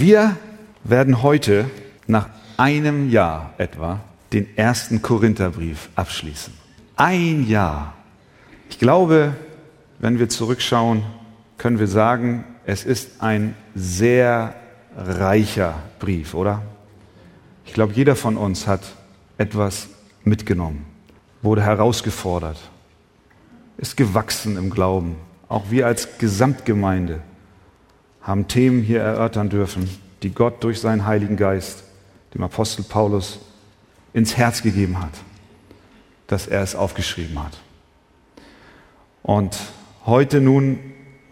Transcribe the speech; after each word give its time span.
Wir 0.00 0.34
werden 0.82 1.22
heute 1.22 1.68
nach 2.06 2.30
einem 2.56 3.10
Jahr 3.10 3.52
etwa 3.58 4.00
den 4.32 4.56
ersten 4.56 5.02
Korintherbrief 5.02 5.90
abschließen. 5.94 6.54
Ein 6.96 7.46
Jahr. 7.46 7.92
Ich 8.70 8.78
glaube, 8.78 9.34
wenn 9.98 10.18
wir 10.18 10.30
zurückschauen, 10.30 11.02
können 11.58 11.78
wir 11.78 11.86
sagen, 11.86 12.46
es 12.64 12.86
ist 12.86 13.20
ein 13.20 13.54
sehr 13.74 14.54
reicher 14.96 15.74
Brief, 15.98 16.32
oder? 16.32 16.62
Ich 17.66 17.74
glaube, 17.74 17.92
jeder 17.92 18.16
von 18.16 18.38
uns 18.38 18.66
hat 18.66 18.80
etwas 19.36 19.88
mitgenommen, 20.24 20.86
wurde 21.42 21.60
herausgefordert, 21.60 22.70
ist 23.76 23.98
gewachsen 23.98 24.56
im 24.56 24.70
Glauben. 24.70 25.16
Auch 25.46 25.70
wir 25.70 25.86
als 25.86 26.16
Gesamtgemeinde 26.16 27.20
haben 28.30 28.46
Themen 28.46 28.84
hier 28.84 29.00
erörtern 29.00 29.48
dürfen, 29.48 29.90
die 30.22 30.30
Gott 30.30 30.62
durch 30.62 30.80
seinen 30.80 31.04
Heiligen 31.04 31.36
Geist 31.36 31.82
dem 32.32 32.44
Apostel 32.44 32.84
Paulus 32.84 33.40
ins 34.12 34.36
Herz 34.36 34.62
gegeben 34.62 35.00
hat, 35.02 35.10
dass 36.28 36.46
er 36.46 36.62
es 36.62 36.76
aufgeschrieben 36.76 37.42
hat. 37.42 37.58
Und 39.24 39.58
heute 40.06 40.40
nun 40.40 40.78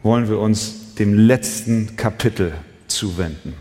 wollen 0.03 0.29
wir 0.29 0.41
uns 0.41 0.97
dem 0.97 1.15
letzten 1.15 1.95
Kapitel 1.95 2.53
zuwenden. 2.89 3.55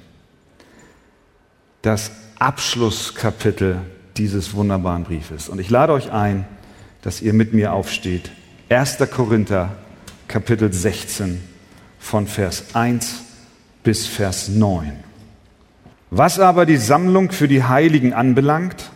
Das 1.84 2.10
Abschlusskapitel 2.40 3.82
dieses 4.18 4.56
wunderbaren 4.56 5.04
Briefes. 5.04 5.48
Und 5.48 5.60
ich 5.60 5.70
lade 5.70 5.94
euch 5.94 6.12
ein, 6.12 6.48
dass 7.04 7.22
ihr 7.22 7.34
mit 7.34 7.54
mir 7.54 7.74
aufsteht. 7.74 8.32
1. 8.70 8.98
Korinther, 9.12 9.76
Kapitel 10.28 10.74
16, 10.74 11.40
von 12.00 12.26
Vers 12.26 12.74
1 12.74 13.27
bis 13.88 14.06
Vers 14.06 14.50
9. 14.50 14.92
Was 16.10 16.42
aber 16.42 16.66
die 16.66 16.76
Sammlung 16.76 17.32
für 17.32 17.48
die 17.48 17.64
Heiligen 17.64 18.12
anbelangt, 18.12 18.92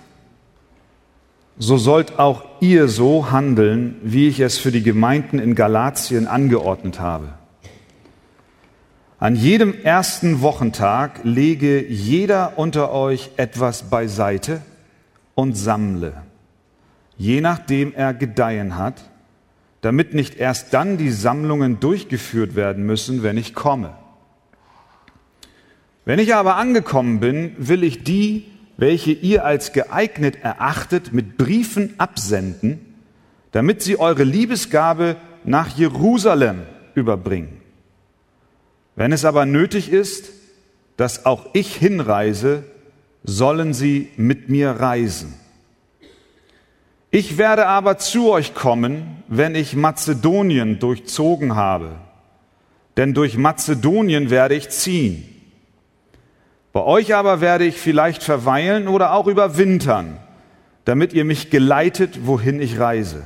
so 1.57 1.77
sollt 1.77 2.19
auch 2.19 2.43
ihr 2.59 2.89
so 2.89 3.31
handeln, 3.31 3.95
wie 4.03 4.27
ich 4.27 4.41
es 4.41 4.57
für 4.57 4.69
die 4.69 4.83
Gemeinden 4.83 5.39
in 5.39 5.55
Galatien 5.55 6.27
angeordnet 6.27 6.99
habe. 6.99 7.29
An 9.17 9.37
jedem 9.37 9.73
ersten 9.81 10.41
Wochentag 10.41 11.21
lege 11.23 11.87
jeder 11.87 12.57
unter 12.59 12.91
euch 12.91 13.31
etwas 13.37 13.83
beiseite 13.83 14.61
und 15.35 15.55
sammle, 15.55 16.23
je 17.17 17.39
nachdem 17.39 17.93
er 17.93 18.13
gedeihen 18.13 18.75
hat, 18.75 19.09
damit 19.79 20.13
nicht 20.13 20.35
erst 20.35 20.73
dann 20.73 20.97
die 20.97 21.11
Sammlungen 21.11 21.79
durchgeführt 21.79 22.55
werden 22.55 22.85
müssen, 22.85 23.23
wenn 23.23 23.37
ich 23.37 23.53
komme. 23.53 24.00
Wenn 26.05 26.19
ich 26.19 26.33
aber 26.33 26.55
angekommen 26.55 27.19
bin, 27.19 27.55
will 27.57 27.83
ich 27.83 28.03
die, 28.03 28.45
welche 28.77 29.11
ihr 29.11 29.45
als 29.45 29.73
geeignet 29.73 30.37
erachtet, 30.41 31.13
mit 31.13 31.37
Briefen 31.37 31.93
absenden, 31.99 32.79
damit 33.51 33.81
sie 33.81 33.99
eure 33.99 34.23
Liebesgabe 34.23 35.17
nach 35.43 35.77
Jerusalem 35.77 36.63
überbringen. 36.95 37.61
Wenn 38.95 39.11
es 39.11 39.25
aber 39.25 39.45
nötig 39.45 39.91
ist, 39.91 40.31
dass 40.97 41.25
auch 41.25 41.47
ich 41.53 41.75
hinreise, 41.75 42.63
sollen 43.23 43.73
sie 43.73 44.09
mit 44.17 44.49
mir 44.49 44.71
reisen. 44.71 45.33
Ich 47.11 47.37
werde 47.37 47.67
aber 47.67 47.97
zu 47.97 48.31
euch 48.31 48.55
kommen, 48.55 49.23
wenn 49.27 49.53
ich 49.53 49.75
Mazedonien 49.75 50.79
durchzogen 50.79 51.55
habe, 51.55 51.97
denn 52.97 53.13
durch 53.13 53.37
Mazedonien 53.37 54.29
werde 54.29 54.55
ich 54.55 54.69
ziehen. 54.69 55.30
Bei 56.73 56.81
euch 56.81 57.13
aber 57.15 57.41
werde 57.41 57.65
ich 57.65 57.77
vielleicht 57.77 58.23
verweilen 58.23 58.87
oder 58.87 59.13
auch 59.13 59.27
überwintern, 59.27 60.17
damit 60.85 61.13
ihr 61.13 61.25
mich 61.25 61.49
geleitet, 61.49 62.25
wohin 62.25 62.61
ich 62.61 62.79
reise. 62.79 63.23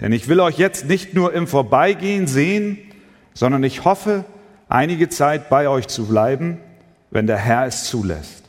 Denn 0.00 0.12
ich 0.12 0.28
will 0.28 0.40
euch 0.40 0.58
jetzt 0.58 0.86
nicht 0.86 1.14
nur 1.14 1.32
im 1.32 1.46
Vorbeigehen 1.46 2.26
sehen, 2.26 2.78
sondern 3.34 3.64
ich 3.64 3.84
hoffe, 3.84 4.24
einige 4.68 5.08
Zeit 5.08 5.48
bei 5.48 5.68
euch 5.68 5.88
zu 5.88 6.06
bleiben, 6.06 6.58
wenn 7.10 7.26
der 7.26 7.38
Herr 7.38 7.66
es 7.66 7.84
zulässt. 7.84 8.44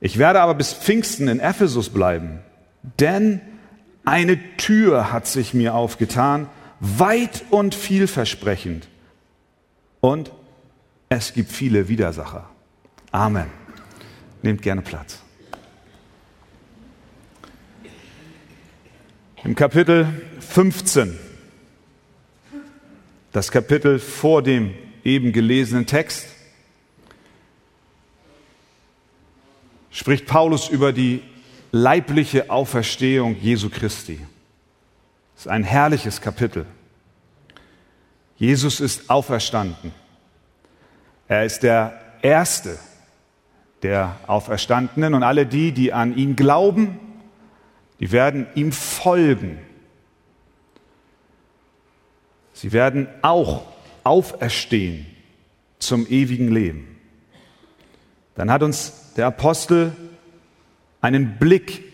Ich 0.00 0.18
werde 0.18 0.40
aber 0.40 0.54
bis 0.54 0.72
Pfingsten 0.72 1.28
in 1.28 1.40
Ephesus 1.40 1.90
bleiben, 1.90 2.40
denn 3.00 3.40
eine 4.04 4.38
Tür 4.56 5.12
hat 5.12 5.26
sich 5.26 5.54
mir 5.54 5.74
aufgetan, 5.74 6.48
weit 6.80 7.44
und 7.50 7.74
vielversprechend. 7.74 8.88
Und 10.00 10.30
es 11.08 11.32
gibt 11.32 11.50
viele 11.50 11.88
Widersacher. 11.88 12.50
Amen. 13.14 13.48
Nehmt 14.42 14.60
gerne 14.60 14.82
Platz. 14.82 15.20
Im 19.44 19.54
Kapitel 19.54 20.08
15, 20.40 21.16
das 23.30 23.52
Kapitel 23.52 24.00
vor 24.00 24.42
dem 24.42 24.74
eben 25.04 25.30
gelesenen 25.30 25.86
Text, 25.86 26.26
spricht 29.92 30.26
Paulus 30.26 30.68
über 30.68 30.92
die 30.92 31.22
leibliche 31.70 32.50
Auferstehung 32.50 33.36
Jesu 33.40 33.70
Christi. 33.70 34.26
Das 35.36 35.44
ist 35.44 35.52
ein 35.52 35.62
herrliches 35.62 36.20
Kapitel. 36.20 36.66
Jesus 38.38 38.80
ist 38.80 39.08
auferstanden. 39.08 39.92
Er 41.28 41.44
ist 41.44 41.62
der 41.62 42.00
Erste 42.20 42.76
der 43.84 44.18
Auferstandenen 44.26 45.12
und 45.12 45.22
alle 45.22 45.44
die, 45.44 45.72
die 45.72 45.92
an 45.92 46.16
ihn 46.16 46.36
glauben, 46.36 46.98
die 48.00 48.12
werden 48.12 48.46
ihm 48.54 48.72
folgen. 48.72 49.58
Sie 52.54 52.72
werden 52.72 53.08
auch 53.20 53.66
auferstehen 54.02 55.04
zum 55.80 56.06
ewigen 56.06 56.50
Leben. 56.50 56.98
Dann 58.36 58.50
hat 58.50 58.62
uns 58.62 59.12
der 59.16 59.26
Apostel 59.26 59.92
einen 61.02 61.36
Blick 61.38 61.84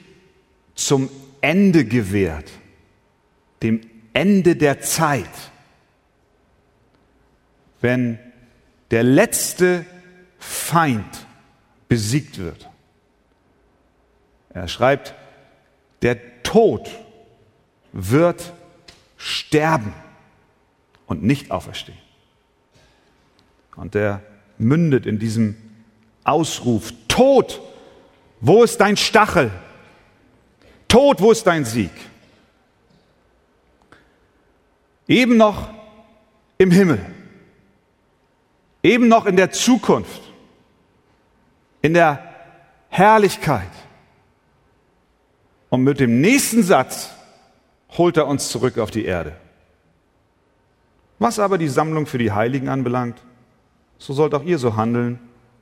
zum 0.77 1.11
Ende 1.41 1.85
gewährt, 1.85 2.53
dem 3.65 3.81
Ende 4.13 4.55
der 4.55 4.81
Zeit, 4.81 5.29
wenn 7.81 8.21
der 8.93 9.03
letzte 9.03 9.85
Feind 10.39 11.27
besiegt 11.91 12.39
wird. 12.39 12.69
Er 14.51 14.69
schreibt, 14.69 15.13
der 16.03 16.43
Tod 16.45 16.89
wird 17.93 18.53
sterben 19.17 19.93
und 21.07 21.25
nicht 21.25 21.51
auferstehen. 21.51 21.99
Und 23.75 23.97
er 23.97 24.23
mündet 24.57 25.05
in 25.05 25.19
diesem 25.19 25.57
Ausruf, 26.23 26.93
Tod, 27.09 27.61
wo 28.41 28.63
ist 28.63 28.81
dein 28.81 28.97
Stachel? 28.97 29.51
Tod, 30.87 31.21
wo 31.21 31.33
ist 31.33 31.45
dein 31.45 31.65
Sieg? 31.65 31.91
Eben 35.09 35.37
noch 35.37 35.69
im 36.57 36.71
Himmel, 36.71 37.05
eben 38.85 39.09
noch 39.09 39.27
in 39.27 39.35
der 39.35 39.51
Zukunft 39.51 40.30
in 41.83 41.95
der 41.95 42.23
Herrlichkeit. 42.89 43.71
Und 45.69 45.85
mit 45.85 46.01
dem 46.01 46.21
nächsten 46.21 46.63
Satz 46.63 47.11
holt 47.97 48.17
er 48.17 48.27
uns 48.27 48.49
zurück 48.49 48.79
auf 48.79 48.91
die 48.91 49.05
Erde. 49.05 49.37
Was 51.19 51.39
aber 51.39 51.59
die 51.59 51.69
Sammlung 51.69 52.07
für 52.07 52.19
die 52.19 52.33
Heiligen 52.33 52.69
anbelangt, 52.69 53.21
so 53.99 54.13
sollt 54.13 54.35
auch 54.35 54.43
ihr 54.43 54.59
so 54.59 54.77
handeln, 54.77 55.19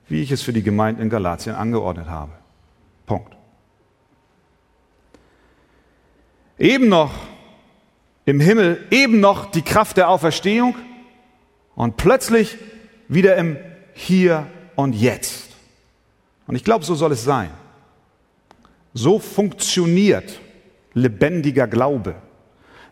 wie 0.07 0.21
ich 0.21 0.31
es 0.31 0.41
für 0.41 0.53
die 0.53 0.63
Gemeinde 0.63 1.01
in 1.01 1.09
Galatien 1.09 1.55
angeordnet 1.55 2.07
habe. 2.07 2.31
Punkt. 3.05 3.35
Eben 6.57 6.89
noch 6.89 7.11
im 8.25 8.39
Himmel, 8.39 8.85
eben 8.91 9.19
noch 9.19 9.45
die 9.45 9.61
Kraft 9.61 9.97
der 9.97 10.09
Auferstehung 10.09 10.75
und 11.75 11.97
plötzlich 11.97 12.57
wieder 13.07 13.35
im 13.37 13.57
Hier 13.93 14.47
und 14.75 14.93
Jetzt. 14.93 15.48
Und 16.49 16.55
ich 16.55 16.63
glaube, 16.63 16.83
so 16.83 16.95
soll 16.95 17.11
es 17.11 17.23
sein. 17.23 17.51
So 18.95 19.19
funktioniert 19.19 20.39
lebendiger 20.95 21.67
Glaube. 21.67 22.15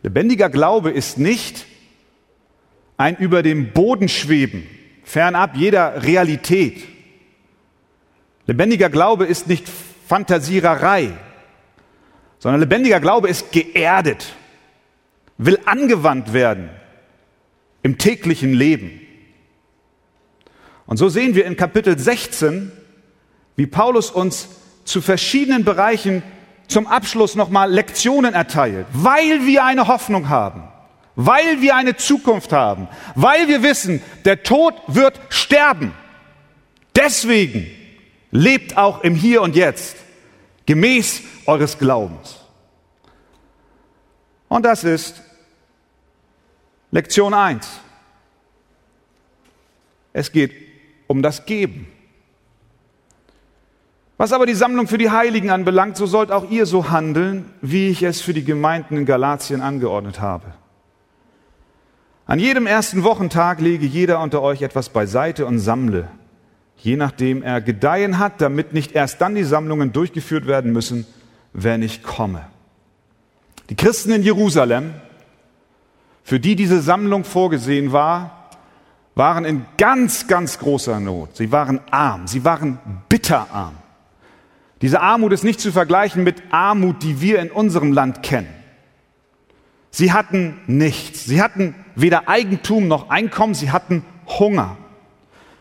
Lebendiger 0.04 0.52
Glaube 0.52 0.92
ist 0.92 1.18
nicht 1.18 1.66
ein 2.98 3.18
über 3.18 3.42
dem 3.42 3.74
Boden 3.74 4.10
schweben, 4.10 4.68
fernab 5.04 5.56
jeder 5.56 6.04
Realität. 6.04 6.84
Lebendiger 8.46 8.92
Glaube 8.92 9.26
ist 9.26 9.48
nicht 9.48 9.68
Fantasiererei, 10.06 11.14
sondern 12.38 12.62
lebendiger 12.62 13.00
Glaube 13.00 13.28
ist 13.28 13.52
geerdet, 13.52 14.36
will 15.40 15.58
angewandt 15.66 16.32
werden 16.32 16.70
im 17.82 17.98
täglichen 17.98 18.54
Leben. 18.54 19.02
Und 20.86 20.98
so 20.98 21.10
sehen 21.10 21.34
wir 21.34 21.46
in 21.46 21.58
Kapitel 21.58 21.98
16, 21.98 22.72
wie 23.58 23.68
Paulus 23.68 24.10
uns 24.10 24.48
zu 24.86 25.02
verschiedenen 25.02 25.66
Bereichen 25.66 26.24
zum 26.68 26.88
Abschluss 26.88 27.36
nochmal 27.36 27.72
Lektionen 27.72 28.34
erteilt, 28.34 28.86
weil 28.94 29.46
wir 29.46 29.66
eine 29.66 29.88
Hoffnung 29.88 30.30
haben, 30.30 30.64
weil 31.16 31.62
wir 31.62 31.76
eine 31.76 31.98
Zukunft 31.98 32.54
haben, 32.54 32.88
weil 33.16 33.48
wir 33.48 33.64
wissen, 33.64 34.02
der 34.24 34.44
Tod 34.44 34.76
wird 34.88 35.20
sterben. 35.30 35.94
Deswegen 36.96 37.68
lebt 38.32 38.78
auch 38.78 39.02
im 39.04 39.16
Hier 39.16 39.42
und 39.42 39.56
Jetzt, 39.56 39.98
gemäß 40.66 41.22
eures 41.46 41.78
Glaubens. 41.78 42.38
Und 44.50 44.64
das 44.64 44.84
ist 44.84 45.22
Lektion 46.92 47.34
1. 47.34 47.68
Es 50.14 50.32
geht 50.32 50.52
um 51.08 51.22
das 51.22 51.46
Geben. 51.46 51.88
Was 54.18 54.34
aber 54.34 54.48
die 54.48 54.56
Sammlung 54.56 54.88
für 54.88 54.98
die 54.98 55.12
Heiligen 55.12 55.52
anbelangt, 55.52 55.96
so 55.96 56.08
sollt 56.08 56.32
auch 56.32 56.50
ihr 56.50 56.66
so 56.66 56.90
handeln, 56.90 57.46
wie 57.62 57.90
ich 57.90 58.02
es 58.02 58.20
für 58.20 58.34
die 58.34 58.44
Gemeinden 58.44 58.98
in 58.98 59.06
Galatien 59.06 59.62
angeordnet 59.62 60.20
habe. 60.20 60.46
An 62.26 62.40
jedem 62.40 62.66
ersten 62.66 63.04
Wochentag 63.04 63.62
lege 63.62 63.86
jeder 63.86 64.20
unter 64.20 64.42
euch 64.42 64.64
etwas 64.64 64.90
beiseite 64.90 65.46
und 65.46 65.60
sammle, 65.60 66.08
je 66.78 66.98
nachdem 66.98 67.44
er 67.44 67.62
gedeihen 67.62 68.18
hat, 68.18 68.42
damit 68.42 68.74
nicht 68.74 68.94
erst 68.94 69.22
dann 69.22 69.36
die 69.36 69.44
Sammlungen 69.44 69.94
durchgeführt 69.94 70.48
werden 70.48 70.74
müssen, 70.74 71.06
wenn 71.54 71.84
ich 71.84 72.02
komme. 72.02 72.42
Die 73.70 73.76
Christen 73.76 74.12
in 74.12 74.24
Jerusalem, 74.24 74.96
für 76.24 76.40
die 76.40 76.56
diese 76.56 76.82
Sammlung 76.82 77.24
vorgesehen 77.24 77.92
war, 77.92 78.50
waren 79.16 79.46
in 79.46 79.66
ganz, 79.78 80.28
ganz 80.28 80.60
großer 80.60 81.00
Not. 81.00 81.38
Sie 81.38 81.52
waren 81.52 81.80
arm, 81.92 82.28
sie 82.28 82.44
waren 82.44 82.80
bitterarm. 83.10 83.76
Diese 84.82 85.02
Armut 85.02 85.34
ist 85.34 85.44
nicht 85.44 85.60
zu 85.60 85.72
vergleichen 85.72 86.24
mit 86.24 86.44
Armut, 86.52 87.02
die 87.04 87.22
wir 87.22 87.40
in 87.40 87.52
unserem 87.52 87.94
Land 87.94 88.22
kennen. 88.22 88.50
Sie 89.90 90.12
hatten 90.14 90.60
nichts. 90.68 91.26
Sie 91.26 91.42
hatten 91.42 91.74
weder 91.96 92.30
Eigentum 92.30 92.88
noch 92.88 93.10
Einkommen. 93.10 93.56
Sie 93.56 93.72
hatten 93.72 94.06
Hunger. 94.28 94.78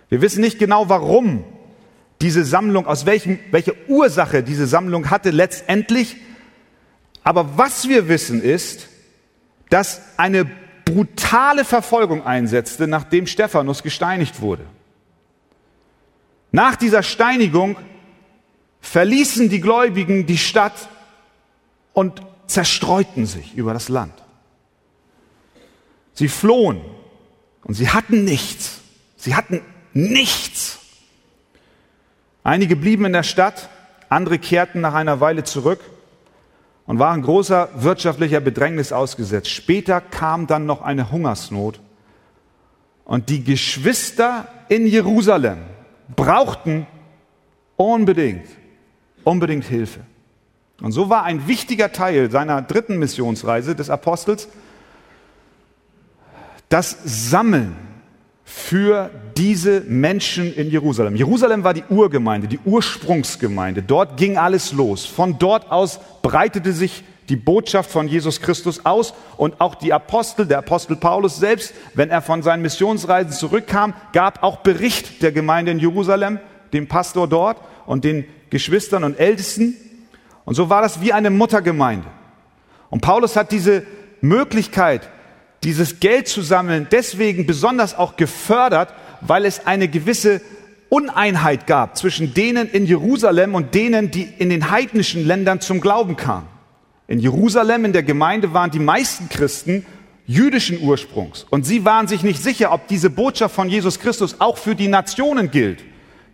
Wir 0.09 0.21
wissen 0.21 0.41
nicht 0.41 0.59
genau, 0.59 0.89
warum 0.89 1.45
diese 2.21 2.45
Sammlung, 2.45 2.87
aus 2.87 3.07
welchem, 3.07 3.39
welche 3.51 3.75
Ursache 3.89 4.43
diese 4.43 4.67
Sammlung 4.67 5.11
hatte 5.11 5.31
letztendlich. 5.31 6.17
Aber 7.23 7.57
was 7.57 7.89
wir 7.89 8.09
wissen 8.09 8.43
ist, 8.43 8.89
dass 9.71 10.03
eine 10.17 10.47
brutale 10.85 11.65
Verfolgung 11.65 12.25
einsetzte, 12.25 12.87
nachdem 12.87 13.27
Stephanus 13.27 13.83
gesteinigt 13.83 14.41
wurde. 14.41 14.65
Nach 16.53 16.77
dieser 16.77 17.03
Steinigung 17.03 17.77
verließen 18.87 19.49
die 19.49 19.61
Gläubigen 19.61 20.27
die 20.27 20.39
Stadt 20.39 20.89
und 21.93 22.23
zerstreuten 22.47 23.27
sich 23.27 23.55
über 23.57 23.73
das 23.73 23.89
Land. 23.89 24.15
Sie 26.15 26.29
flohen 26.29 26.81
und 27.65 27.75
sie 27.75 27.91
hatten 27.91 28.25
nichts. 28.25 28.81
Sie 29.17 29.35
hatten 29.35 29.61
nichts. 29.93 30.79
Einige 32.45 32.77
blieben 32.77 33.05
in 33.07 33.13
der 33.13 33.25
Stadt, 33.25 33.69
andere 34.09 34.39
kehrten 34.39 34.81
nach 34.81 34.95
einer 34.95 35.21
Weile 35.21 35.43
zurück 35.43 35.81
und 36.87 37.01
waren 37.01 37.23
großer 37.23 37.71
wirtschaftlicher 37.75 38.41
Bedrängnis 38.41 38.93
ausgesetzt. 38.93 39.51
Später 39.51 40.01
kam 40.01 40.47
dann 40.47 40.65
noch 40.65 40.81
eine 40.81 41.11
Hungersnot 41.11 41.81
und 43.05 43.31
die 43.31 43.43
Geschwister 43.43 44.47
in 44.69 44.87
Jerusalem 44.87 45.59
brauchten 46.15 46.87
unbedingt 47.77 48.47
unbedingt 49.27 49.65
Hilfe. 49.65 50.01
Und 50.81 50.93
so 50.93 51.09
war 51.11 51.25
ein 51.25 51.49
wichtiger 51.49 51.91
Teil 51.91 52.31
seiner 52.31 52.63
dritten 52.63 52.99
Missionsreise 52.99 53.75
des 53.75 53.91
Apostels 53.91 54.49
das 56.69 56.97
Sammeln 57.05 57.77
für 58.45 59.11
diese 59.37 59.81
Menschen 59.83 60.53
in 60.55 60.71
Jerusalem. 60.71 61.17
Jerusalem 61.17 61.65
war 61.65 61.75
die 61.75 61.85
Urgemeinde, 61.89 62.49
die 62.49 62.61
Ursprungsgemeinde. 62.65 63.83
Dort 63.83 64.17
ging 64.17 64.37
alles 64.37 64.73
los. 64.73 65.05
Von 65.07 65.39
dort 65.39 65.71
aus 65.71 66.01
breitete 66.23 66.73
sich 66.73 67.05
die 67.29 67.37
Botschaft 67.37 67.91
von 67.91 68.07
Jesus 68.07 68.41
Christus 68.41 68.85
aus 68.85 69.15
und 69.37 69.61
auch 69.61 69.75
die 69.75 69.93
Apostel, 69.93 70.47
der 70.47 70.59
Apostel 70.59 70.97
Paulus 70.97 71.39
selbst, 71.39 71.75
wenn 71.95 72.11
er 72.11 72.23
von 72.23 72.43
seinen 72.43 72.63
Missionsreisen 72.63 73.33
zurückkam, 73.33 73.95
gab 74.13 74.43
auch 74.43 74.59
Bericht 74.59 75.23
der 75.23 75.33
Gemeinde 75.33 75.73
in 75.73 75.81
Jerusalem, 75.81 76.39
dem 76.73 76.87
Pastor 76.87 77.29
dort 77.29 77.59
und 77.87 78.05
den 78.05 78.27
Geschwistern 78.51 79.05
und 79.05 79.19
Ältesten. 79.19 79.77
Und 80.45 80.55
so 80.55 80.71
war 80.71 80.83
das 80.83 81.01
wie 81.01 81.13
eine 81.13 81.31
Muttergemeinde. 81.31 82.07
Und 82.91 83.01
Paulus 83.01 83.37
hat 83.37 83.53
diese 83.53 83.85
Möglichkeit, 84.21 85.09
dieses 85.65 86.01
Geld 86.01 86.29
zu 86.29 86.43
sammeln, 86.43 86.87
deswegen 86.91 87.47
besonders 87.47 87.97
auch 87.97 88.17
gefördert, 88.17 88.93
weil 89.21 89.45
es 89.45 89.67
eine 89.67 89.89
gewisse 89.89 90.41
Uneinheit 90.89 91.67
gab 91.67 91.97
zwischen 91.97 92.35
denen 92.35 92.69
in 92.69 92.87
Jerusalem 92.87 93.55
und 93.55 93.75
denen, 93.75 94.11
die 94.11 94.29
in 94.39 94.51
den 94.51 94.71
heidnischen 94.71 95.27
Ländern 95.27 95.61
zum 95.61 95.81
Glauben 95.81 96.17
kamen. 96.17 96.47
In 97.09 97.19
Jerusalem 97.19 97.85
in 97.85 97.93
der 97.93 98.03
Gemeinde 98.03 98.53
waren 98.53 98.71
die 98.71 98.79
meisten 98.79 99.29
Christen 99.29 99.85
jüdischen 100.27 100.81
Ursprungs 100.83 101.47
und 101.51 101.65
sie 101.65 101.85
waren 101.85 102.09
sich 102.09 102.23
nicht 102.23 102.43
sicher, 102.43 102.73
ob 102.73 102.89
diese 102.89 103.11
Botschaft 103.11 103.55
von 103.55 103.69
Jesus 103.69 103.99
Christus 104.01 104.41
auch 104.41 104.59
für 104.59 104.75
die 104.75 104.89
Nationen 104.89 105.51
gilt. 105.51 105.85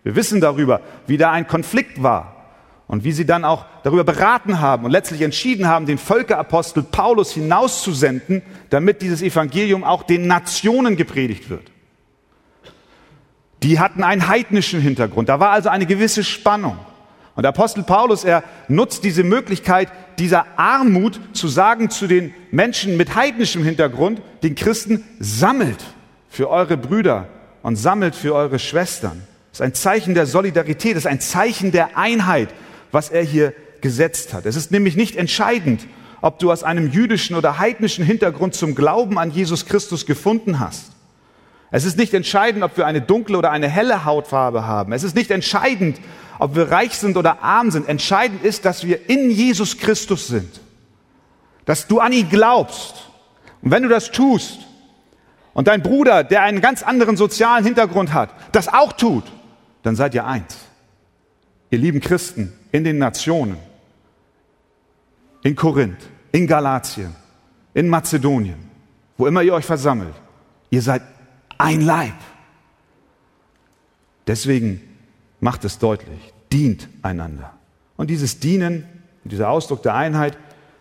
Wir 0.04 0.16
wissen 0.16 0.40
darüber, 0.40 0.80
wie 1.06 1.16
da 1.16 1.30
ein 1.30 1.46
Konflikt 1.46 2.02
war 2.02 2.36
und 2.88 3.04
wie 3.04 3.12
sie 3.12 3.24
dann 3.24 3.44
auch 3.44 3.64
darüber 3.84 4.04
beraten 4.04 4.60
haben 4.60 4.84
und 4.84 4.90
letztlich 4.90 5.22
entschieden 5.22 5.66
haben, 5.68 5.86
den 5.86 5.98
Völkerapostel 5.98 6.82
Paulus 6.82 7.32
hinauszusenden, 7.32 8.42
damit 8.70 9.00
dieses 9.00 9.22
Evangelium 9.22 9.84
auch 9.84 10.02
den 10.02 10.26
Nationen 10.26 10.96
gepredigt 10.96 11.48
wird. 11.50 11.70
Die 13.62 13.78
hatten 13.78 14.02
einen 14.02 14.26
heidnischen 14.26 14.80
Hintergrund. 14.80 15.28
Da 15.28 15.38
war 15.38 15.50
also 15.50 15.68
eine 15.68 15.86
gewisse 15.86 16.24
Spannung. 16.24 16.76
Und 17.34 17.44
der 17.44 17.50
Apostel 17.50 17.84
Paulus, 17.84 18.24
er 18.24 18.42
nutzt 18.68 19.04
diese 19.04 19.24
Möglichkeit 19.24 19.88
dieser 20.18 20.46
Armut 20.56 21.18
zu 21.32 21.48
sagen 21.48 21.88
zu 21.88 22.06
den 22.06 22.34
Menschen 22.50 22.96
mit 22.96 23.14
heidnischem 23.14 23.64
Hintergrund, 23.64 24.20
den 24.42 24.54
Christen, 24.54 25.04
sammelt 25.18 25.82
für 26.28 26.50
eure 26.50 26.76
Brüder 26.76 27.28
und 27.62 27.76
sammelt 27.76 28.14
für 28.14 28.34
eure 28.34 28.58
Schwestern. 28.58 29.22
Das 29.52 29.60
ist 29.60 29.66
ein 29.66 29.74
Zeichen 29.74 30.14
der 30.14 30.24
Solidarität, 30.24 30.96
das 30.96 31.04
ist 31.04 31.10
ein 31.10 31.20
Zeichen 31.20 31.72
der 31.72 31.98
Einheit, 31.98 32.48
was 32.90 33.10
er 33.10 33.22
hier 33.22 33.52
gesetzt 33.82 34.32
hat. 34.32 34.46
Es 34.46 34.56
ist 34.56 34.70
nämlich 34.70 34.96
nicht 34.96 35.16
entscheidend, 35.16 35.86
ob 36.22 36.38
du 36.38 36.50
aus 36.50 36.62
einem 36.62 36.90
jüdischen 36.90 37.36
oder 37.36 37.58
heidnischen 37.58 38.02
Hintergrund 38.02 38.54
zum 38.54 38.74
Glauben 38.74 39.18
an 39.18 39.30
Jesus 39.30 39.66
Christus 39.66 40.06
gefunden 40.06 40.58
hast. 40.58 40.92
Es 41.70 41.84
ist 41.84 41.98
nicht 41.98 42.14
entscheidend, 42.14 42.64
ob 42.64 42.78
wir 42.78 42.86
eine 42.86 43.02
dunkle 43.02 43.36
oder 43.36 43.50
eine 43.50 43.68
helle 43.68 44.06
Hautfarbe 44.06 44.66
haben. 44.66 44.92
Es 44.92 45.02
ist 45.02 45.14
nicht 45.14 45.30
entscheidend, 45.30 46.00
ob 46.38 46.54
wir 46.54 46.70
reich 46.70 46.96
sind 46.96 47.18
oder 47.18 47.42
arm 47.42 47.70
sind. 47.70 47.88
Entscheidend 47.88 48.44
ist, 48.44 48.64
dass 48.64 48.86
wir 48.86 49.10
in 49.10 49.30
Jesus 49.30 49.78
Christus 49.78 50.28
sind. 50.28 50.60
Dass 51.66 51.86
du 51.86 52.00
an 52.00 52.12
ihn 52.12 52.28
glaubst. 52.30 53.10
Und 53.60 53.70
wenn 53.70 53.82
du 53.82 53.88
das 53.88 54.10
tust 54.10 54.60
und 55.52 55.68
dein 55.68 55.82
Bruder, 55.82 56.24
der 56.24 56.42
einen 56.42 56.60
ganz 56.60 56.82
anderen 56.82 57.16
sozialen 57.16 57.64
Hintergrund 57.64 58.12
hat, 58.12 58.30
das 58.52 58.68
auch 58.68 58.92
tut, 58.92 59.24
dann 59.82 59.96
seid 59.96 60.14
ihr 60.14 60.26
eins. 60.26 60.56
Ihr 61.70 61.78
lieben 61.78 62.00
Christen 62.00 62.52
in 62.70 62.84
den 62.84 62.98
Nationen, 62.98 63.56
in 65.42 65.56
Korinth, 65.56 66.08
in 66.30 66.46
Galatien, 66.46 67.14
in 67.74 67.88
Mazedonien, 67.88 68.70
wo 69.16 69.26
immer 69.26 69.42
ihr 69.42 69.54
euch 69.54 69.64
versammelt, 69.64 70.14
ihr 70.70 70.82
seid 70.82 71.02
ein 71.58 71.80
Leib. 71.80 72.14
Deswegen 74.26 74.80
macht 75.40 75.64
es 75.64 75.78
deutlich, 75.78 76.32
dient 76.52 76.88
einander. 77.02 77.52
Und 77.96 78.10
dieses 78.10 78.38
Dienen, 78.38 78.86
dieser 79.24 79.50
Ausdruck 79.50 79.82
der 79.82 79.94
Einheit, 79.94 80.36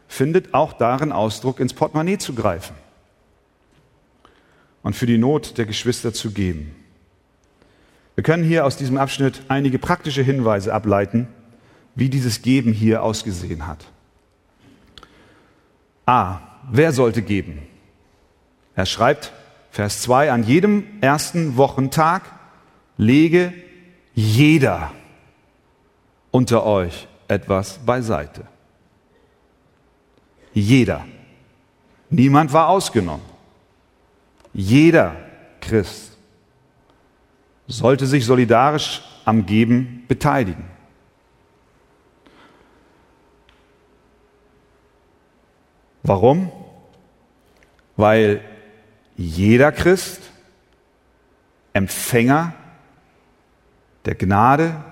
findet 0.07 0.53
auch 0.53 0.73
darin 0.73 1.11
Ausdruck, 1.11 1.59
ins 1.59 1.73
Portemonnaie 1.73 2.17
zu 2.17 2.33
greifen 2.33 2.75
und 4.83 4.95
für 4.95 5.05
die 5.05 5.17
Not 5.17 5.57
der 5.57 5.65
Geschwister 5.65 6.13
zu 6.13 6.31
geben. 6.31 6.75
Wir 8.15 8.23
können 8.23 8.43
hier 8.43 8.65
aus 8.65 8.77
diesem 8.77 8.97
Abschnitt 8.97 9.43
einige 9.47 9.79
praktische 9.79 10.21
Hinweise 10.21 10.73
ableiten, 10.73 11.27
wie 11.95 12.09
dieses 12.09 12.41
Geben 12.41 12.73
hier 12.73 13.03
ausgesehen 13.03 13.67
hat. 13.67 13.85
A. 16.05 16.39
Wer 16.69 16.93
sollte 16.93 17.21
geben? 17.21 17.63
Er 18.75 18.85
schreibt, 18.85 19.33
Vers 19.71 20.01
2, 20.01 20.31
an 20.31 20.43
jedem 20.43 20.83
ersten 20.99 21.55
Wochentag 21.55 22.23
lege 22.97 23.53
jeder 24.13 24.91
unter 26.29 26.65
euch 26.65 27.07
etwas 27.29 27.79
beiseite. 27.79 28.43
Jeder. 30.53 31.05
Niemand 32.09 32.51
war 32.51 32.67
ausgenommen. 32.67 33.25
Jeder 34.53 35.15
Christ 35.61 36.10
sollte 37.67 38.05
sich 38.05 38.25
solidarisch 38.25 39.01
am 39.25 39.45
Geben 39.45 40.05
beteiligen. 40.07 40.65
Warum? 46.03 46.51
Weil 47.95 48.41
jeder 49.15 49.71
Christ 49.71 50.21
Empfänger 51.73 52.53
der 54.05 54.15
Gnade, 54.15 54.83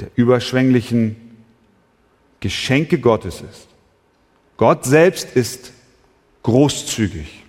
der 0.00 0.10
überschwänglichen 0.16 1.16
Geschenke 2.40 2.98
Gottes 2.98 3.40
ist. 3.40 3.68
Gott 4.56 4.84
selbst 4.84 5.36
ist 5.36 5.72
großzügig. 6.42 7.41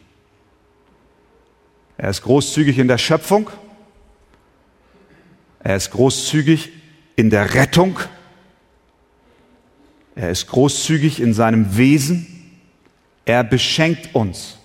Er 1.97 2.09
ist 2.09 2.21
großzügig 2.23 2.79
in 2.79 2.87
der 2.87 2.97
Schöpfung. 2.97 3.49
Er 5.59 5.75
ist 5.75 5.91
großzügig 5.91 6.71
in 7.15 7.29
der 7.29 7.53
Rettung. 7.53 7.99
Er 10.15 10.29
ist 10.29 10.47
großzügig 10.47 11.19
in 11.21 11.33
seinem 11.33 11.77
Wesen. 11.77 12.27
Er 13.25 13.43
beschenkt 13.43 14.13
uns. 14.13 14.57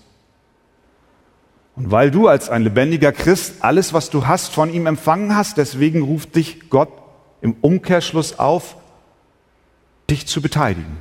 Und 1.76 1.92
weil 1.92 2.10
du 2.10 2.26
als 2.26 2.50
ein 2.50 2.64
lebendiger 2.64 3.12
Christ 3.12 3.56
alles, 3.60 3.92
was 3.92 4.10
du 4.10 4.26
hast, 4.26 4.48
von 4.52 4.72
ihm 4.72 4.86
empfangen 4.86 5.36
hast, 5.36 5.58
deswegen 5.58 6.02
ruft 6.02 6.34
dich 6.34 6.70
Gott 6.70 6.90
im 7.40 7.54
Umkehrschluss 7.60 8.38
auf, 8.38 8.76
dich 10.10 10.26
zu 10.26 10.42
beteiligen 10.42 10.98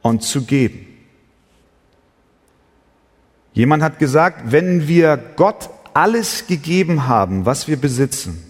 und 0.00 0.22
zu 0.22 0.44
geben. 0.44 0.91
Jemand 3.54 3.82
hat 3.82 3.98
gesagt, 3.98 4.50
wenn 4.52 4.88
wir 4.88 5.16
Gott 5.36 5.68
alles 5.94 6.46
gegeben 6.46 7.06
haben, 7.06 7.44
was 7.44 7.68
wir 7.68 7.76
besitzen 7.76 8.42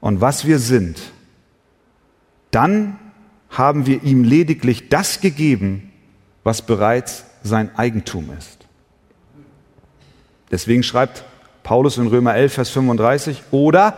und 0.00 0.20
was 0.20 0.46
wir 0.46 0.58
sind, 0.58 0.98
dann 2.50 2.98
haben 3.50 3.86
wir 3.86 4.02
ihm 4.02 4.24
lediglich 4.24 4.88
das 4.88 5.20
gegeben, 5.20 5.92
was 6.42 6.62
bereits 6.62 7.24
sein 7.42 7.76
Eigentum 7.76 8.30
ist. 8.36 8.66
Deswegen 10.50 10.82
schreibt 10.82 11.24
Paulus 11.62 11.98
in 11.98 12.06
Römer 12.06 12.34
11, 12.34 12.52
Vers 12.52 12.70
35, 12.70 13.42
oder 13.50 13.96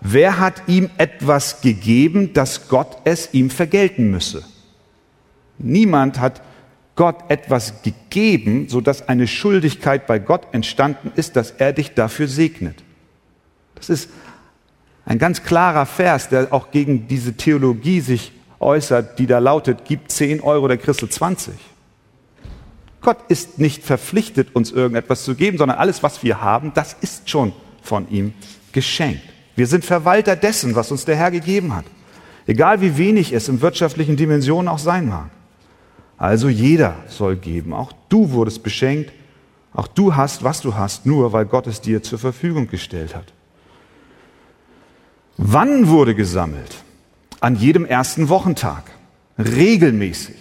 wer 0.00 0.38
hat 0.38 0.62
ihm 0.66 0.90
etwas 0.98 1.60
gegeben, 1.60 2.32
dass 2.32 2.68
Gott 2.68 2.98
es 3.04 3.32
ihm 3.32 3.50
vergelten 3.50 4.10
müsse? 4.10 4.44
Niemand 5.58 6.20
hat 6.20 6.42
Gott 6.96 7.24
etwas 7.28 7.82
gegeben, 7.82 8.68
sodass 8.68 9.08
eine 9.08 9.26
Schuldigkeit 9.26 10.06
bei 10.06 10.18
Gott 10.18 10.46
entstanden 10.52 11.12
ist, 11.16 11.36
dass 11.36 11.50
er 11.50 11.72
dich 11.72 11.94
dafür 11.94 12.28
segnet. 12.28 12.82
Das 13.74 13.90
ist 13.90 14.08
ein 15.04 15.18
ganz 15.18 15.42
klarer 15.42 15.86
Vers, 15.86 16.28
der 16.28 16.52
auch 16.52 16.70
gegen 16.70 17.08
diese 17.08 17.34
Theologie 17.34 18.00
sich 18.00 18.32
äußert, 18.60 19.18
die 19.18 19.26
da 19.26 19.38
lautet, 19.38 19.80
gib 19.86 20.10
10 20.10 20.40
Euro, 20.40 20.68
der 20.68 20.76
du 20.76 21.06
20. 21.06 21.54
Gott 23.00 23.18
ist 23.28 23.58
nicht 23.58 23.84
verpflichtet, 23.84 24.54
uns 24.54 24.70
irgendetwas 24.70 25.24
zu 25.24 25.34
geben, 25.34 25.58
sondern 25.58 25.78
alles, 25.78 26.02
was 26.02 26.22
wir 26.22 26.40
haben, 26.40 26.72
das 26.74 26.96
ist 27.00 27.28
schon 27.28 27.52
von 27.82 28.08
ihm 28.08 28.32
geschenkt. 28.72 29.20
Wir 29.56 29.66
sind 29.66 29.84
Verwalter 29.84 30.36
dessen, 30.36 30.74
was 30.74 30.90
uns 30.90 31.04
der 31.04 31.16
Herr 31.16 31.30
gegeben 31.30 31.76
hat. 31.76 31.84
Egal 32.46 32.80
wie 32.80 32.96
wenig 32.96 33.32
es 33.32 33.48
in 33.48 33.60
wirtschaftlichen 33.60 34.16
Dimensionen 34.16 34.68
auch 34.68 34.78
sein 34.78 35.08
mag. 35.08 35.30
Also 36.16 36.48
jeder 36.48 36.96
soll 37.08 37.36
geben. 37.36 37.72
Auch 37.72 37.92
du 38.08 38.30
wurdest 38.32 38.62
beschenkt. 38.62 39.12
Auch 39.72 39.88
du 39.88 40.14
hast, 40.14 40.44
was 40.44 40.60
du 40.60 40.76
hast, 40.76 41.04
nur 41.04 41.32
weil 41.32 41.46
Gott 41.46 41.66
es 41.66 41.80
dir 41.80 42.02
zur 42.02 42.18
Verfügung 42.18 42.68
gestellt 42.68 43.14
hat. 43.14 43.32
Wann 45.36 45.88
wurde 45.88 46.14
gesammelt? 46.14 46.76
An 47.40 47.56
jedem 47.56 47.84
ersten 47.84 48.28
Wochentag. 48.28 48.84
Regelmäßig. 49.36 50.36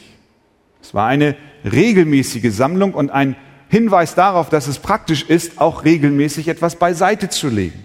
Es 0.81 0.93
war 0.93 1.07
eine 1.07 1.35
regelmäßige 1.65 2.53
Sammlung 2.53 2.93
und 2.93 3.09
ein 3.09 3.35
Hinweis 3.69 4.13
darauf, 4.13 4.49
dass 4.49 4.67
es 4.67 4.77
praktisch 4.77 5.23
ist, 5.23 5.59
auch 5.59 5.83
regelmäßig 5.83 6.47
etwas 6.47 6.75
beiseite 6.75 7.29
zu 7.29 7.47
legen. 7.47 7.83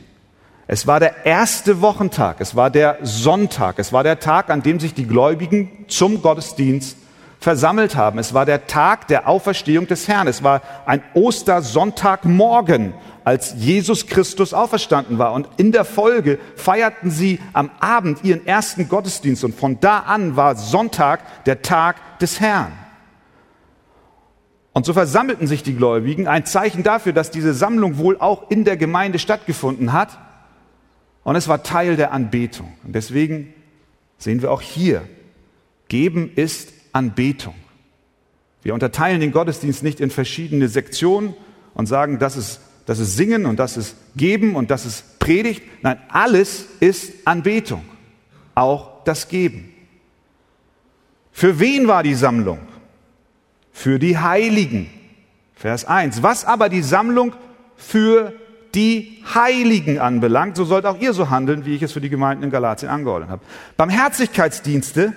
Es 0.66 0.86
war 0.86 1.00
der 1.00 1.24
erste 1.24 1.80
Wochentag, 1.80 2.42
es 2.42 2.54
war 2.54 2.68
der 2.68 2.98
Sonntag, 3.00 3.78
es 3.78 3.90
war 3.90 4.02
der 4.02 4.20
Tag, 4.20 4.50
an 4.50 4.62
dem 4.62 4.80
sich 4.80 4.92
die 4.92 5.06
Gläubigen 5.06 5.86
zum 5.88 6.20
Gottesdienst 6.20 6.98
versammelt 7.40 7.94
haben. 7.96 8.18
Es 8.18 8.34
war 8.34 8.44
der 8.44 8.66
Tag 8.66 9.06
der 9.08 9.28
Auferstehung 9.28 9.86
des 9.86 10.08
Herrn. 10.08 10.26
Es 10.26 10.42
war 10.42 10.62
ein 10.86 11.02
Ostersonntagmorgen, 11.14 12.94
als 13.24 13.54
Jesus 13.56 14.06
Christus 14.06 14.54
auferstanden 14.54 15.18
war. 15.18 15.32
Und 15.32 15.48
in 15.56 15.70
der 15.70 15.84
Folge 15.84 16.38
feierten 16.56 17.10
sie 17.10 17.38
am 17.52 17.70
Abend 17.78 18.24
ihren 18.24 18.46
ersten 18.46 18.88
Gottesdienst. 18.88 19.44
Und 19.44 19.54
von 19.54 19.78
da 19.80 20.00
an 20.00 20.36
war 20.36 20.56
Sonntag 20.56 21.44
der 21.44 21.62
Tag 21.62 22.18
des 22.18 22.40
Herrn. 22.40 22.72
Und 24.72 24.86
so 24.86 24.92
versammelten 24.92 25.46
sich 25.46 25.62
die 25.62 25.74
Gläubigen, 25.74 26.28
ein 26.28 26.46
Zeichen 26.46 26.82
dafür, 26.82 27.12
dass 27.12 27.30
diese 27.30 27.52
Sammlung 27.52 27.98
wohl 27.98 28.16
auch 28.18 28.50
in 28.50 28.64
der 28.64 28.76
Gemeinde 28.76 29.18
stattgefunden 29.18 29.92
hat. 29.92 30.18
Und 31.24 31.36
es 31.36 31.48
war 31.48 31.62
Teil 31.62 31.96
der 31.96 32.12
Anbetung. 32.12 32.72
Und 32.84 32.94
deswegen 32.94 33.52
sehen 34.18 34.40
wir 34.40 34.50
auch 34.50 34.60
hier, 34.60 35.02
geben 35.88 36.32
ist 36.34 36.72
Anbetung. 36.92 37.54
Wir 38.62 38.74
unterteilen 38.74 39.20
den 39.20 39.32
Gottesdienst 39.32 39.82
nicht 39.82 40.00
in 40.00 40.10
verschiedene 40.10 40.68
Sektionen 40.68 41.34
und 41.74 41.86
sagen, 41.86 42.18
das 42.18 42.36
ist, 42.36 42.60
das 42.86 42.98
ist 42.98 43.16
Singen 43.16 43.46
und 43.46 43.58
das 43.58 43.76
ist 43.76 43.96
Geben 44.16 44.56
und 44.56 44.70
das 44.70 44.84
ist 44.84 45.18
Predigt. 45.18 45.62
Nein, 45.82 45.98
alles 46.08 46.66
ist 46.80 47.12
Anbetung. 47.26 47.84
Auch 48.54 49.04
das 49.04 49.28
Geben. 49.28 49.72
Für 51.32 51.60
wen 51.60 51.86
war 51.86 52.02
die 52.02 52.14
Sammlung? 52.14 52.58
Für 53.72 53.98
die 53.98 54.18
Heiligen. 54.18 54.90
Vers 55.54 55.84
1. 55.84 56.22
Was 56.22 56.44
aber 56.44 56.68
die 56.68 56.82
Sammlung 56.82 57.32
für 57.76 58.32
die 58.74 59.22
Heiligen 59.34 59.98
anbelangt, 59.98 60.56
so 60.56 60.64
sollt 60.64 60.84
auch 60.84 61.00
ihr 61.00 61.12
so 61.12 61.30
handeln, 61.30 61.64
wie 61.64 61.74
ich 61.74 61.82
es 61.82 61.92
für 61.92 62.00
die 62.00 62.10
Gemeinden 62.10 62.44
in 62.44 62.50
Galatien 62.50 62.90
angeordnet 62.90 63.30
habe. 63.30 63.42
Barmherzigkeitsdienste 63.76 65.14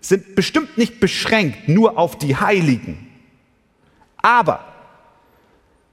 sind 0.00 0.34
bestimmt 0.34 0.78
nicht 0.78 1.00
beschränkt 1.00 1.68
nur 1.68 1.98
auf 1.98 2.16
die 2.16 2.36
Heiligen. 2.36 3.06
Aber 4.18 4.64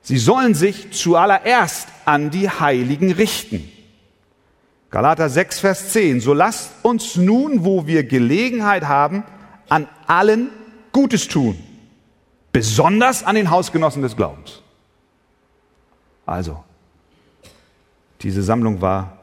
sie 0.02 0.18
sollen 0.18 0.54
sich 0.54 0.92
zuallererst 0.92 1.88
an 2.06 2.30
die 2.30 2.50
Heiligen 2.50 3.12
richten. 3.12 3.70
Galater 4.90 5.30
6, 5.30 5.60
Vers 5.60 5.92
10. 5.92 6.22
So 6.22 6.34
lasst 6.34 6.72
uns 6.84 7.18
nun, 7.18 7.66
wo 7.66 7.88
wir 7.88 8.04
Gelegenheit 8.04 8.86
haben, 8.86 9.24
an 9.70 9.88
allen 10.08 10.50
Gutes 10.94 11.28
tun. 11.28 11.58
Besonders 12.54 13.24
an 13.24 13.36
den 13.36 13.50
Hausgenossen 13.50 14.02
des 14.02 14.16
Glaubens. 14.16 14.62
Also, 16.26 16.64
diese 18.22 18.42
Sammlung 18.42 18.82
war 18.82 19.18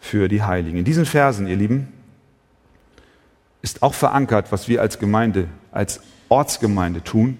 für 0.00 0.28
die 0.28 0.42
Heiligen. 0.42 0.78
In 0.78 0.84
diesen 0.84 1.06
Versen, 1.06 1.46
ihr 1.46 1.56
Lieben, 1.56 1.92
ist 3.62 3.82
auch 3.82 3.94
verankert, 3.94 4.50
was 4.50 4.68
wir 4.68 4.82
als 4.82 4.98
Gemeinde, 4.98 5.48
als 5.70 6.00
Ortsgemeinde 6.28 7.02
tun, 7.02 7.38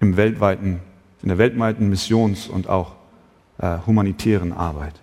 im 0.00 0.16
weltweiten, 0.16 0.80
in 1.22 1.28
der 1.28 1.38
weltweiten 1.38 1.88
Missions- 1.88 2.48
und 2.48 2.68
auch 2.68 2.92
äh, 3.58 3.78
humanitären 3.86 4.52
Arbeit. 4.52 4.94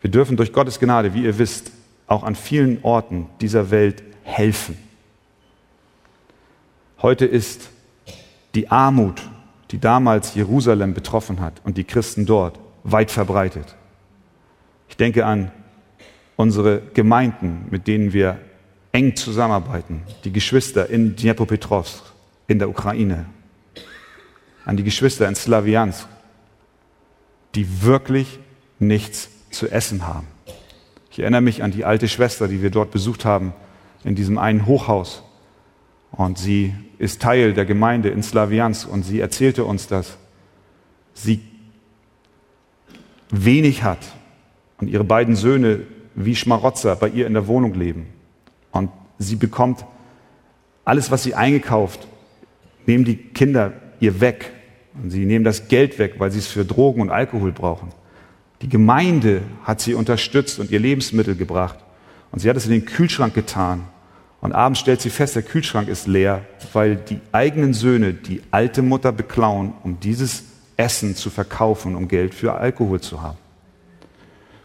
Wir 0.00 0.10
dürfen 0.10 0.36
durch 0.36 0.52
Gottes 0.52 0.78
Gnade, 0.78 1.12
wie 1.14 1.24
ihr 1.24 1.38
wisst, 1.38 1.72
auch 2.06 2.22
an 2.22 2.34
vielen 2.34 2.82
Orten 2.82 3.26
dieser 3.40 3.70
Welt 3.70 4.02
helfen. 4.22 4.78
Heute 7.02 7.26
ist 7.26 7.70
die 8.54 8.70
Armut, 8.70 9.22
die 9.70 9.78
damals 9.78 10.34
Jerusalem 10.34 10.94
betroffen 10.94 11.40
hat 11.40 11.60
und 11.64 11.76
die 11.76 11.84
Christen 11.84 12.24
dort, 12.24 12.58
weit 12.84 13.10
verbreitet. 13.10 13.76
Ich 14.88 14.96
denke 14.96 15.26
an 15.26 15.50
unsere 16.36 16.80
Gemeinden, 16.94 17.66
mit 17.70 17.86
denen 17.86 18.12
wir 18.12 18.38
eng 18.98 19.14
zusammenarbeiten. 19.14 20.02
Die 20.24 20.32
Geschwister 20.32 20.90
in 20.90 21.14
Dnepropetrovsk, 21.14 22.02
in 22.48 22.58
der 22.58 22.68
Ukraine, 22.68 23.26
an 24.64 24.76
die 24.76 24.82
Geschwister 24.82 25.28
in 25.28 25.36
Slawiansk, 25.36 26.08
die 27.54 27.82
wirklich 27.82 28.40
nichts 28.80 29.30
zu 29.50 29.68
essen 29.68 30.06
haben. 30.06 30.26
Ich 31.12 31.20
erinnere 31.20 31.42
mich 31.42 31.62
an 31.62 31.70
die 31.70 31.84
alte 31.84 32.08
Schwester, 32.08 32.48
die 32.48 32.60
wir 32.60 32.70
dort 32.70 32.90
besucht 32.90 33.24
haben, 33.24 33.52
in 34.02 34.16
diesem 34.16 34.36
einen 34.36 34.66
Hochhaus. 34.66 35.22
Und 36.10 36.38
sie 36.38 36.74
ist 36.98 37.22
Teil 37.22 37.54
der 37.54 37.66
Gemeinde 37.66 38.08
in 38.08 38.24
Slawiansk 38.24 38.88
und 38.88 39.04
sie 39.04 39.20
erzählte 39.20 39.64
uns, 39.64 39.86
dass 39.86 40.18
sie 41.14 41.40
wenig 43.30 43.84
hat 43.84 44.00
und 44.78 44.88
ihre 44.88 45.04
beiden 45.04 45.36
Söhne 45.36 45.82
wie 46.16 46.34
Schmarotzer 46.34 46.96
bei 46.96 47.08
ihr 47.08 47.28
in 47.28 47.34
der 47.34 47.46
Wohnung 47.46 47.74
leben. 47.74 48.17
Sie 49.18 49.36
bekommt 49.36 49.84
alles, 50.84 51.10
was 51.10 51.22
sie 51.22 51.34
eingekauft, 51.34 52.06
nehmen 52.86 53.04
die 53.04 53.16
Kinder 53.16 53.72
ihr 54.00 54.20
weg 54.20 54.52
Und 55.02 55.10
sie 55.10 55.26
nehmen 55.26 55.44
das 55.44 55.68
Geld 55.68 55.98
weg, 55.98 56.14
weil 56.18 56.30
sie 56.30 56.38
es 56.38 56.46
für 56.46 56.64
Drogen 56.64 57.00
und 57.00 57.10
Alkohol 57.10 57.52
brauchen. 57.52 57.90
Die 58.62 58.68
Gemeinde 58.68 59.42
hat 59.62 59.80
sie 59.80 59.94
unterstützt 59.94 60.58
und 60.58 60.70
ihr 60.70 60.80
Lebensmittel 60.80 61.36
gebracht. 61.36 61.78
Und 62.32 62.40
sie 62.40 62.48
hat 62.48 62.56
es 62.56 62.66
in 62.66 62.72
den 62.72 62.84
Kühlschrank 62.84 63.34
getan. 63.34 63.84
Und 64.40 64.52
abends 64.52 64.80
stellt 64.80 65.00
sie 65.00 65.10
fest, 65.10 65.36
der 65.36 65.42
Kühlschrank 65.42 65.88
ist 65.88 66.06
leer, 66.06 66.44
weil 66.72 66.96
die 66.96 67.20
eigenen 67.32 67.74
Söhne 67.74 68.12
die 68.14 68.42
alte 68.50 68.82
Mutter 68.82 69.12
beklauen, 69.12 69.72
um 69.84 70.00
dieses 70.00 70.44
Essen 70.76 71.14
zu 71.16 71.30
verkaufen, 71.30 71.96
um 71.96 72.08
Geld 72.08 72.34
für 72.34 72.54
Alkohol 72.54 73.00
zu 73.00 73.22
haben. 73.22 73.38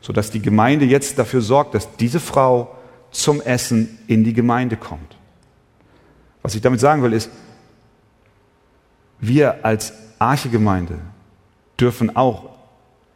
Sodass 0.01 0.31
die 0.31 0.41
Gemeinde 0.41 0.85
jetzt 0.85 1.17
dafür 1.17 1.41
sorgt, 1.41 1.75
dass 1.75 1.95
diese 1.97 2.19
Frau 2.19 2.75
zum 3.13 3.41
Essen 3.41 3.99
in 4.07 4.23
die 4.23 4.33
Gemeinde 4.33 4.75
kommt. 4.75 5.17
Was 6.41 6.55
ich 6.55 6.61
damit 6.61 6.79
sagen 6.81 7.01
will, 7.01 7.13
ist, 7.13 7.29
wir 9.19 9.63
als 9.63 9.93
Archegemeinde 10.19 10.99
dürfen 11.79 12.15
auch 12.15 12.49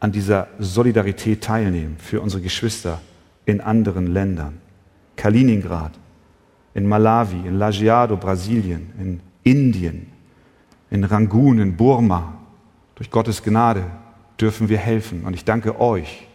an 0.00 0.12
dieser 0.12 0.48
Solidarität 0.58 1.42
teilnehmen 1.42 1.96
für 1.98 2.20
unsere 2.20 2.42
Geschwister 2.42 3.00
in 3.44 3.60
anderen 3.60 4.06
Ländern. 4.06 4.60
Kaliningrad, 5.16 5.92
in 6.74 6.86
Malawi, 6.86 7.46
in 7.46 7.58
Lajeado, 7.58 8.16
Brasilien, 8.16 8.92
in 8.98 9.20
Indien, 9.42 10.12
in 10.90 11.04
Rangoon, 11.04 11.58
in 11.58 11.76
Burma. 11.76 12.34
Durch 12.94 13.10
Gottes 13.10 13.42
Gnade 13.42 13.84
dürfen 14.40 14.68
wir 14.68 14.78
helfen. 14.78 15.24
Und 15.24 15.34
ich 15.34 15.44
danke 15.44 15.80
euch, 15.80 16.26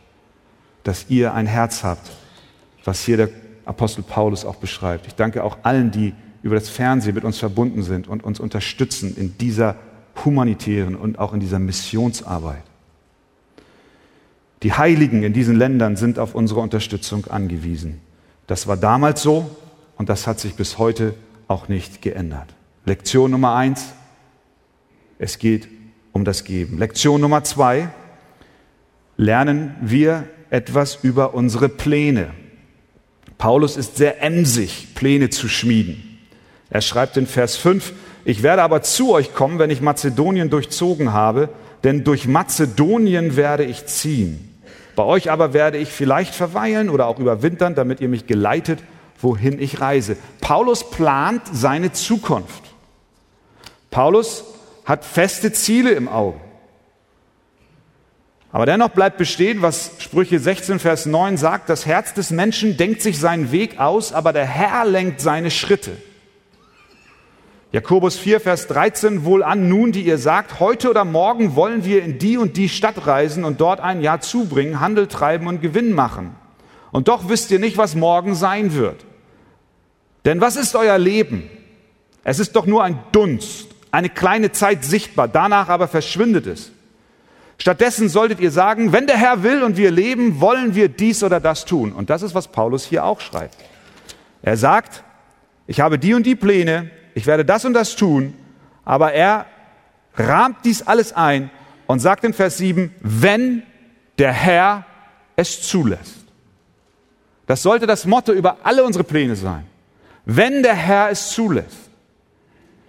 dass 0.83 1.05
ihr 1.09 1.33
ein 1.33 1.47
Herz 1.47 1.83
habt, 1.83 2.11
was 2.83 3.01
hier 3.01 3.17
der 3.17 3.29
Apostel 3.65 4.03
Paulus 4.03 4.45
auch 4.45 4.55
beschreibt. 4.55 5.07
Ich 5.07 5.15
danke 5.15 5.43
auch 5.43 5.57
allen, 5.63 5.91
die 5.91 6.13
über 6.41 6.55
das 6.55 6.69
Fernsehen 6.69 7.15
mit 7.15 7.23
uns 7.23 7.39
verbunden 7.39 7.83
sind 7.83 8.07
und 8.07 8.23
uns 8.23 8.39
unterstützen 8.39 9.15
in 9.15 9.37
dieser 9.37 9.75
humanitären 10.25 10.95
und 10.95 11.17
auch 11.17 11.33
in 11.33 11.39
dieser 11.39 11.59
Missionsarbeit. 11.59 12.63
Die 14.61 14.73
Heiligen 14.73 15.23
in 15.23 15.33
diesen 15.33 15.55
Ländern 15.55 15.95
sind 15.95 16.19
auf 16.19 16.35
unsere 16.35 16.59
Unterstützung 16.59 17.27
angewiesen. 17.27 17.99
Das 18.47 18.67
war 18.67 18.77
damals 18.77 19.21
so 19.21 19.49
und 19.97 20.09
das 20.09 20.27
hat 20.27 20.39
sich 20.39 20.55
bis 20.55 20.77
heute 20.77 21.13
auch 21.47 21.67
nicht 21.67 22.01
geändert. 22.01 22.53
Lektion 22.85 23.31
Nummer 23.31 23.55
eins, 23.55 23.93
es 25.19 25.39
geht 25.39 25.67
um 26.11 26.25
das 26.25 26.43
Geben. 26.43 26.77
Lektion 26.77 27.21
Nummer 27.21 27.43
zwei, 27.43 27.89
lernen 29.17 29.75
wir 29.81 30.27
etwas 30.49 30.99
über 31.01 31.33
unsere 31.33 31.69
Pläne. 31.69 32.31
Paulus 33.43 33.75
ist 33.75 33.97
sehr 33.97 34.23
emsig, 34.23 34.95
Pläne 34.95 35.29
zu 35.29 35.49
schmieden. 35.49 36.17
Er 36.69 36.79
schreibt 36.79 37.17
in 37.17 37.27
Vers 37.27 37.57
5, 37.57 37.91
ich 38.23 38.41
werde 38.41 38.61
aber 38.61 38.83
zu 38.83 39.11
euch 39.11 39.33
kommen, 39.33 39.59
wenn 39.59 39.69
ich 39.69 39.81
Mazedonien 39.81 40.49
durchzogen 40.49 41.11
habe, 41.11 41.49
denn 41.83 42.05
durch 42.05 42.25
Mazedonien 42.25 43.35
werde 43.35 43.65
ich 43.65 43.85
ziehen. 43.85 44.57
Bei 44.95 45.03
euch 45.03 45.29
aber 45.29 45.51
werde 45.51 45.77
ich 45.77 45.89
vielleicht 45.89 46.33
verweilen 46.33 46.89
oder 46.89 47.05
auch 47.05 47.19
überwintern, 47.19 47.75
damit 47.75 47.99
ihr 47.99 48.07
mich 48.07 48.27
geleitet, 48.27 48.79
wohin 49.19 49.59
ich 49.59 49.81
reise. 49.81 50.15
Paulus 50.39 50.89
plant 50.89 51.41
seine 51.51 51.91
Zukunft. 51.91 52.63
Paulus 53.91 54.45
hat 54.85 55.03
feste 55.03 55.51
Ziele 55.51 55.91
im 55.91 56.07
Auge. 56.07 56.39
Aber 58.53 58.67
dennoch 58.67 58.89
bleibt 58.89 59.17
bestehen, 59.17 59.63
was 59.63 59.93
Sprüche 59.97 60.37
16, 60.37 60.77
Vers 60.77 61.07
9 61.07 61.37
sagt, 61.37 61.69
das 61.69 61.87
Herz 61.87 62.13
des 62.13 62.29
Menschen 62.29 62.77
denkt 62.77 63.01
sich 63.01 63.19
seinen 63.19 63.51
Weg 63.51 63.79
aus, 63.79 64.13
aber 64.13 64.31
der 64.31 64.45
Herr 64.45 64.85
lenkt 64.85 65.21
seine 65.21 65.49
Schritte. 65.49 65.97
Jakobus 67.71 68.15
4, 68.15 68.39
Vers 68.39 68.67
13, 68.67 69.25
wohl 69.25 69.41
an 69.41 69.69
nun, 69.69 69.91
die 69.91 70.03
ihr 70.03 70.19
sagt, 70.19 70.59
heute 70.59 70.91
oder 70.91 71.03
morgen 71.03 71.55
wollen 71.55 71.83
wir 71.83 72.03
in 72.03 72.19
die 72.19 72.37
und 72.37 72.55
die 72.55 72.69
Stadt 72.69 73.07
reisen 73.07 73.43
und 73.43 73.59
dort 73.59 73.79
ein 73.79 74.01
Jahr 74.01 74.21
zubringen, 74.21 74.79
Handel 74.79 75.07
treiben 75.07 75.47
und 75.47 75.59
Gewinn 75.59 75.91
machen. 75.91 76.35
Und 76.91 77.07
doch 77.07 77.29
wisst 77.29 77.49
ihr 77.49 77.57
nicht, 77.57 77.79
was 77.79 77.95
morgen 77.95 78.35
sein 78.35 78.75
wird. 78.75 79.03
Denn 80.25 80.41
was 80.41 80.57
ist 80.57 80.75
euer 80.75 80.99
Leben? 80.99 81.49
Es 82.23 82.37
ist 82.37 82.55
doch 82.55 82.67
nur 82.67 82.83
ein 82.83 82.99
Dunst, 83.13 83.69
eine 83.89 84.09
kleine 84.09 84.51
Zeit 84.51 84.85
sichtbar, 84.85 85.27
danach 85.27 85.69
aber 85.69 85.87
verschwindet 85.87 86.45
es. 86.45 86.71
Stattdessen 87.57 88.09
solltet 88.09 88.39
ihr 88.39 88.51
sagen, 88.51 88.91
wenn 88.91 89.07
der 89.07 89.17
Herr 89.17 89.43
will 89.43 89.63
und 89.63 89.77
wir 89.77 89.91
leben, 89.91 90.41
wollen 90.41 90.75
wir 90.75 90.89
dies 90.89 91.23
oder 91.23 91.39
das 91.39 91.65
tun. 91.65 91.91
Und 91.91 92.09
das 92.09 92.21
ist, 92.21 92.35
was 92.35 92.47
Paulus 92.47 92.85
hier 92.85 93.05
auch 93.05 93.21
schreibt. 93.21 93.55
Er 94.41 94.57
sagt, 94.57 95.03
ich 95.67 95.79
habe 95.79 95.97
die 95.97 96.13
und 96.13 96.25
die 96.25 96.35
Pläne, 96.35 96.91
ich 97.15 97.25
werde 97.25 97.45
das 97.45 97.63
und 97.63 97.73
das 97.73 97.95
tun, 97.95 98.33
aber 98.83 99.13
er 99.13 99.45
rahmt 100.15 100.57
dies 100.65 100.81
alles 100.81 101.13
ein 101.13 101.49
und 101.87 101.99
sagt 101.99 102.23
in 102.23 102.33
Vers 102.33 102.57
7, 102.57 102.93
wenn 102.99 103.63
der 104.17 104.33
Herr 104.33 104.85
es 105.35 105.61
zulässt. 105.61 106.25
Das 107.45 107.61
sollte 107.61 107.87
das 107.87 108.05
Motto 108.05 108.31
über 108.31 108.57
alle 108.63 108.83
unsere 108.83 109.03
Pläne 109.03 109.35
sein. 109.35 109.65
Wenn 110.25 110.63
der 110.63 110.75
Herr 110.75 111.09
es 111.09 111.29
zulässt. 111.29 111.77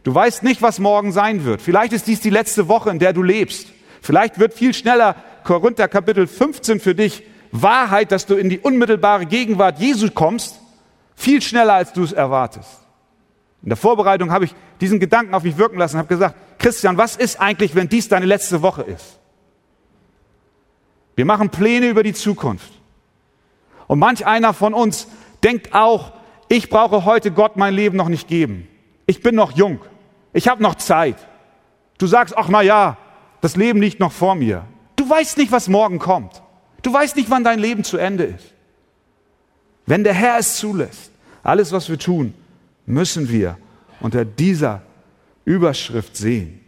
Du 0.05 0.15
weißt 0.15 0.43
nicht, 0.43 0.63
was 0.63 0.79
morgen 0.79 1.13
sein 1.13 1.45
wird. 1.45 1.63
Vielleicht 1.63 1.93
ist 1.93 2.07
dies 2.07 2.21
die 2.21 2.31
letzte 2.31 2.69
Woche, 2.69 2.91
in 2.91 2.99
der 2.99 3.13
du 3.13 3.23
lebst. 3.23 3.69
Vielleicht 4.05 4.39
wird 4.39 4.53
viel 4.53 4.75
schneller 4.75 5.17
Korinther 5.45 5.89
Kapitel 5.89 6.27
15 6.27 6.79
für 6.79 6.95
dich 6.95 7.23
Wahrheit, 7.53 8.13
dass 8.13 8.27
du 8.27 8.35
in 8.35 8.51
die 8.51 8.59
unmittelbare 8.59 9.25
Gegenwart 9.25 9.79
Jesu 9.79 10.11
kommst, 10.11 10.61
viel 11.17 11.41
schneller, 11.41 11.73
als 11.73 11.95
du 11.95 12.05
es 12.05 12.13
erwartest. 12.13 12.69
In 13.63 13.71
der 13.71 13.79
Vorbereitung 13.79 14.31
habe 14.31 14.45
ich 14.45 14.55
diesen 14.79 15.01
Gedanken 15.01 15.33
auf 15.33 15.43
mich 15.43 15.57
wirken 15.57 15.79
lassen 15.79 15.97
und 15.97 16.01
habe 16.01 16.09
gesagt, 16.09 16.37
Christian, 16.59 16.99
was 16.99 17.17
ist 17.17 17.41
eigentlich, 17.41 17.75
wenn 17.75 17.89
dies 17.89 18.07
deine 18.07 18.27
letzte 18.27 18.61
Woche 18.61 18.83
ist? 18.83 19.19
Wir 21.17 21.25
machen 21.25 21.49
Pläne 21.49 21.89
über 21.89 22.03
die 22.03 22.13
Zukunft. 22.13 22.73
Und 23.87 24.01
manch 24.01 24.27
einer 24.27 24.53
von 24.53 24.75
uns 24.75 25.09
denkt 25.43 25.73
auch, 25.73 26.13
ich 26.51 26.69
brauche 26.69 27.07
heute 27.07 27.31
Gott 27.31 27.57
mein 27.57 27.73
Leben 27.73 27.97
noch 27.97 28.11
nicht 28.11 28.29
geben. 28.29 28.69
Ich 29.07 29.23
bin 29.23 29.35
noch 29.35 29.53
jung. 29.53 29.81
Ich 30.35 30.47
habe 30.47 30.63
noch 30.63 30.75
Zeit. 30.75 31.17
Du 31.97 32.07
sagst, 32.07 32.37
ach 32.37 32.49
na 32.51 32.61
ja, 32.61 32.99
das 33.45 33.57
Leben 33.57 33.83
liegt 33.83 34.01
noch 34.01 34.11
vor 34.11 34.37
mir. 34.37 34.65
Du 34.97 35.07
weißt 35.07 35.37
nicht, 35.37 35.53
was 35.53 35.69
morgen 35.69 35.99
kommt. 35.99 36.43
Du 36.81 36.91
weißt 36.91 37.15
nicht, 37.15 37.29
wann 37.29 37.45
dein 37.45 37.59
Leben 37.59 37.85
zu 37.85 37.99
Ende 37.99 38.25
ist. 38.25 38.55
Wenn 39.85 40.03
der 40.03 40.15
Herr 40.15 40.39
es 40.39 40.57
zulässt, 40.57 41.11
alles, 41.43 41.71
was 41.71 41.91
wir 41.91 41.99
tun, 41.99 42.33
müssen 42.87 43.29
wir 43.29 43.59
unter 44.01 44.25
dieser 44.25 44.81
Überschrift 45.45 46.17
sehen. 46.17 46.65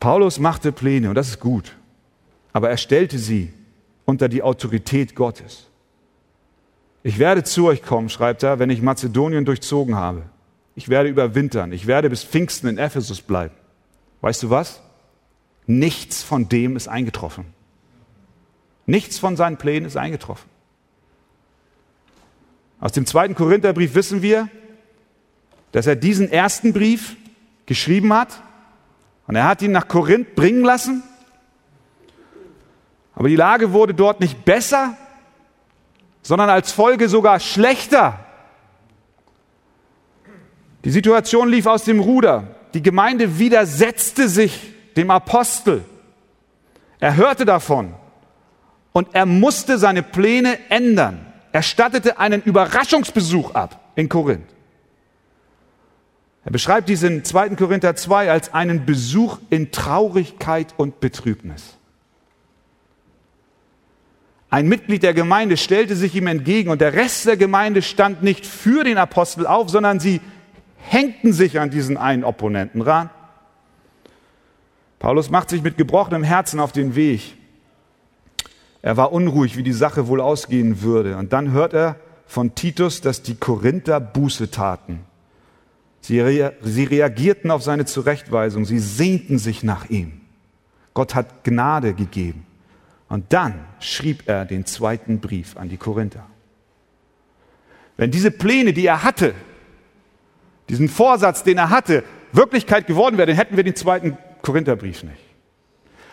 Paulus 0.00 0.38
machte 0.38 0.72
Pläne 0.72 1.10
und 1.10 1.14
das 1.14 1.28
ist 1.28 1.40
gut, 1.40 1.76
aber 2.54 2.70
er 2.70 2.78
stellte 2.78 3.18
sie 3.18 3.52
unter 4.06 4.30
die 4.30 4.42
Autorität 4.42 5.14
Gottes. 5.14 5.66
Ich 7.02 7.18
werde 7.18 7.44
zu 7.44 7.66
euch 7.66 7.82
kommen, 7.82 8.08
schreibt 8.08 8.42
er, 8.42 8.58
wenn 8.58 8.70
ich 8.70 8.80
Mazedonien 8.80 9.44
durchzogen 9.44 9.96
habe. 9.96 10.22
Ich 10.76 10.88
werde 10.88 11.10
überwintern. 11.10 11.72
Ich 11.72 11.86
werde 11.86 12.08
bis 12.08 12.24
Pfingsten 12.24 12.68
in 12.68 12.78
Ephesus 12.78 13.20
bleiben. 13.20 13.54
Weißt 14.20 14.42
du 14.42 14.50
was? 14.50 14.80
Nichts 15.66 16.22
von 16.22 16.48
dem 16.48 16.76
ist 16.76 16.88
eingetroffen. 16.88 17.46
Nichts 18.86 19.18
von 19.18 19.36
seinen 19.36 19.56
Plänen 19.56 19.86
ist 19.86 19.96
eingetroffen. 19.96 20.48
Aus 22.80 22.92
dem 22.92 23.06
zweiten 23.06 23.34
Korintherbrief 23.34 23.94
wissen 23.94 24.22
wir, 24.22 24.48
dass 25.72 25.86
er 25.86 25.96
diesen 25.96 26.30
ersten 26.30 26.72
Brief 26.72 27.16
geschrieben 27.66 28.12
hat 28.12 28.40
und 29.26 29.34
er 29.34 29.48
hat 29.48 29.62
ihn 29.62 29.72
nach 29.72 29.88
Korinth 29.88 30.34
bringen 30.34 30.64
lassen. 30.64 31.02
Aber 33.14 33.28
die 33.28 33.36
Lage 33.36 33.72
wurde 33.72 33.94
dort 33.94 34.20
nicht 34.20 34.44
besser, 34.44 34.96
sondern 36.22 36.50
als 36.50 36.70
Folge 36.70 37.08
sogar 37.08 37.40
schlechter. 37.40 38.20
Die 40.84 40.90
Situation 40.90 41.48
lief 41.48 41.66
aus 41.66 41.84
dem 41.84 41.98
Ruder. 41.98 42.55
Die 42.76 42.82
Gemeinde 42.82 43.38
widersetzte 43.38 44.28
sich 44.28 44.74
dem 44.98 45.10
Apostel. 45.10 45.82
Er 47.00 47.16
hörte 47.16 47.46
davon 47.46 47.94
und 48.92 49.08
er 49.14 49.24
musste 49.24 49.78
seine 49.78 50.02
Pläne 50.02 50.58
ändern. 50.68 51.24
Er 51.52 51.62
stattete 51.62 52.18
einen 52.18 52.42
Überraschungsbesuch 52.42 53.54
ab 53.54 53.80
in 53.94 54.10
Korinth. 54.10 54.50
Er 56.44 56.52
beschreibt 56.52 56.90
diesen 56.90 57.24
2. 57.24 57.56
Korinther 57.56 57.96
2 57.96 58.30
als 58.30 58.52
einen 58.52 58.84
Besuch 58.84 59.38
in 59.48 59.72
Traurigkeit 59.72 60.74
und 60.76 61.00
Betrübnis. 61.00 61.78
Ein 64.50 64.68
Mitglied 64.68 65.02
der 65.02 65.14
Gemeinde 65.14 65.56
stellte 65.56 65.96
sich 65.96 66.14
ihm 66.14 66.26
entgegen 66.26 66.68
und 66.68 66.82
der 66.82 66.92
Rest 66.92 67.24
der 67.24 67.38
Gemeinde 67.38 67.80
stand 67.80 68.22
nicht 68.22 68.44
für 68.44 68.84
den 68.84 68.98
Apostel 68.98 69.46
auf, 69.46 69.70
sondern 69.70 69.98
sie 69.98 70.20
hängten 70.88 71.32
sich 71.32 71.60
an 71.60 71.70
diesen 71.70 71.96
einen 71.96 72.24
Opponenten 72.24 72.82
ran. 72.82 73.10
Paulus 74.98 75.30
macht 75.30 75.50
sich 75.50 75.62
mit 75.62 75.76
gebrochenem 75.76 76.22
Herzen 76.22 76.60
auf 76.60 76.72
den 76.72 76.94
Weg 76.94 77.36
er 78.86 78.96
war 78.96 79.10
unruhig, 79.10 79.56
wie 79.56 79.64
die 79.64 79.72
Sache 79.72 80.06
wohl 80.06 80.20
ausgehen 80.20 80.80
würde. 80.80 81.16
Und 81.16 81.32
dann 81.32 81.50
hört 81.50 81.74
er 81.74 81.96
von 82.24 82.54
Titus, 82.54 83.00
dass 83.00 83.20
die 83.20 83.34
Korinther 83.34 83.98
Buße 83.98 84.52
taten. 84.52 85.00
Sie, 86.00 86.20
rea 86.20 86.52
sie 86.62 86.84
reagierten 86.84 87.50
auf 87.50 87.64
seine 87.64 87.84
Zurechtweisung. 87.84 88.64
Sie 88.64 88.78
sehnten 88.78 89.40
sich 89.40 89.64
nach 89.64 89.90
ihm. 89.90 90.20
Gott 90.94 91.16
hat 91.16 91.42
Gnade 91.42 91.94
gegeben. 91.94 92.46
Und 93.08 93.32
dann 93.32 93.54
schrieb 93.80 94.28
er 94.28 94.44
den 94.44 94.66
zweiten 94.66 95.18
Brief 95.18 95.56
an 95.56 95.68
die 95.68 95.78
Korinther. 95.78 96.24
Wenn 97.96 98.12
diese 98.12 98.30
Pläne, 98.30 98.72
die 98.72 98.86
er 98.86 99.02
hatte, 99.02 99.34
diesen 100.68 100.88
Vorsatz, 100.88 101.42
den 101.42 101.58
er 101.58 101.70
hatte, 101.70 102.04
Wirklichkeit 102.32 102.86
geworden 102.86 103.16
wäre, 103.18 103.28
dann 103.28 103.36
hätten 103.36 103.56
wir 103.56 103.64
den 103.64 103.76
zweiten 103.76 104.18
Korintherbrief 104.42 105.02
nicht. 105.02 105.20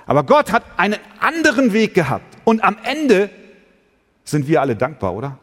Aber 0.06 0.24
Gott 0.24 0.52
hat 0.52 0.64
einen 0.78 1.00
anderen 1.20 1.74
Weg 1.74 1.94
gehabt. 1.94 2.38
Und 2.44 2.64
am 2.64 2.78
Ende 2.84 3.30
sind 4.24 4.48
wir 4.48 4.62
alle 4.62 4.76
dankbar, 4.76 5.14
oder? 5.14 5.40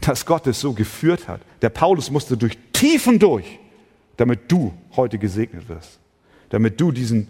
Dass 0.00 0.26
Gott 0.26 0.46
es 0.46 0.60
so 0.60 0.72
geführt 0.72 1.28
hat. 1.28 1.40
Der 1.62 1.68
Paulus 1.68 2.10
musste 2.10 2.36
durch 2.36 2.58
Tiefen 2.72 3.18
durch, 3.18 3.58
damit 4.16 4.50
du 4.50 4.72
heute 4.96 5.18
gesegnet 5.18 5.68
wirst. 5.68 5.98
Damit 6.50 6.80
du 6.80 6.92
diesen 6.92 7.28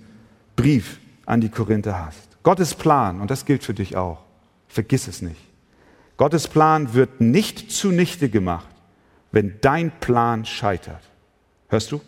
Brief 0.56 1.00
an 1.26 1.40
die 1.40 1.48
Korinther 1.48 2.04
hast. 2.06 2.28
Gottes 2.42 2.74
Plan, 2.74 3.20
und 3.20 3.30
das 3.30 3.44
gilt 3.44 3.62
für 3.62 3.74
dich 3.74 3.96
auch, 3.96 4.18
vergiss 4.68 5.06
es 5.06 5.22
nicht. 5.22 5.40
Gottes 6.16 6.48
Plan 6.48 6.94
wird 6.94 7.20
nicht 7.20 7.70
zunichte 7.70 8.28
gemacht, 8.28 8.66
wenn 9.32 9.58
dein 9.60 9.90
Plan 9.98 10.44
scheitert. 10.44 11.02
Hörst 11.68 11.90
du? 11.90 12.00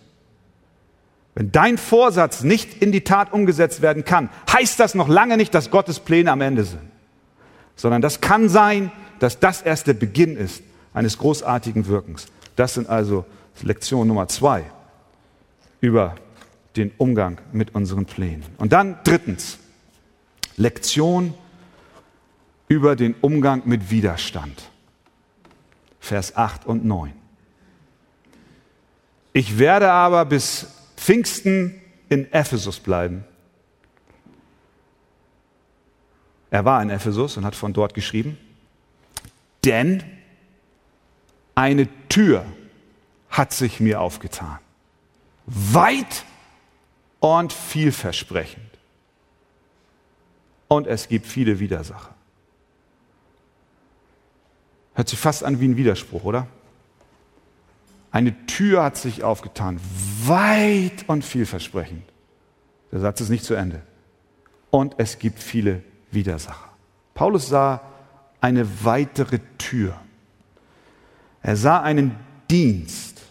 Wenn 1.34 1.50
dein 1.50 1.78
Vorsatz 1.78 2.44
nicht 2.44 2.80
in 2.80 2.92
die 2.92 3.02
Tat 3.02 3.32
umgesetzt 3.32 3.82
werden 3.82 4.04
kann, 4.04 4.30
heißt 4.52 4.78
das 4.78 4.94
noch 4.94 5.08
lange 5.08 5.36
nicht, 5.36 5.52
dass 5.54 5.70
Gottes 5.70 5.98
Pläne 5.98 6.30
am 6.30 6.40
Ende 6.40 6.64
sind, 6.64 6.90
sondern 7.74 8.02
das 8.02 8.20
kann 8.20 8.48
sein, 8.48 8.92
dass 9.18 9.40
das 9.40 9.62
erst 9.62 9.88
der 9.88 9.94
Beginn 9.94 10.36
ist 10.36 10.62
eines 10.92 11.18
großartigen 11.18 11.88
Wirkens. 11.88 12.26
Das 12.54 12.74
sind 12.74 12.88
also 12.88 13.24
Lektion 13.62 14.06
Nummer 14.06 14.28
zwei 14.28 14.64
über 15.80 16.14
den 16.76 16.92
Umgang 16.98 17.40
mit 17.52 17.74
unseren 17.74 18.04
Plänen. 18.04 18.44
Und 18.58 18.72
dann 18.72 18.98
drittens, 19.04 19.58
Lektion 20.56 21.34
über 22.68 22.96
den 22.96 23.14
Umgang 23.20 23.62
mit 23.64 23.90
Widerstand. 23.90 24.70
Vers 26.04 26.36
8 26.36 26.66
und 26.66 26.84
9. 26.84 27.12
Ich 29.32 29.58
werde 29.58 29.90
aber 29.90 30.26
bis 30.26 30.66
Pfingsten 30.96 31.80
in 32.10 32.30
Ephesus 32.30 32.78
bleiben. 32.78 33.24
Er 36.50 36.64
war 36.64 36.82
in 36.82 36.90
Ephesus 36.90 37.36
und 37.38 37.44
hat 37.44 37.56
von 37.56 37.72
dort 37.72 37.94
geschrieben, 37.94 38.36
denn 39.64 40.04
eine 41.54 41.88
Tür 42.08 42.44
hat 43.30 43.52
sich 43.52 43.80
mir 43.80 44.00
aufgetan. 44.00 44.58
Weit 45.46 46.24
und 47.18 47.52
vielversprechend. 47.52 48.62
Und 50.68 50.86
es 50.86 51.08
gibt 51.08 51.26
viele 51.26 51.58
Widersacher. 51.58 52.13
Hört 54.94 55.08
sich 55.08 55.18
fast 55.18 55.44
an 55.44 55.60
wie 55.60 55.68
ein 55.68 55.76
Widerspruch, 55.76 56.24
oder? 56.24 56.46
Eine 58.10 58.46
Tür 58.46 58.84
hat 58.84 58.96
sich 58.96 59.24
aufgetan, 59.24 59.80
weit 60.24 61.08
und 61.08 61.24
vielversprechend. 61.24 62.04
Der 62.92 63.00
Satz 63.00 63.20
ist 63.20 63.28
nicht 63.28 63.44
zu 63.44 63.54
Ende. 63.54 63.82
Und 64.70 64.94
es 64.98 65.18
gibt 65.18 65.40
viele 65.40 65.82
Widersacher. 66.12 66.70
Paulus 67.14 67.48
sah 67.48 67.80
eine 68.40 68.84
weitere 68.84 69.40
Tür. 69.58 70.00
Er 71.42 71.56
sah 71.56 71.80
einen 71.80 72.14
Dienst 72.50 73.22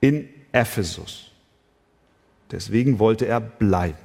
in 0.00 0.28
Ephesus. 0.52 1.30
Deswegen 2.50 2.98
wollte 2.98 3.26
er 3.26 3.40
bleiben. 3.40 3.98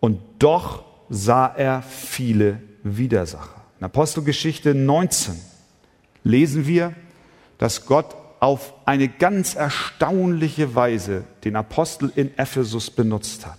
Und 0.00 0.20
doch 0.38 0.84
sah 1.08 1.46
er 1.46 1.82
viele 1.82 2.62
Widersacher. 2.82 3.61
In 3.82 3.86
Apostelgeschichte 3.86 4.76
19 4.76 5.34
lesen 6.22 6.68
wir, 6.68 6.92
dass 7.58 7.84
Gott 7.84 8.14
auf 8.38 8.74
eine 8.84 9.08
ganz 9.08 9.56
erstaunliche 9.56 10.76
Weise 10.76 11.24
den 11.42 11.56
Apostel 11.56 12.12
in 12.14 12.38
Ephesus 12.38 12.90
benutzt 12.90 13.44
hat. 13.44 13.58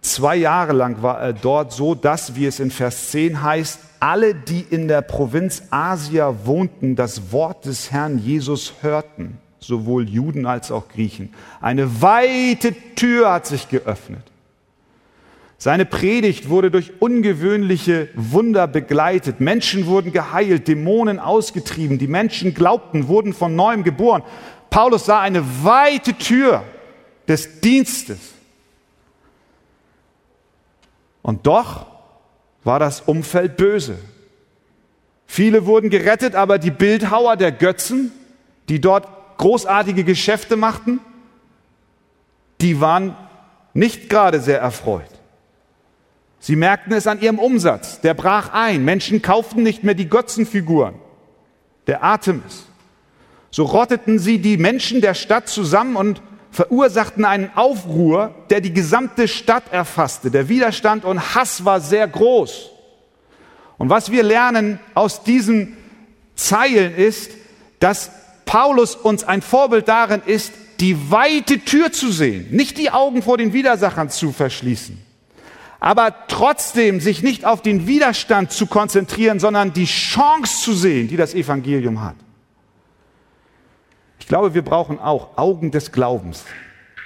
Zwei 0.00 0.36
Jahre 0.36 0.72
lang 0.72 1.02
war 1.02 1.20
er 1.20 1.34
dort 1.34 1.74
so, 1.74 1.94
dass, 1.94 2.34
wie 2.34 2.46
es 2.46 2.60
in 2.60 2.70
Vers 2.70 3.10
10 3.10 3.42
heißt, 3.42 3.78
alle, 4.00 4.34
die 4.34 4.62
in 4.62 4.88
der 4.88 5.02
Provinz 5.02 5.64
Asia 5.68 6.46
wohnten, 6.46 6.96
das 6.96 7.32
Wort 7.32 7.66
des 7.66 7.90
Herrn 7.90 8.16
Jesus 8.16 8.72
hörten, 8.80 9.36
sowohl 9.58 10.08
Juden 10.08 10.46
als 10.46 10.70
auch 10.70 10.88
Griechen. 10.88 11.34
Eine 11.60 12.00
weite 12.00 12.74
Tür 12.94 13.32
hat 13.32 13.46
sich 13.46 13.68
geöffnet. 13.68 14.30
Seine 15.62 15.84
Predigt 15.84 16.48
wurde 16.48 16.70
durch 16.70 16.90
ungewöhnliche 17.00 18.08
Wunder 18.14 18.66
begleitet. 18.66 19.40
Menschen 19.40 19.84
wurden 19.84 20.10
geheilt, 20.10 20.68
Dämonen 20.68 21.18
ausgetrieben. 21.18 21.98
Die 21.98 22.06
Menschen 22.06 22.54
glaubten, 22.54 23.08
wurden 23.08 23.34
von 23.34 23.54
neuem 23.54 23.84
geboren. 23.84 24.22
Paulus 24.70 25.04
sah 25.04 25.20
eine 25.20 25.44
weite 25.62 26.14
Tür 26.14 26.64
des 27.28 27.60
Dienstes. 27.60 28.18
Und 31.20 31.46
doch 31.46 31.84
war 32.64 32.78
das 32.78 33.02
Umfeld 33.02 33.58
böse. 33.58 33.98
Viele 35.26 35.66
wurden 35.66 35.90
gerettet, 35.90 36.36
aber 36.36 36.58
die 36.58 36.70
Bildhauer 36.70 37.36
der 37.36 37.52
Götzen, 37.52 38.12
die 38.70 38.80
dort 38.80 39.06
großartige 39.36 40.04
Geschäfte 40.04 40.56
machten, 40.56 41.00
die 42.62 42.80
waren 42.80 43.14
nicht 43.74 44.08
gerade 44.08 44.40
sehr 44.40 44.58
erfreut. 44.58 45.19
Sie 46.40 46.56
merkten 46.56 46.94
es 46.94 47.06
an 47.06 47.20
ihrem 47.20 47.38
Umsatz. 47.38 48.00
Der 48.00 48.14
brach 48.14 48.52
ein. 48.52 48.84
Menschen 48.84 49.20
kauften 49.20 49.62
nicht 49.62 49.84
mehr 49.84 49.94
die 49.94 50.08
Götzenfiguren. 50.08 50.94
Der 51.86 52.02
Artemis. 52.02 52.64
So 53.50 53.64
rotteten 53.64 54.18
sie 54.18 54.38
die 54.38 54.56
Menschen 54.56 55.02
der 55.02 55.14
Stadt 55.14 55.48
zusammen 55.48 55.96
und 55.96 56.22
verursachten 56.50 57.24
einen 57.24 57.50
Aufruhr, 57.54 58.34
der 58.48 58.60
die 58.60 58.72
gesamte 58.72 59.28
Stadt 59.28 59.64
erfasste. 59.70 60.30
Der 60.30 60.48
Widerstand 60.48 61.04
und 61.04 61.34
Hass 61.34 61.64
war 61.64 61.80
sehr 61.80 62.08
groß. 62.08 62.70
Und 63.76 63.90
was 63.90 64.10
wir 64.10 64.22
lernen 64.22 64.80
aus 64.94 65.22
diesen 65.22 65.76
Zeilen 66.36 66.94
ist, 66.94 67.32
dass 67.80 68.10
Paulus 68.46 68.96
uns 68.96 69.24
ein 69.24 69.42
Vorbild 69.42 69.88
darin 69.88 70.22
ist, 70.24 70.52
die 70.80 71.10
weite 71.10 71.58
Tür 71.60 71.92
zu 71.92 72.10
sehen, 72.10 72.48
nicht 72.50 72.78
die 72.78 72.90
Augen 72.90 73.22
vor 73.22 73.36
den 73.36 73.52
Widersachern 73.52 74.08
zu 74.08 74.32
verschließen 74.32 75.09
aber 75.80 76.26
trotzdem 76.28 77.00
sich 77.00 77.22
nicht 77.22 77.46
auf 77.46 77.62
den 77.62 77.86
Widerstand 77.86 78.52
zu 78.52 78.66
konzentrieren, 78.66 79.40
sondern 79.40 79.72
die 79.72 79.86
Chance 79.86 80.62
zu 80.62 80.74
sehen, 80.74 81.08
die 81.08 81.16
das 81.16 81.34
Evangelium 81.34 82.02
hat. 82.02 82.16
Ich 84.20 84.28
glaube, 84.28 84.54
wir 84.54 84.62
brauchen 84.62 84.98
auch 84.98 85.38
Augen 85.38 85.70
des 85.70 85.90
Glaubens. 85.90 86.44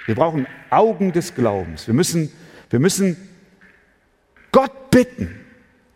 Wir 0.05 0.13
brauchen 0.13 0.45
Augen 0.69 1.13
des 1.13 1.33
Glaubens. 1.33 1.87
Wir 1.87 1.93
müssen, 1.93 2.31
wir 2.69 2.79
müssen 2.79 3.15
Gott 4.51 4.91
bitten, 4.91 5.39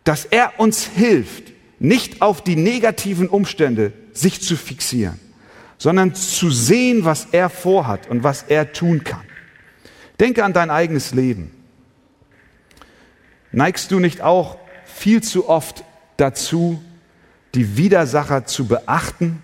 dass 0.04 0.24
er 0.24 0.58
uns 0.58 0.86
hilft, 0.86 1.52
nicht 1.78 2.22
auf 2.22 2.42
die 2.42 2.56
negativen 2.56 3.28
Umstände 3.28 3.92
sich 4.12 4.42
zu 4.42 4.56
fixieren, 4.56 5.20
sondern 5.78 6.14
zu 6.14 6.50
sehen, 6.50 7.04
was 7.04 7.28
er 7.32 7.50
vorhat 7.50 8.08
und 8.08 8.24
was 8.24 8.42
er 8.42 8.72
tun 8.72 9.04
kann. 9.04 9.22
Denke 10.18 10.44
an 10.44 10.52
dein 10.52 10.70
eigenes 10.70 11.14
Leben. 11.14 11.59
Neigst 13.52 13.90
du 13.90 13.98
nicht 13.98 14.20
auch 14.20 14.58
viel 14.84 15.22
zu 15.22 15.48
oft 15.48 15.84
dazu, 16.16 16.80
die 17.54 17.76
Widersacher 17.76 18.46
zu 18.46 18.66
beachten 18.66 19.42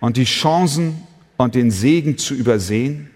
und 0.00 0.16
die 0.16 0.24
Chancen 0.24 1.06
und 1.36 1.54
den 1.54 1.70
Segen 1.70 2.16
zu 2.18 2.34
übersehen? 2.34 3.10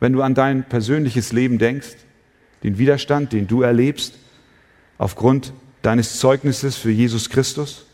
Wenn 0.00 0.12
du 0.12 0.22
an 0.22 0.34
dein 0.34 0.64
persönliches 0.64 1.32
Leben 1.32 1.58
denkst, 1.58 1.96
den 2.62 2.78
Widerstand, 2.78 3.32
den 3.32 3.46
du 3.46 3.62
erlebst, 3.62 4.18
aufgrund 4.96 5.52
deines 5.82 6.18
Zeugnisses 6.18 6.76
für 6.76 6.90
Jesus 6.90 7.30
Christus, 7.30 7.86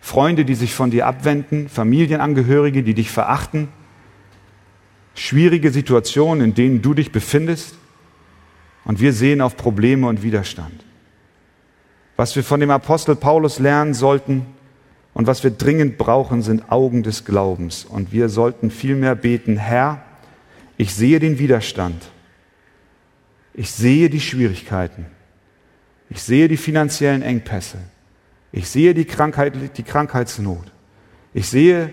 Freunde, 0.00 0.44
die 0.44 0.54
sich 0.54 0.74
von 0.74 0.90
dir 0.90 1.06
abwenden, 1.06 1.68
Familienangehörige, 1.68 2.82
die 2.82 2.94
dich 2.94 3.10
verachten, 3.10 3.68
schwierige 5.14 5.70
Situationen, 5.70 6.44
in 6.44 6.54
denen 6.54 6.82
du 6.82 6.94
dich 6.94 7.12
befindest, 7.12 7.76
und 8.84 9.00
wir 9.00 9.12
sehen 9.12 9.40
auf 9.40 9.56
Probleme 9.56 10.06
und 10.06 10.22
Widerstand. 10.22 10.84
Was 12.16 12.36
wir 12.36 12.44
von 12.44 12.60
dem 12.60 12.70
Apostel 12.70 13.16
Paulus 13.16 13.58
lernen 13.58 13.94
sollten 13.94 14.46
und 15.14 15.26
was 15.26 15.42
wir 15.44 15.50
dringend 15.50 15.98
brauchen, 15.98 16.42
sind 16.42 16.70
Augen 16.70 17.02
des 17.02 17.24
Glaubens. 17.24 17.84
Und 17.84 18.12
wir 18.12 18.28
sollten 18.28 18.70
vielmehr 18.70 19.14
beten, 19.14 19.56
Herr, 19.56 20.02
ich 20.76 20.94
sehe 20.94 21.20
den 21.20 21.38
Widerstand. 21.38 22.02
Ich 23.54 23.70
sehe 23.70 24.08
die 24.08 24.20
Schwierigkeiten. 24.20 25.06
Ich 26.10 26.22
sehe 26.22 26.48
die 26.48 26.56
finanziellen 26.56 27.22
Engpässe. 27.22 27.78
Ich 28.52 28.68
sehe 28.68 28.94
die, 28.94 29.04
Krankheit, 29.04 29.54
die 29.76 29.82
Krankheitsnot. 29.82 30.72
Ich 31.32 31.48
sehe 31.48 31.90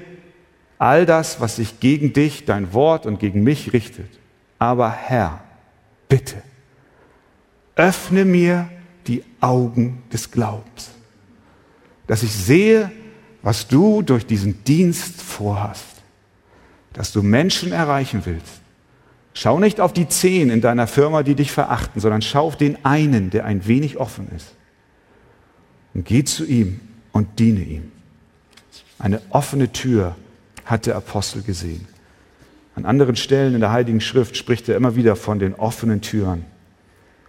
all 0.77 1.05
das, 1.05 1.39
was 1.39 1.57
sich 1.57 1.79
gegen 1.79 2.13
dich, 2.13 2.45
dein 2.45 2.73
Wort 2.73 3.05
und 3.05 3.19
gegen 3.19 3.43
mich 3.43 3.73
richtet. 3.73 4.09
Aber 4.57 4.91
Herr, 4.91 5.41
bitte, 6.09 6.41
öffne 7.79 8.25
mir 8.25 8.69
die 9.07 9.23
Augen 9.39 10.03
des 10.11 10.29
Glaubens, 10.31 10.91
dass 12.07 12.23
ich 12.23 12.33
sehe, 12.33 12.91
was 13.41 13.69
du 13.69 14.01
durch 14.01 14.25
diesen 14.25 14.65
Dienst 14.65 15.21
vorhast, 15.21 15.85
dass 16.91 17.13
du 17.13 17.23
Menschen 17.23 17.71
erreichen 17.71 18.21
willst. 18.25 18.59
Schau 19.33 19.59
nicht 19.59 19.79
auf 19.79 19.93
die 19.93 20.09
zehn 20.09 20.49
in 20.49 20.59
deiner 20.59 20.87
Firma, 20.87 21.23
die 21.23 21.35
dich 21.35 21.53
verachten, 21.53 22.01
sondern 22.01 22.21
schau 22.21 22.47
auf 22.47 22.57
den 22.57 22.83
einen, 22.83 23.29
der 23.29 23.45
ein 23.45 23.65
wenig 23.65 23.97
offen 23.97 24.27
ist. 24.35 24.53
Und 25.93 26.03
geh 26.03 26.25
zu 26.25 26.45
ihm 26.45 26.81
und 27.13 27.39
diene 27.39 27.61
ihm. 27.61 27.93
Eine 28.97 29.21
offene 29.29 29.71
Tür 29.71 30.17
hat 30.65 30.85
der 30.85 30.97
Apostel 30.97 31.43
gesehen. 31.43 31.87
An 32.75 32.83
anderen 32.83 33.15
Stellen 33.15 33.53
in 33.53 33.61
der 33.61 33.71
Heiligen 33.71 34.01
Schrift 34.01 34.35
spricht 34.35 34.67
er 34.67 34.75
immer 34.75 34.97
wieder 34.97 35.15
von 35.15 35.39
den 35.39 35.55
offenen 35.55 36.01
Türen. 36.01 36.43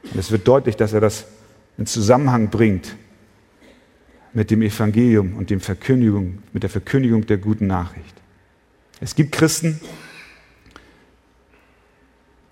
Und 0.02 0.16
es 0.16 0.30
wird 0.30 0.46
deutlich, 0.48 0.76
dass 0.76 0.92
er 0.92 1.00
das 1.00 1.26
in 1.78 1.86
Zusammenhang 1.86 2.50
bringt 2.50 2.96
mit 4.32 4.50
dem 4.50 4.62
Evangelium 4.62 5.36
und 5.36 5.50
dem 5.50 5.60
Verkündigung, 5.60 6.42
mit 6.52 6.62
der 6.62 6.70
Verkündigung 6.70 7.26
der 7.26 7.38
guten 7.38 7.66
Nachricht. 7.66 8.14
Es 9.00 9.14
gibt 9.14 9.32
Christen, 9.32 9.80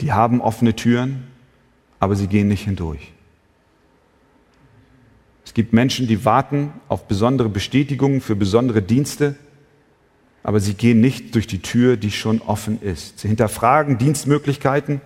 die 0.01 0.13
haben 0.13 0.41
offene 0.41 0.75
Türen, 0.75 1.25
aber 2.01 2.17
sie 2.17 2.27
gehen 2.27 2.49
nicht 2.49 2.65
hindurch. 2.65 3.13
Es 5.45 5.55
gibt 5.55 5.73
Menschen, 5.73 6.07
die 6.07 6.25
warten 6.25 6.73
auf 6.89 7.09
besondere 7.09 7.49
Bestätigungen 7.49 8.21
für 8.21 8.37
besondere 8.37 8.83
Dienste, 8.83 9.35
aber 10.43 10.61
sie 10.61 10.75
gehen 10.75 11.01
nicht 11.01 11.35
durch 11.35 11.47
die 11.47 11.61
Tür, 11.61 11.97
die 11.97 12.11
schon 12.11 12.41
offen 12.41 12.81
ist. 12.81 13.19
Sie 13.19 13.29
hinterfragen 13.29 13.99
Dienstmöglichkeiten 13.99 15.01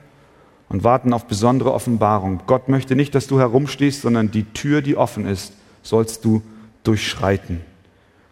und 0.72 0.84
warten 0.84 1.12
auf 1.12 1.26
besondere 1.26 1.74
Offenbarung. 1.74 2.40
Gott 2.46 2.70
möchte 2.70 2.96
nicht, 2.96 3.14
dass 3.14 3.26
du 3.26 3.38
herumstehst, 3.38 4.00
sondern 4.00 4.30
die 4.30 4.44
Tür, 4.44 4.80
die 4.80 4.96
offen 4.96 5.26
ist, 5.26 5.52
sollst 5.82 6.24
du 6.24 6.42
durchschreiten. 6.82 7.60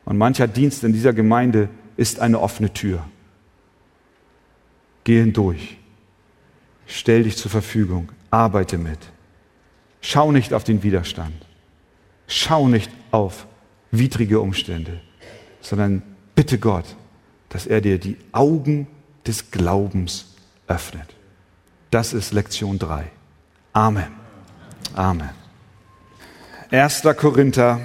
Und 0.06 0.16
mancher 0.16 0.48
Dienst 0.48 0.82
in 0.82 0.94
dieser 0.94 1.12
Gemeinde 1.12 1.68
ist 1.98 2.18
eine 2.18 2.40
offene 2.40 2.72
Tür. 2.72 3.04
Geh 5.04 5.20
hindurch. 5.20 5.76
Stell 6.86 7.24
dich 7.24 7.36
zur 7.36 7.50
Verfügung. 7.50 8.10
Arbeite 8.30 8.78
mit. 8.78 8.98
Schau 10.00 10.32
nicht 10.32 10.54
auf 10.54 10.64
den 10.64 10.82
Widerstand. 10.82 11.46
Schau 12.26 12.68
nicht 12.68 12.90
auf 13.10 13.46
widrige 13.90 14.40
Umstände, 14.40 15.00
sondern 15.60 16.02
bitte 16.34 16.58
Gott, 16.58 16.96
dass 17.50 17.66
er 17.66 17.82
dir 17.82 17.98
die 17.98 18.16
Augen 18.32 18.86
des 19.26 19.50
Glaubens 19.50 20.36
öffnet. 20.68 21.19
Das 21.90 22.12
ist 22.12 22.32
Lektion 22.32 22.78
3. 22.78 23.10
Amen. 23.72 24.06
Amen. 24.94 25.30
1. 26.70 27.02
Korinther 27.16 27.80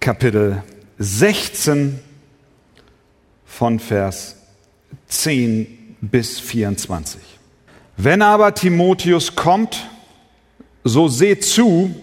Kapitel 0.00 0.62
16 0.98 2.00
von 3.44 3.78
Vers 3.78 4.36
10 5.08 5.96
bis 6.00 6.40
24. 6.40 7.20
Wenn 7.98 8.22
aber 8.22 8.54
Timotheus 8.54 9.36
kommt, 9.36 9.86
so 10.82 11.08
seht 11.08 11.44
zu, 11.44 11.94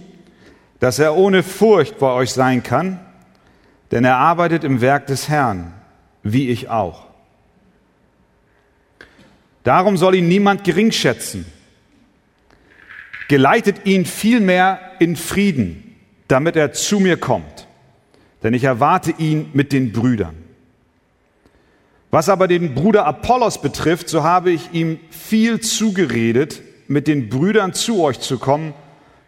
dass 0.80 1.00
er 1.00 1.16
ohne 1.16 1.42
Furcht 1.42 1.98
bei 1.98 2.12
euch 2.12 2.32
sein 2.32 2.62
kann, 2.62 3.00
denn 3.90 4.06
er 4.06 4.18
arbeitet 4.18 4.64
im 4.64 4.82
Werk 4.82 5.08
des 5.08 5.30
Herrn, 5.30 5.74
wie 6.22 6.50
ich 6.50 6.70
auch. 6.70 7.13
Darum 9.64 9.98
soll 9.98 10.16
ihn 10.16 10.28
niemand 10.28 10.64
geringschätzen. 10.64 11.46
Geleitet 13.30 13.86
ihn 13.86 14.06
vielmehr 14.06 14.80
in 15.00 15.16
Frieden, 15.16 15.96
damit 16.28 16.56
er 16.56 16.74
zu 16.74 17.00
mir 17.00 17.18
kommt 17.18 17.68
denn 18.44 18.54
ich 18.54 18.66
erwarte 18.66 19.12
ihn 19.18 19.50
mit 19.54 19.72
den 19.72 19.94
Brüdern. 19.94 20.36
Was 22.12 22.30
aber 22.30 22.48
den 22.48 22.76
Bruder 22.76 23.08
Apollos 23.08 23.62
betrifft, 23.62 24.10
so 24.10 24.24
habe 24.24 24.52
ich 24.52 24.74
ihm 24.74 25.00
viel 25.10 25.62
zugeredet, 25.62 26.62
mit 26.88 27.08
den 27.08 27.30
Brüdern 27.30 27.74
zu 27.74 28.04
euch 28.04 28.20
zu 28.20 28.38
kommen, 28.38 28.74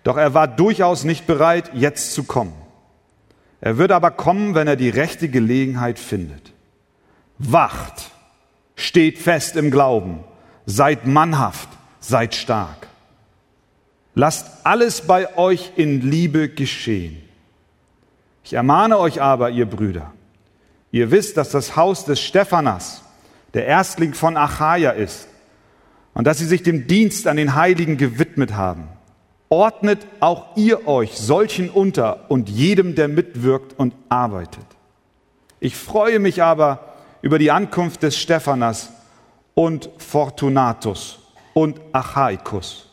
doch 0.04 0.18
er 0.18 0.36
war 0.36 0.48
durchaus 0.48 1.04
nicht 1.04 1.26
bereit, 1.26 1.72
jetzt 1.74 2.14
zu 2.14 2.26
kommen. 2.26 2.54
Er 3.62 3.78
wird 3.80 3.92
aber 3.92 4.12
kommen, 4.12 4.54
wenn 4.54 4.68
er 4.68 4.76
die 4.76 4.90
rechte 4.90 5.30
Gelegenheit 5.30 5.98
findet. 5.98 6.52
Wacht, 7.40 8.12
steht 8.76 9.20
fest 9.20 9.56
im 9.56 9.72
Glauben, 9.72 10.24
seid 10.66 11.06
mannhaft, 11.06 11.70
seid 12.00 12.36
stark. 12.36 12.88
Lasst 14.14 14.66
alles 14.66 15.02
bei 15.02 15.38
euch 15.38 15.74
in 15.76 16.02
Liebe 16.02 16.50
geschehen. 16.50 17.22
Ich 18.44 18.54
ermahne 18.54 18.98
euch 19.00 19.22
aber, 19.22 19.50
ihr 19.50 19.66
Brüder, 19.66 20.14
ihr 20.92 21.12
wisst, 21.12 21.36
dass 21.38 21.50
das 21.50 21.76
Haus 21.76 22.06
des 22.06 22.22
Stephanas 22.22 23.02
der 23.54 23.66
Erstling 23.66 24.14
von 24.14 24.38
Achaia 24.38 24.92
ist 24.92 25.28
und 26.14 26.26
dass 26.26 26.38
sie 26.38 26.46
sich 26.46 26.64
dem 26.64 26.88
Dienst 26.88 27.28
an 27.28 27.38
den 27.38 27.56
Heiligen 27.56 27.98
gewidmet 27.98 28.54
haben. 28.54 28.88
Ordnet 29.50 30.00
auch 30.20 30.56
ihr 30.58 30.88
euch 30.88 31.18
solchen 31.18 31.70
unter 31.70 32.30
und 32.30 32.50
jedem, 32.50 32.96
der 32.96 33.08
mitwirkt 33.08 33.78
und 33.78 33.94
arbeitet. 34.10 34.66
Ich 35.60 35.76
freue 35.76 36.20
mich 36.20 36.42
aber 36.42 36.95
über 37.26 37.40
die 37.40 37.50
Ankunft 37.50 38.04
des 38.04 38.20
Stephanas 38.20 38.92
und 39.56 39.90
Fortunatus 39.98 41.18
und 41.56 41.82
Achaikus. 41.92 42.88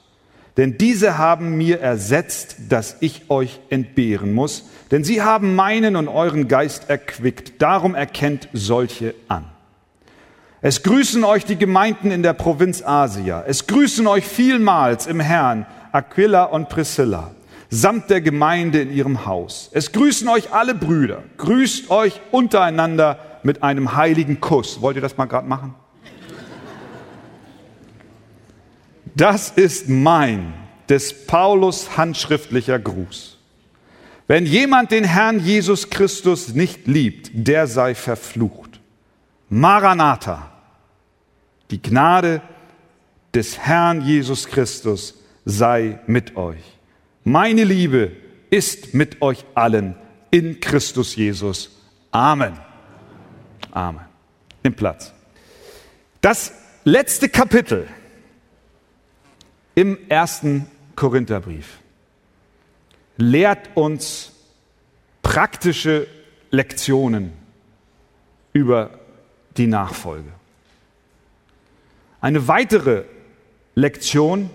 Denn 0.56 0.78
diese 0.78 1.18
haben 1.18 1.58
mir 1.58 1.80
ersetzt, 1.80 2.56
dass 2.70 2.96
ich 3.00 3.28
euch 3.28 3.60
entbehren 3.68 4.32
muss, 4.32 4.70
denn 4.90 5.04
sie 5.04 5.20
haben 5.20 5.54
meinen 5.54 5.96
und 5.96 6.08
euren 6.08 6.48
Geist 6.48 6.88
erquickt, 6.88 7.60
darum 7.60 7.94
erkennt 7.94 8.48
solche 8.54 9.14
an. 9.28 9.44
Es 10.62 10.82
grüßen 10.82 11.24
euch 11.24 11.44
die 11.44 11.56
Gemeinden 11.56 12.10
in 12.10 12.22
der 12.22 12.32
Provinz 12.32 12.82
Asia, 12.82 13.44
es 13.46 13.66
grüßen 13.66 14.06
euch 14.06 14.26
vielmals 14.26 15.06
im 15.06 15.20
Herrn 15.20 15.66
Aquila 15.92 16.44
und 16.44 16.70
Priscilla, 16.70 17.32
samt 17.68 18.08
der 18.08 18.22
Gemeinde 18.22 18.80
in 18.80 18.94
ihrem 18.94 19.26
Haus. 19.26 19.68
Es 19.74 19.92
grüßen 19.92 20.26
euch 20.28 20.54
alle 20.54 20.74
Brüder, 20.74 21.22
grüßt 21.36 21.90
euch 21.90 22.18
untereinander 22.30 23.18
mit 23.42 23.62
einem 23.62 23.96
heiligen 23.96 24.40
Kuss. 24.40 24.80
Wollt 24.80 24.96
ihr 24.96 25.02
das 25.02 25.16
mal 25.16 25.26
gerade 25.26 25.48
machen? 25.48 25.74
Das 29.14 29.50
ist 29.50 29.88
mein, 29.88 30.54
des 30.88 31.26
Paulus 31.26 31.96
handschriftlicher 31.96 32.78
Gruß. 32.78 33.38
Wenn 34.26 34.46
jemand 34.46 34.90
den 34.90 35.04
Herrn 35.04 35.40
Jesus 35.40 35.90
Christus 35.90 36.54
nicht 36.54 36.86
liebt, 36.86 37.30
der 37.34 37.66
sei 37.66 37.94
verflucht. 37.94 38.80
Maranatha, 39.50 40.50
die 41.70 41.82
Gnade 41.82 42.40
des 43.34 43.58
Herrn 43.58 44.00
Jesus 44.02 44.46
Christus 44.46 45.14
sei 45.44 45.98
mit 46.06 46.36
euch. 46.36 46.62
Meine 47.24 47.64
Liebe 47.64 48.12
ist 48.50 48.94
mit 48.94 49.20
euch 49.20 49.44
allen 49.54 49.94
in 50.30 50.60
Christus 50.60 51.16
Jesus. 51.16 51.70
Amen. 52.10 52.58
Amen. 53.72 54.04
Nimm 54.62 54.74
Platz. 54.74 55.12
Das 56.20 56.52
letzte 56.84 57.28
Kapitel 57.28 57.88
im 59.74 59.98
ersten 60.08 60.70
Korintherbrief 60.94 61.78
lehrt 63.16 63.70
uns 63.74 64.32
praktische 65.22 66.06
Lektionen 66.50 67.32
über 68.52 68.90
die 69.56 69.66
Nachfolge. 69.66 70.30
Eine 72.20 72.46
weitere 72.46 73.04
Lektion 73.74 74.50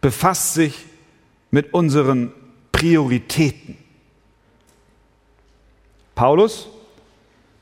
befasst 0.00 0.54
sich 0.54 0.86
mit 1.50 1.72
unseren 1.72 2.32
Prioritäten. 2.72 3.76
Paulus 6.14 6.68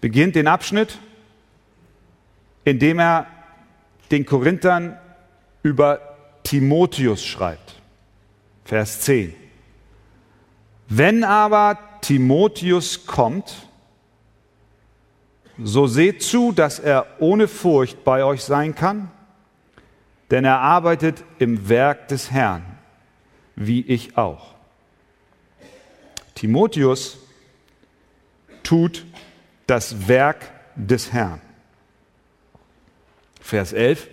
beginnt 0.01 0.37
den 0.37 0.47
Abschnitt, 0.47 0.99
indem 2.65 2.99
er 2.99 3.27
den 4.11 4.25
Korinthern 4.25 4.99
über 5.63 6.01
Timotheus 6.45 7.25
schreibt. 7.25 7.81
Vers 8.65 9.01
10. 9.03 9.35
Wenn 10.89 11.25
aber 11.25 11.79
Timotheus 12.01 13.07
kommt, 13.07 13.69
so 15.63 15.87
seht 15.87 16.23
zu, 16.23 16.53
dass 16.53 16.79
er 16.79 17.07
ohne 17.19 17.49
Furcht 17.49 18.05
bei 18.05 18.25
euch 18.25 18.45
sein 18.45 18.75
kann, 18.75 19.11
denn 20.31 20.45
er 20.45 20.61
arbeitet 20.61 21.25
im 21.39 21.69
Werk 21.69 22.09
des 22.09 22.31
Herrn, 22.31 22.65
wie 23.57 23.81
ich 23.83 24.17
auch. 24.17 24.55
Timotheus 26.35 27.19
tut 28.63 29.05
das 29.69 30.09
Werk 30.09 30.51
des 30.75 31.13
Herrn. 31.13 31.41
Vers 33.41 33.73
11. 33.73 34.09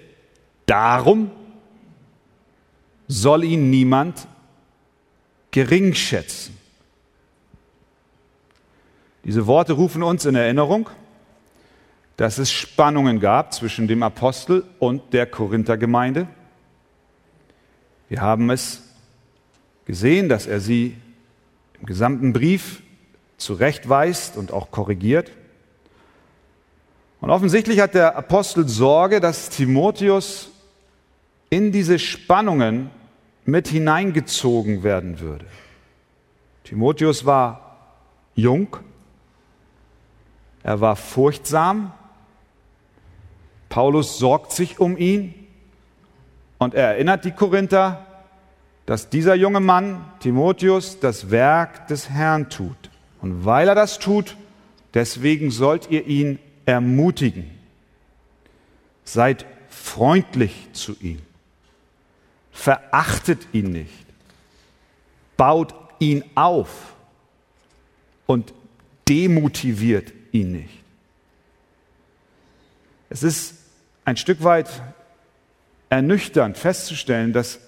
Darum 0.65 1.31
soll 3.07 3.45
ihn 3.45 3.69
niemand 3.69 4.27
gering 5.51 5.93
schätzen. 5.93 6.57
Diese 9.23 9.47
Worte 9.47 9.73
rufen 9.73 10.03
uns 10.03 10.25
in 10.25 10.35
Erinnerung, 10.35 10.89
dass 12.17 12.37
es 12.37 12.51
Spannungen 12.51 13.19
gab 13.19 13.53
zwischen 13.53 13.87
dem 13.87 14.03
Apostel 14.03 14.63
und 14.79 15.13
der 15.13 15.25
Korinthergemeinde. 15.25 16.27
Wir 18.09 18.21
haben 18.21 18.49
es 18.49 18.83
gesehen, 19.85 20.27
dass 20.27 20.47
er 20.47 20.59
sie 20.59 20.97
im 21.79 21.85
gesamten 21.85 22.33
Brief 22.33 22.81
zurechtweist 23.37 24.35
und 24.37 24.51
auch 24.51 24.71
korrigiert. 24.71 25.31
Und 27.25 27.31
offensichtlich 27.31 27.79
hat 27.79 27.95
der 27.95 28.15
Apostel 28.15 28.67
Sorge, 28.67 29.19
dass 29.19 29.49
Timotheus 29.49 30.51
in 31.49 31.71
diese 31.71 31.97
Spannungen 31.97 32.91
mit 33.45 33.67
hineingezogen 33.67 34.83
werden 34.83 35.19
würde. 35.19 35.47
Timotheus 36.65 37.25
war 37.25 37.77
jung, 38.35 38.77
er 40.61 40.81
war 40.81 40.95
furchtsam, 40.95 41.93
Paulus 43.69 44.19
sorgt 44.19 44.51
sich 44.51 44.79
um 44.79 44.95
ihn 44.95 45.33
und 46.59 46.75
er 46.75 46.89
erinnert 46.89 47.25
die 47.25 47.31
Korinther, 47.31 48.05
dass 48.85 49.09
dieser 49.09 49.33
junge 49.33 49.61
Mann, 49.61 50.05
Timotheus, 50.19 50.99
das 50.99 51.31
Werk 51.31 51.87
des 51.87 52.07
Herrn 52.07 52.51
tut. 52.51 52.91
Und 53.19 53.45
weil 53.45 53.67
er 53.67 53.73
das 53.73 53.97
tut, 53.97 54.37
deswegen 54.93 55.49
sollt 55.49 55.89
ihr 55.89 56.05
ihn 56.05 56.37
ermutigen. 56.65 57.49
Seid 59.03 59.45
freundlich 59.69 60.67
zu 60.73 60.95
ihm. 60.99 61.21
Verachtet 62.51 63.47
ihn 63.51 63.71
nicht. 63.71 64.05
Baut 65.37 65.73
ihn 65.99 66.23
auf 66.33 66.95
und 68.25 68.53
demotiviert 69.07 70.13
ihn 70.31 70.53
nicht. 70.53 70.83
Es 73.09 73.23
ist 73.23 73.55
ein 74.03 74.17
Stück 74.17 74.43
weit 74.43 74.69
ernüchternd 75.89 76.57
festzustellen, 76.57 77.33
dass 77.33 77.59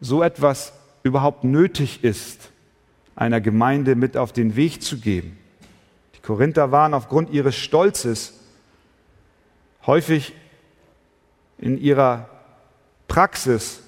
so 0.00 0.22
etwas 0.22 0.72
überhaupt 1.02 1.44
nötig 1.44 2.04
ist, 2.04 2.50
einer 3.16 3.40
Gemeinde 3.40 3.94
mit 3.94 4.16
auf 4.16 4.32
den 4.32 4.54
Weg 4.54 4.82
zu 4.82 4.98
geben. 5.00 5.36
Korinther 6.28 6.70
waren 6.70 6.92
aufgrund 6.92 7.30
ihres 7.30 7.56
Stolzes 7.56 8.34
häufig 9.86 10.34
in 11.56 11.78
ihrer 11.78 12.28
Praxis 13.08 13.80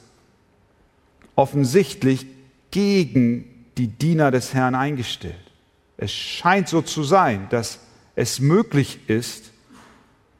offensichtlich 1.36 2.24
gegen 2.70 3.66
die 3.76 3.88
Diener 3.88 4.30
des 4.30 4.54
Herrn 4.54 4.74
eingestellt. 4.74 5.52
Es 5.98 6.12
scheint 6.12 6.70
so 6.70 6.80
zu 6.80 7.04
sein, 7.04 7.46
dass 7.50 7.80
es 8.16 8.40
möglich 8.40 9.00
ist, 9.06 9.52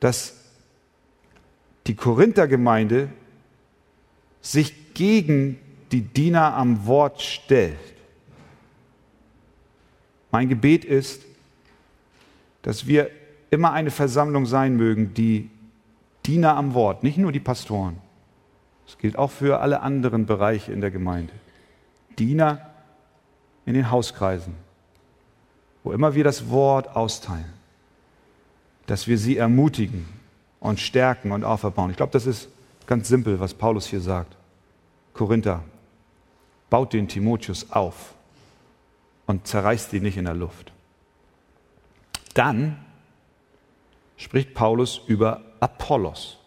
dass 0.01 0.37
die 1.87 1.97
Korinthergemeinde 1.97 3.11
sich 4.41 4.95
gegen 4.95 5.61
die 5.93 6.01
Diener 6.01 6.55
am 6.55 6.87
Wort 6.87 7.21
stellt. 7.21 7.77
Mein 10.31 10.49
Gebet 10.49 10.87
ist, 10.87 11.27
dass 12.63 12.87
wir 12.87 13.11
immer 13.51 13.73
eine 13.73 13.91
Versammlung 13.91 14.47
sein 14.47 14.77
mögen, 14.77 15.15
die 15.15 15.51
Diener 16.27 16.57
am 16.57 16.75
Wort, 16.75 17.03
nicht 17.03 17.19
nur 17.19 17.33
die 17.33 17.41
Pastoren, 17.41 17.97
das 18.87 18.99
gilt 18.99 19.17
auch 19.17 19.31
für 19.31 19.61
alle 19.61 19.81
anderen 19.81 20.27
Bereiche 20.27 20.73
in 20.73 20.81
der 20.81 20.91
Gemeinde, 20.91 21.33
Diener 22.19 22.71
in 23.65 23.75
den 23.75 23.91
Hauskreisen, 23.91 24.55
wo 25.83 25.93
immer 25.93 26.15
wir 26.15 26.25
das 26.25 26.51
Wort 26.51 26.95
austeilen, 26.95 27.53
dass 28.87 29.07
wir 29.07 29.17
sie 29.17 29.37
ermutigen 29.37 30.07
und 30.59 30.81
stärken 30.81 31.33
und 31.33 31.45
auferbauen. 31.45 31.91
Ich 31.91 31.97
glaube, 31.97 32.13
das 32.13 32.27
ist 32.27 32.49
ganz 32.87 33.09
simpel, 33.09 33.41
was 33.41 33.55
Paulus 33.55 33.87
hier 33.87 34.01
sagt. 34.01 34.37
Korinther, 35.15 35.63
baut 36.69 36.93
den 36.93 37.09
Timotheus 37.09 37.71
auf 37.71 38.15
und 39.27 39.47
zerreißt 39.47 39.93
ihn 39.93 40.03
nicht 40.03 40.17
in 40.17 40.25
der 40.25 40.35
Luft. 40.35 40.73
Dann 42.41 42.79
spricht 44.17 44.55
Paulus 44.55 45.03
über 45.07 45.43
Apollos, 45.61 46.39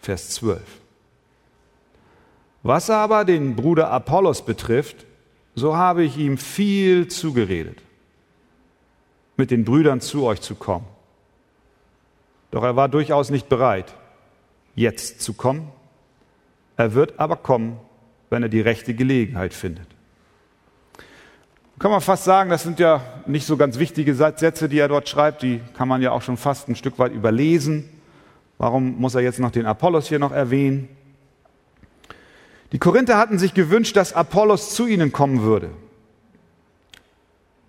Vers 0.00 0.30
12. 0.30 0.62
Was 2.62 2.88
aber 2.88 3.26
den 3.26 3.56
Bruder 3.56 3.90
Apollos 3.90 4.42
betrifft, 4.42 5.04
so 5.54 5.76
habe 5.76 6.02
ich 6.02 6.16
ihm 6.16 6.38
viel 6.38 7.08
zugeredet, 7.08 7.82
mit 9.36 9.50
den 9.50 9.66
Brüdern 9.66 10.00
zu 10.00 10.24
euch 10.24 10.40
zu 10.40 10.54
kommen. 10.54 10.86
Doch 12.50 12.62
er 12.62 12.74
war 12.74 12.88
durchaus 12.88 13.28
nicht 13.28 13.50
bereit, 13.50 13.94
jetzt 14.76 15.20
zu 15.20 15.34
kommen. 15.34 15.70
Er 16.78 16.94
wird 16.94 17.20
aber 17.20 17.36
kommen, 17.36 17.78
wenn 18.30 18.42
er 18.42 18.48
die 18.48 18.62
rechte 18.62 18.94
Gelegenheit 18.94 19.52
findet. 19.52 19.88
Kann 21.80 21.90
man 21.90 22.02
fast 22.02 22.24
sagen, 22.24 22.50
das 22.50 22.62
sind 22.62 22.78
ja 22.78 23.02
nicht 23.24 23.46
so 23.46 23.56
ganz 23.56 23.78
wichtige 23.78 24.14
Sätze, 24.14 24.68
die 24.68 24.78
er 24.78 24.88
dort 24.88 25.08
schreibt, 25.08 25.40
die 25.40 25.62
kann 25.72 25.88
man 25.88 26.02
ja 26.02 26.12
auch 26.12 26.20
schon 26.20 26.36
fast 26.36 26.68
ein 26.68 26.76
Stück 26.76 26.98
weit 26.98 27.10
überlesen. 27.10 27.88
Warum 28.58 29.00
muss 29.00 29.14
er 29.14 29.22
jetzt 29.22 29.38
noch 29.38 29.50
den 29.50 29.64
Apollos 29.64 30.06
hier 30.06 30.18
noch 30.18 30.30
erwähnen? 30.32 30.90
Die 32.72 32.78
Korinther 32.78 33.16
hatten 33.16 33.38
sich 33.38 33.54
gewünscht, 33.54 33.96
dass 33.96 34.12
Apollos 34.12 34.74
zu 34.74 34.86
ihnen 34.86 35.10
kommen 35.10 35.40
würde. 35.40 35.70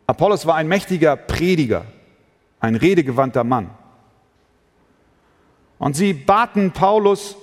Apollos 0.07 0.45
war 0.45 0.55
ein 0.55 0.67
mächtiger 0.67 1.15
Prediger, 1.15 1.85
ein 2.59 2.75
redegewandter 2.75 3.45
Mann. 3.45 3.69
Und 5.79 5.95
sie 5.95 6.11
baten 6.11 6.71
Paulus 6.71 7.37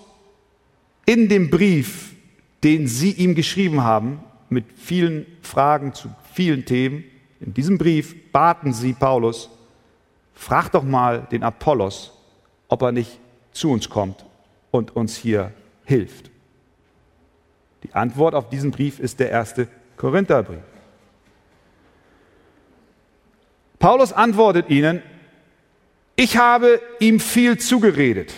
in 1.07 1.31
dem 1.31 1.49
Brief, 1.49 2.15
den 2.63 2.89
sie 2.89 3.13
ihm 3.13 3.35
geschrieben 3.35 3.85
haben, 3.85 4.21
mit 4.51 4.67
vielen 4.77 5.25
Fragen 5.41 5.95
zu 5.95 6.11
vielen 6.39 6.65
Themen, 6.65 7.03
in 7.41 7.53
diesem 7.53 7.79
Brief 7.79 8.31
baten 8.31 8.73
sie 8.73 8.93
Paulus, 8.93 9.51
frag 10.35 10.71
doch 10.71 10.85
mal 10.85 11.27
den 11.33 11.43
Apollos, 11.43 12.13
ob 12.69 12.81
er 12.83 12.93
nicht 12.93 13.19
zu 13.51 13.73
uns 13.73 13.89
kommt 13.89 14.25
und 14.71 14.95
uns 14.95 15.17
hier 15.17 15.53
hilft. 15.85 16.31
Die 17.83 17.93
Antwort 17.93 18.37
auf 18.37 18.51
diesen 18.51 18.71
Brief 18.71 19.01
ist 19.01 19.19
der 19.19 19.31
erste 19.33 19.67
Korintherbrief. 19.97 20.63
Paulus 23.81 24.13
antwortet 24.13 24.71
ihnen, 24.71 25.03
ich 26.15 26.37
habe 26.37 26.81
ihm 27.01 27.19
viel 27.19 27.59
zugeredet. 27.59 28.33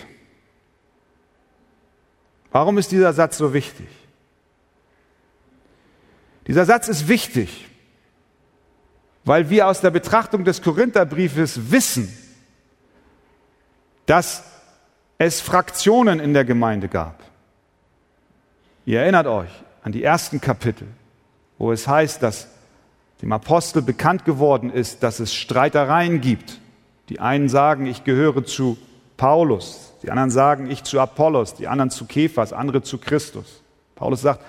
Warum 2.50 2.78
ist 2.78 2.92
dieser 2.92 3.12
Satz 3.12 3.36
so 3.36 3.52
wichtig? 3.52 3.88
Dieser 6.46 6.64
Satz 6.64 6.88
ist 6.88 7.06
wichtig, 7.06 7.69
weil 9.31 9.49
wir 9.49 9.69
aus 9.69 9.81
der 9.81 9.90
Betrachtung 9.90 10.45
des 10.45 10.61
Korintherbriefes 10.61 11.71
wissen, 11.71 12.12
dass 14.07 14.43
es 15.19 15.40
Fraktionen 15.40 16.19
in 16.19 16.35
der 16.35 16.45
Gemeinde 16.45 16.88
gab. 16.88 17.23
Ihr 18.85 19.01
erinnert 19.01 19.29
euch 19.29 19.51
an 19.85 19.93
die 19.93 20.03
ersten 20.03 20.40
Kapitel, 20.40 20.88
wo 21.59 21.71
es 21.71 21.87
heißt, 21.87 22.21
dass 22.23 22.49
dem 23.23 23.31
Apostel 23.33 23.83
bekannt 23.83 24.25
geworden 24.25 24.73
ist, 24.73 25.03
dass 25.05 25.20
es 25.20 25.33
Streitereien 25.33 26.20
gibt 26.20 26.61
die 27.11 27.18
einen 27.18 27.49
sagen, 27.49 27.87
ich 27.87 28.05
gehöre 28.05 28.45
zu 28.45 28.78
Paulus, 29.16 29.93
die 30.03 30.11
anderen 30.11 30.31
sagen, 30.31 30.70
ich 30.70 30.85
zu 30.85 30.99
Apollos, 31.01 31.55
die 31.55 31.66
anderen 31.66 31.91
zu 31.91 32.07
Kephas, 32.07 32.53
andere 32.53 32.83
zu 32.83 32.99
Christus. 32.99 33.62
Paulus 33.97 34.22
sagt, 34.22 34.41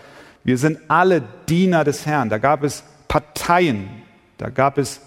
wir 0.43 0.57
sind 0.57 0.79
alle 0.87 1.23
Diener 1.49 1.83
des 1.83 2.05
Herrn. 2.05 2.29
Da 2.29 2.37
gab 2.37 2.63
es 2.63 2.83
Parteien, 3.07 4.00
da 4.41 4.49
gab 4.49 4.77
es 4.77 5.01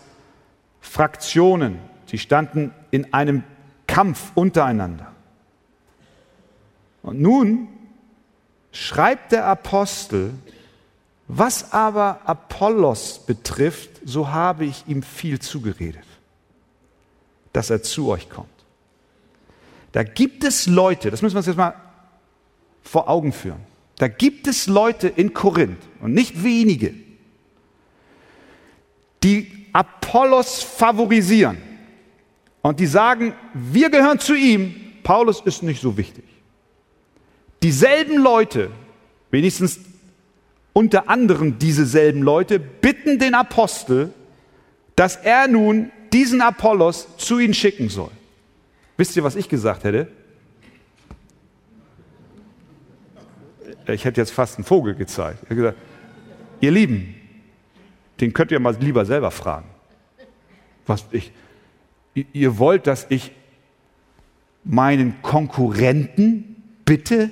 Fraktionen, 0.80 1.78
die 2.09 2.18
standen 2.18 2.72
in 2.91 3.12
einem 3.12 3.43
Kampf 3.87 4.32
untereinander. 4.35 5.12
Und 7.03 7.20
nun 7.20 7.68
schreibt 8.72 9.32
der 9.32 9.47
Apostel, 9.47 10.30
was 11.28 11.72
aber 11.72 12.20
Apollos 12.24 13.20
betrifft, 13.26 13.91
so 14.05 14.30
habe 14.30 14.64
ich 14.64 14.85
ihm 14.87 15.03
viel 15.03 15.39
zugeredet 15.39 16.05
dass 17.55 17.70
er 17.70 17.82
zu 17.82 18.09
euch 18.09 18.28
kommt. 18.28 18.49
Da 19.93 20.03
gibt 20.03 20.45
es 20.45 20.66
Leute, 20.66 21.11
das 21.11 21.22
müssen 21.22 21.37
wir 21.37 21.39
uns 21.39 21.47
jetzt 21.47 21.57
mal 21.57 21.74
vor 22.82 23.09
Augen 23.09 23.32
führen. 23.32 23.61
Da 23.97 24.09
gibt 24.09 24.49
es 24.49 24.66
Leute 24.66 25.09
in 25.09 25.32
Korinth 25.32 25.80
und 26.01 26.12
nicht 26.12 26.43
wenige, 26.43 26.93
die 29.25 29.51
Apollos 29.72 30.62
favorisieren, 30.62 31.57
und 32.64 32.81
die 32.81 32.87
sagen, 32.87 33.35
wir 33.53 33.91
gehören 33.91 34.18
zu 34.18 34.35
ihm, 34.35 34.75
Paulus 35.03 35.43
ist 35.45 35.62
nicht 35.62 35.83
so 35.83 35.99
wichtig. 35.99 36.25
Dieselben 37.62 38.16
Leute, 38.16 38.70
wenigstens 39.31 39.81
unter 40.72 41.11
anderem 41.11 41.59
diese 41.59 41.85
selben 41.85 42.22
Leute, 42.22 42.59
bitten 42.59 43.18
den 43.18 43.35
Apostel, 43.35 44.14
dass 44.97 45.16
er 45.16 45.47
nun 45.47 45.91
diesen 46.12 46.41
Apollos 46.41 47.07
zu 47.18 47.39
ihnen 47.39 47.53
schicken 47.53 47.91
soll. 47.91 48.11
Wisst 48.97 49.14
ihr, 49.14 49.25
was 49.25 49.37
ich 49.37 49.51
gesagt 49.51 49.85
hätte? 49.85 50.09
Ich 53.89 54.07
hätte 54.07 54.22
jetzt 54.22 54.33
fast 54.33 54.57
einen 54.57 54.64
Vogel 54.64 54.95
gezeigt. 54.95 55.41
Ich 55.43 55.51
hätte 55.51 55.57
gesagt, 55.57 55.79
ihr 56.61 56.70
Lieben, 56.70 57.14
den 58.21 58.33
könnt 58.33 58.51
ihr 58.51 58.61
mal 58.61 58.77
lieber 58.79 59.05
selber 59.05 59.31
fragen. 59.31 59.69
Was 60.87 61.05
ich, 61.11 61.33
ihr 62.15 62.59
wollt, 62.59 62.87
dass 62.87 63.07
ich 63.09 63.33
meinen 64.65 65.21
Konkurrenten 65.23 66.62
bitte, 66.85 67.31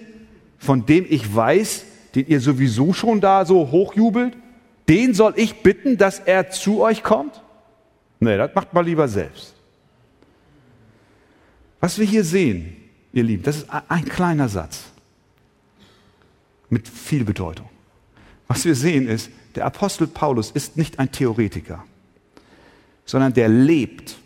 von 0.59 0.87
dem 0.87 1.07
ich 1.09 1.35
weiß, 1.35 1.85
den 2.15 2.27
ihr 2.27 2.41
sowieso 2.41 2.93
schon 2.93 3.21
da 3.21 3.45
so 3.45 3.71
hochjubelt, 3.71 4.37
den 4.89 5.15
soll 5.15 5.35
ich 5.37 5.63
bitten, 5.63 5.97
dass 5.97 6.19
er 6.19 6.51
zu 6.51 6.83
euch 6.83 7.03
kommt? 7.03 7.43
Nee, 8.21 8.37
das 8.37 8.55
macht 8.55 8.73
mal 8.73 8.85
lieber 8.85 9.09
selbst. 9.09 9.55
Was 11.81 11.99
wir 11.99 12.07
hier 12.07 12.25
sehen, 12.25 12.77
ihr 13.13 13.25
Lieben, 13.25 13.43
das 13.43 13.59
ist 13.59 13.67
ein 13.89 14.05
kleiner 14.05 14.49
Satz 14.49 14.85
mit 16.71 16.89
viel 16.89 17.25
Bedeutung. 17.25 17.69
Was 18.49 18.65
wir 18.65 18.75
sehen 18.75 19.09
ist, 19.09 19.31
der 19.55 19.67
Apostel 19.67 20.07
Paulus 20.07 20.51
ist 20.51 20.77
nicht 20.77 20.99
ein 20.99 21.13
Theoretiker, 21.13 21.85
sondern 23.05 23.35
der 23.35 23.49
lebt, 23.49 24.17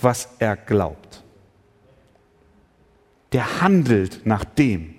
was 0.00 0.28
er 0.38 0.56
glaubt. 0.56 1.22
Der 3.32 3.60
handelt 3.60 4.24
nach 4.24 4.44
dem, 4.44 4.94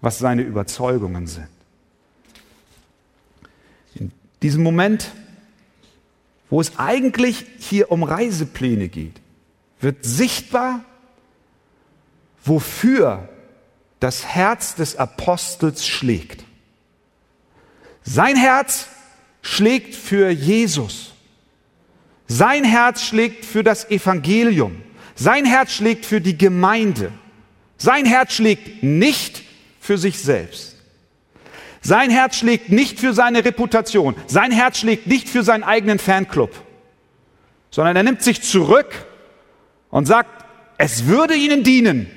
was 0.00 0.18
seine 0.18 0.42
Überzeugungen 0.42 1.26
sind. 1.26 1.48
In 3.94 4.12
diesem 4.42 4.62
Moment, 4.62 5.12
wo 6.50 6.60
es 6.60 6.78
eigentlich 6.78 7.46
hier 7.58 7.92
um 7.92 8.02
Reisepläne 8.02 8.88
geht, 8.88 9.20
wird 9.80 10.04
sichtbar, 10.04 10.84
wofür 12.44 13.28
das 14.00 14.26
Herz 14.26 14.74
des 14.74 14.96
Apostels 14.96 15.86
schlägt. 15.86 16.44
Sein 18.04 18.36
Herz 18.36 18.86
schlägt 19.42 19.94
für 19.94 20.30
Jesus. 20.30 21.12
Sein 22.26 22.64
Herz 22.64 23.02
schlägt 23.02 23.44
für 23.44 23.64
das 23.64 23.90
Evangelium. 23.90 24.82
Sein 25.14 25.44
Herz 25.44 25.72
schlägt 25.72 26.06
für 26.06 26.20
die 26.20 26.38
Gemeinde. 26.38 27.12
Sein 27.76 28.06
Herz 28.06 28.34
schlägt 28.34 28.82
nicht 28.82 29.42
für 29.80 29.98
sich 29.98 30.18
selbst. 30.18 30.76
Sein 31.80 32.10
Herz 32.10 32.36
schlägt 32.36 32.70
nicht 32.70 32.98
für 32.98 33.12
seine 33.12 33.44
Reputation. 33.44 34.14
Sein 34.26 34.52
Herz 34.52 34.78
schlägt 34.78 35.06
nicht 35.06 35.28
für 35.28 35.42
seinen 35.42 35.64
eigenen 35.64 35.98
Fanclub, 35.98 36.50
sondern 37.70 37.94
er 37.96 38.02
nimmt 38.02 38.22
sich 38.22 38.40
zurück 38.40 39.06
und 39.90 40.06
sagt, 40.06 40.46
es 40.78 41.06
würde 41.06 41.34
ihnen 41.34 41.62
dienen. 41.62 42.10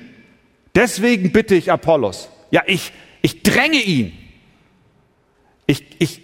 Deswegen 0.74 1.32
bitte 1.32 1.54
ich 1.54 1.70
Apollos. 1.70 2.30
Ja, 2.50 2.62
ich, 2.66 2.92
ich 3.20 3.42
dränge 3.42 3.80
ihn. 3.80 4.16
Ich, 5.68 6.00
ich, 6.00 6.22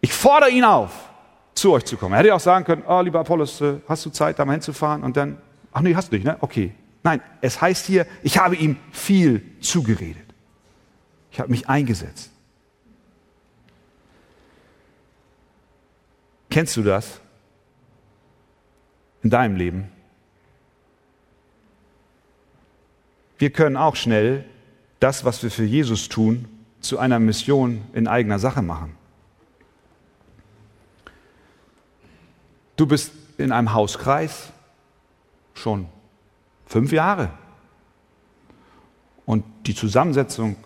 ich 0.00 0.12
fordere 0.12 0.50
ihn 0.50 0.64
auf, 0.64 1.08
zu 1.54 1.72
euch 1.72 1.84
zu 1.84 1.96
kommen. 1.96 2.14
Er 2.14 2.18
hätte 2.18 2.34
auch 2.34 2.40
sagen 2.40 2.64
können, 2.64 2.82
oh, 2.86 3.00
lieber 3.00 3.20
Apollos, 3.20 3.60
äh, 3.60 3.76
hast 3.88 4.04
du 4.04 4.10
Zeit, 4.10 4.38
da 4.38 4.44
mal 4.44 4.52
hinzufahren? 4.52 5.04
Und 5.04 5.16
dann, 5.16 5.38
ach 5.72 5.82
nee, 5.82 5.94
hast 5.94 6.10
du 6.10 6.16
nicht, 6.16 6.24
ne? 6.24 6.36
Okay. 6.40 6.74
Nein, 7.04 7.20
es 7.40 7.60
heißt 7.60 7.86
hier, 7.86 8.06
ich 8.22 8.38
habe 8.38 8.56
ihm 8.56 8.76
viel 8.90 9.42
zugeredet. 9.60 10.22
Ich 11.30 11.38
habe 11.38 11.50
mich 11.50 11.68
eingesetzt. 11.68 12.30
Kennst 16.50 16.76
du 16.76 16.82
das 16.82 17.20
in 19.22 19.30
deinem 19.30 19.56
Leben? 19.56 19.90
Wir 23.38 23.50
können 23.50 23.76
auch 23.76 23.96
schnell 23.96 24.44
das, 25.00 25.24
was 25.24 25.42
wir 25.42 25.50
für 25.50 25.64
Jesus 25.64 26.08
tun, 26.08 26.51
zu 26.82 26.98
einer 26.98 27.18
Mission 27.18 27.82
in 27.92 28.06
eigener 28.06 28.38
Sache 28.38 28.62
machen. 28.62 28.96
Du 32.76 32.86
bist 32.86 33.12
in 33.38 33.52
einem 33.52 33.72
Hauskreis 33.72 34.52
schon 35.54 35.86
fünf 36.66 36.92
Jahre. 36.92 37.30
Und 39.24 39.44
die 39.66 39.74
Zusammensetzung 39.74 40.56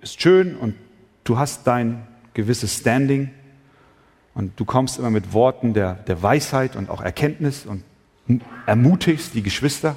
ist 0.00 0.20
schön 0.20 0.56
und 0.56 0.74
du 1.24 1.38
hast 1.38 1.66
dein 1.66 2.06
gewisses 2.34 2.78
Standing 2.78 3.30
und 4.34 4.58
du 4.58 4.64
kommst 4.64 4.98
immer 4.98 5.10
mit 5.10 5.32
Worten 5.32 5.74
der, 5.74 5.94
der 5.94 6.22
Weisheit 6.22 6.74
und 6.74 6.90
auch 6.90 7.00
Erkenntnis 7.00 7.66
und 7.66 7.84
ermutigst 8.66 9.34
die 9.34 9.42
Geschwister. 9.42 9.96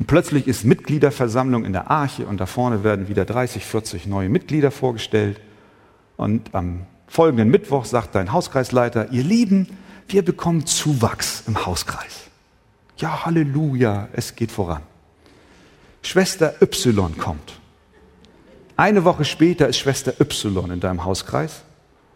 Und 0.00 0.06
plötzlich 0.06 0.48
ist 0.48 0.64
Mitgliederversammlung 0.64 1.66
in 1.66 1.74
der 1.74 1.90
Arche 1.90 2.26
und 2.26 2.40
da 2.40 2.46
vorne 2.46 2.82
werden 2.84 3.08
wieder 3.08 3.26
30, 3.26 3.66
40 3.66 4.06
neue 4.06 4.30
Mitglieder 4.30 4.70
vorgestellt. 4.70 5.38
Und 6.16 6.54
am 6.54 6.86
folgenden 7.06 7.50
Mittwoch 7.50 7.84
sagt 7.84 8.14
dein 8.14 8.32
Hauskreisleiter, 8.32 9.12
ihr 9.12 9.22
Lieben, 9.22 9.68
wir 10.08 10.24
bekommen 10.24 10.64
Zuwachs 10.64 11.42
im 11.46 11.66
Hauskreis. 11.66 12.22
Ja, 12.96 13.26
Halleluja, 13.26 14.08
es 14.14 14.34
geht 14.36 14.50
voran. 14.50 14.80
Schwester 16.00 16.54
Y 16.62 17.18
kommt. 17.18 17.60
Eine 18.78 19.04
Woche 19.04 19.26
später 19.26 19.68
ist 19.68 19.76
Schwester 19.76 20.14
Y 20.18 20.70
in 20.70 20.80
deinem 20.80 21.04
Hauskreis 21.04 21.60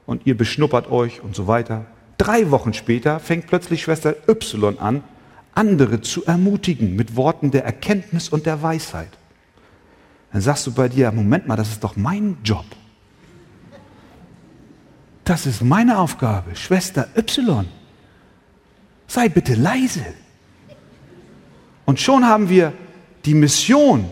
und 0.07 0.27
ihr 0.27 0.39
beschnuppert 0.39 0.91
euch 0.91 1.23
und 1.23 1.37
so 1.37 1.49
weiter. 1.49 1.85
Drei 2.17 2.51
Wochen 2.51 2.73
später 2.73 3.21
fängt 3.21 3.47
plötzlich 3.47 3.83
Schwester 3.83 4.15
Y 4.27 4.79
an, 4.79 5.05
andere 5.55 6.01
zu 6.01 6.25
ermutigen 6.25 6.97
mit 6.97 7.17
Worten 7.17 7.51
der 7.51 7.65
Erkenntnis 7.65 8.29
und 8.29 8.47
der 8.47 8.63
Weisheit. 8.63 9.11
Dann 10.33 10.43
sagst 10.43 10.67
du 10.67 10.73
bei 10.73 10.89
dir, 10.89 11.13
Moment 11.13 11.47
mal, 11.47 11.57
das 11.57 11.71
ist 11.71 11.85
doch 11.85 11.97
mein 11.97 12.39
Job. 12.43 12.65
Das 15.25 15.47
ist 15.47 15.63
meine 15.63 15.99
Aufgabe, 15.99 16.55
Schwester 16.57 17.09
Y. 17.17 17.67
Sei 19.07 19.29
bitte 19.29 19.55
leise. 19.55 20.05
Und 21.87 22.01
schon 22.01 22.27
haben 22.27 22.49
wir 22.49 22.73
die 23.25 23.35
Mission 23.35 24.09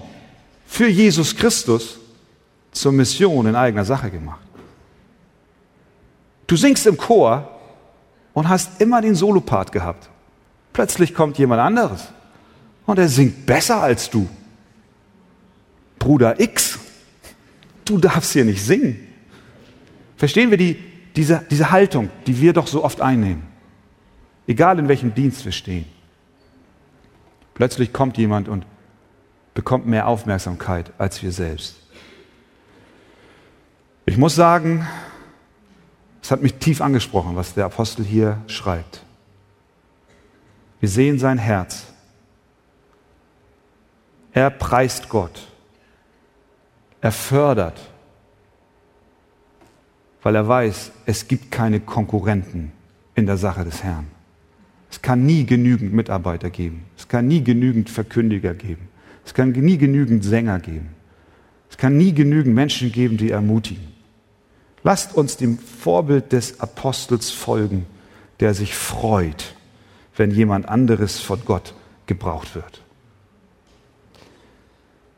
für 0.66 0.88
Jesus 0.88 1.36
Christus 1.36 1.98
zur 2.70 2.92
Mission 2.92 3.46
in 3.46 3.56
eigener 3.56 3.84
Sache 3.84 4.10
gemacht. 4.10 4.40
Du 6.46 6.56
singst 6.56 6.86
im 6.86 6.96
Chor 6.96 7.48
und 8.32 8.48
hast 8.48 8.80
immer 8.80 9.00
den 9.00 9.14
Solopart 9.14 9.72
gehabt. 9.72 10.08
Plötzlich 10.72 11.14
kommt 11.14 11.38
jemand 11.38 11.60
anderes 11.60 12.08
und 12.86 12.98
er 12.98 13.08
singt 13.08 13.46
besser 13.46 13.82
als 13.82 14.08
du. 14.10 14.28
Bruder 15.98 16.40
X, 16.40 16.78
du 17.84 17.98
darfst 17.98 18.32
hier 18.32 18.44
nicht 18.44 18.64
singen. 18.64 19.08
Verstehen 20.16 20.50
wir 20.50 20.56
die, 20.56 20.76
diese, 21.14 21.44
diese 21.50 21.70
Haltung, 21.70 22.10
die 22.26 22.40
wir 22.40 22.52
doch 22.52 22.66
so 22.66 22.82
oft 22.84 23.00
einnehmen? 23.00 23.42
Egal 24.46 24.78
in 24.78 24.88
welchem 24.88 25.14
Dienst 25.14 25.44
wir 25.44 25.52
stehen. 25.52 25.84
Plötzlich 27.54 27.92
kommt 27.92 28.16
jemand 28.18 28.48
und 28.48 28.66
bekommt 29.54 29.86
mehr 29.86 30.08
Aufmerksamkeit 30.08 30.92
als 30.98 31.22
wir 31.22 31.32
selbst. 31.32 31.76
Ich 34.06 34.16
muss 34.16 34.34
sagen, 34.34 34.86
es 36.22 36.30
hat 36.30 36.42
mich 36.42 36.54
tief 36.54 36.80
angesprochen, 36.80 37.36
was 37.36 37.54
der 37.54 37.66
Apostel 37.66 38.04
hier 38.04 38.38
schreibt. 38.46 39.02
Wir 40.82 40.88
sehen 40.88 41.20
sein 41.20 41.38
Herz. 41.38 41.86
Er 44.32 44.50
preist 44.50 45.08
Gott. 45.08 45.46
Er 47.00 47.12
fördert, 47.12 47.80
weil 50.24 50.34
er 50.34 50.48
weiß, 50.48 50.90
es 51.06 51.28
gibt 51.28 51.52
keine 51.52 51.78
Konkurrenten 51.78 52.72
in 53.14 53.26
der 53.26 53.36
Sache 53.36 53.64
des 53.64 53.84
Herrn. 53.84 54.08
Es 54.90 55.00
kann 55.00 55.24
nie 55.24 55.46
genügend 55.46 55.92
Mitarbeiter 55.92 56.50
geben. 56.50 56.84
Es 56.98 57.06
kann 57.06 57.28
nie 57.28 57.44
genügend 57.44 57.88
Verkündiger 57.88 58.52
geben. 58.52 58.88
Es 59.24 59.34
kann 59.34 59.52
nie 59.52 59.78
genügend 59.78 60.24
Sänger 60.24 60.58
geben. 60.58 60.88
Es 61.70 61.76
kann 61.76 61.96
nie 61.96 62.12
genügend 62.12 62.56
Menschen 62.56 62.90
geben, 62.90 63.18
die 63.18 63.30
ermutigen. 63.30 63.86
Lasst 64.82 65.14
uns 65.14 65.36
dem 65.36 65.58
Vorbild 65.58 66.32
des 66.32 66.58
Apostels 66.58 67.30
folgen, 67.30 67.86
der 68.40 68.52
sich 68.52 68.74
freut, 68.74 69.54
wenn 70.16 70.30
jemand 70.30 70.68
anderes 70.68 71.20
von 71.20 71.44
Gott 71.44 71.74
gebraucht 72.06 72.54
wird. 72.54 72.82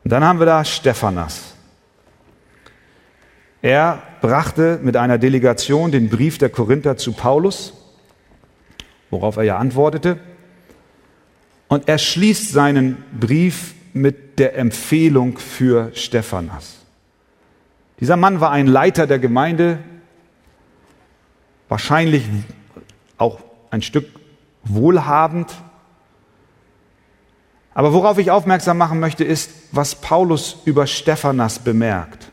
Und 0.03 0.11
dann 0.11 0.23
haben 0.23 0.39
wir 0.39 0.45
da 0.45 0.63
Stephanas. 0.63 1.55
Er 3.61 4.01
brachte 4.21 4.79
mit 4.83 4.95
einer 4.95 5.17
Delegation 5.17 5.91
den 5.91 6.09
Brief 6.09 6.37
der 6.37 6.49
Korinther 6.49 6.97
zu 6.97 7.13
Paulus, 7.13 7.73
worauf 9.09 9.37
er 9.37 9.43
ja 9.43 9.57
antwortete. 9.57 10.19
Und 11.67 11.87
er 11.89 11.97
schließt 11.97 12.51
seinen 12.51 13.03
Brief 13.19 13.73
mit 13.93 14.37
der 14.37 14.55
Empfehlung 14.55 15.39
für 15.39 15.89
Stephanas. 15.95 16.75
Dieser 17.99 18.17
Mann 18.17 18.39
war 18.39 18.51
ein 18.51 18.67
Leiter 18.67 19.07
der 19.07 19.19
Gemeinde, 19.19 19.79
wahrscheinlich 21.69 22.23
auch 23.17 23.39
ein 23.71 23.81
Stück 23.81 24.05
wohlhabend. 24.65 25.51
Aber 27.73 27.93
worauf 27.93 28.17
ich 28.17 28.31
aufmerksam 28.31 28.77
machen 28.77 28.99
möchte, 28.99 29.23
ist, 29.23 29.51
was 29.71 29.95
Paulus 29.95 30.57
über 30.65 30.87
Stephanas 30.87 31.59
bemerkt. 31.59 32.31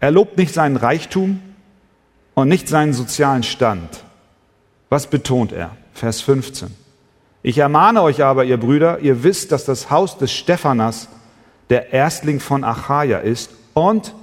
Er 0.00 0.10
lobt 0.10 0.36
nicht 0.36 0.52
seinen 0.52 0.76
Reichtum 0.76 1.40
und 2.34 2.48
nicht 2.48 2.68
seinen 2.68 2.92
sozialen 2.92 3.42
Stand. 3.42 4.04
Was 4.88 5.06
betont 5.06 5.52
er? 5.52 5.76
Vers 5.92 6.20
15. 6.20 6.74
Ich 7.42 7.58
ermahne 7.58 8.02
euch 8.02 8.22
aber, 8.24 8.44
ihr 8.44 8.56
Brüder, 8.56 9.00
ihr 9.00 9.22
wisst, 9.22 9.52
dass 9.52 9.64
das 9.64 9.90
Haus 9.90 10.18
des 10.18 10.32
Stephanas 10.32 11.08
der 11.70 11.92
Erstling 11.92 12.40
von 12.40 12.64
Achaia 12.64 13.18
ist 13.18 13.50
und 13.74 14.14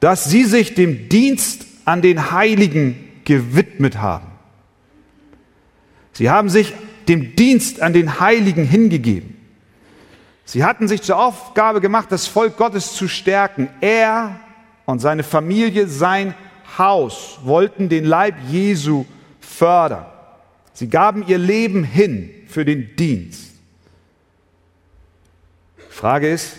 dass 0.00 0.24
sie 0.24 0.44
sich 0.44 0.74
dem 0.74 1.08
Dienst 1.08 1.64
an 1.84 2.02
den 2.02 2.32
Heiligen 2.32 3.08
gewidmet 3.24 3.98
haben. 3.98 4.31
Sie 6.12 6.30
haben 6.30 6.48
sich 6.48 6.74
dem 7.08 7.36
Dienst 7.36 7.80
an 7.80 7.92
den 7.92 8.20
Heiligen 8.20 8.64
hingegeben. 8.64 9.36
Sie 10.44 10.64
hatten 10.64 10.88
sich 10.88 11.02
zur 11.02 11.18
Aufgabe 11.18 11.80
gemacht, 11.80 12.10
das 12.10 12.26
Volk 12.26 12.56
Gottes 12.56 12.94
zu 12.94 13.08
stärken. 13.08 13.68
Er 13.80 14.40
und 14.84 14.98
seine 14.98 15.22
Familie, 15.22 15.86
sein 15.86 16.34
Haus 16.76 17.38
wollten 17.42 17.88
den 17.88 18.04
Leib 18.04 18.34
Jesu 18.48 19.04
fördern. 19.40 20.06
Sie 20.72 20.88
gaben 20.88 21.26
ihr 21.26 21.38
Leben 21.38 21.84
hin 21.84 22.30
für 22.48 22.64
den 22.64 22.96
Dienst. 22.96 23.52
Frage 25.88 26.30
ist, 26.30 26.56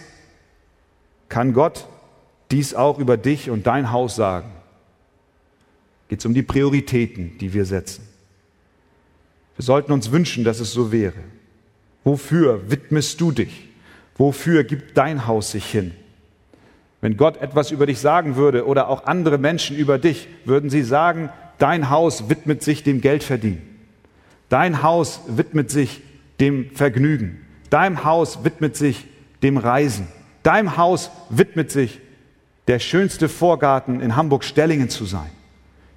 kann 1.29 1.53
Gott 1.53 1.87
dies 2.51 2.75
auch 2.75 2.99
über 2.99 3.17
dich 3.17 3.49
und 3.49 3.65
dein 3.65 3.91
Haus 3.91 4.15
sagen? 4.15 4.51
Geht 6.07 6.19
es 6.19 6.25
um 6.25 6.33
die 6.33 6.43
Prioritäten, 6.43 7.37
die 7.39 7.53
wir 7.53 7.65
setzen? 7.65 8.07
Wir 9.55 9.63
sollten 9.63 9.91
uns 9.91 10.11
wünschen, 10.11 10.43
dass 10.43 10.59
es 10.59 10.71
so 10.71 10.91
wäre. 10.91 11.13
Wofür 12.03 12.69
widmest 12.69 13.21
du 13.21 13.31
dich? 13.31 13.69
Wofür 14.17 14.63
gibt 14.63 14.97
dein 14.97 15.27
Haus 15.27 15.51
sich 15.51 15.65
hin? 15.65 15.91
Wenn 17.01 17.17
Gott 17.17 17.41
etwas 17.41 17.71
über 17.71 17.85
dich 17.85 17.99
sagen 17.99 18.35
würde 18.35 18.65
oder 18.65 18.87
auch 18.87 19.05
andere 19.05 19.37
Menschen 19.37 19.75
über 19.75 19.99
dich, 19.99 20.27
würden 20.45 20.69
sie 20.69 20.83
sagen, 20.83 21.29
dein 21.57 21.89
Haus 21.89 22.29
widmet 22.29 22.63
sich 22.63 22.83
dem 22.83 23.01
Geldverdienen. 23.01 23.61
Dein 24.49 24.83
Haus 24.83 25.21
widmet 25.27 25.71
sich 25.71 26.01
dem 26.39 26.71
Vergnügen. 26.71 27.41
Dein 27.69 28.03
Haus 28.03 28.43
widmet 28.43 28.75
sich 28.75 29.05
dem 29.41 29.57
Reisen. 29.57 30.07
Dein 30.43 30.77
Haus 30.77 31.11
widmet 31.29 31.71
sich 31.71 31.99
der 32.67 32.79
schönste 32.79 33.29
Vorgarten 33.29 33.99
in 33.99 34.15
Hamburg-Stellingen 34.15 34.89
zu 34.89 35.05
sein. 35.05 35.29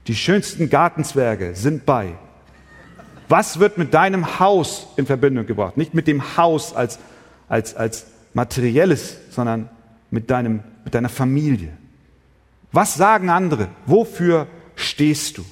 Die 0.06 0.14
schönsten 0.14 0.70
Gartenzwerge 0.70 1.54
sind 1.54 1.86
bei. 1.86 2.14
Was 3.28 3.58
wird 3.58 3.78
mit 3.78 3.92
deinem 3.94 4.38
Haus 4.38 4.86
in 4.96 5.06
Verbindung 5.06 5.46
gebracht? 5.46 5.76
Nicht 5.76 5.94
mit 5.94 6.06
dem 6.06 6.36
Haus 6.36 6.74
als, 6.74 6.98
als, 7.48 7.74
als 7.74 8.06
materielles, 8.34 9.16
sondern 9.30 9.68
mit, 10.10 10.30
deinem, 10.30 10.60
mit 10.84 10.94
deiner 10.94 11.08
Familie. 11.08 11.70
Was 12.72 12.94
sagen 12.94 13.30
andere? 13.30 13.68
Wofür 13.86 14.46
stehst 14.76 15.38
du? 15.38 15.44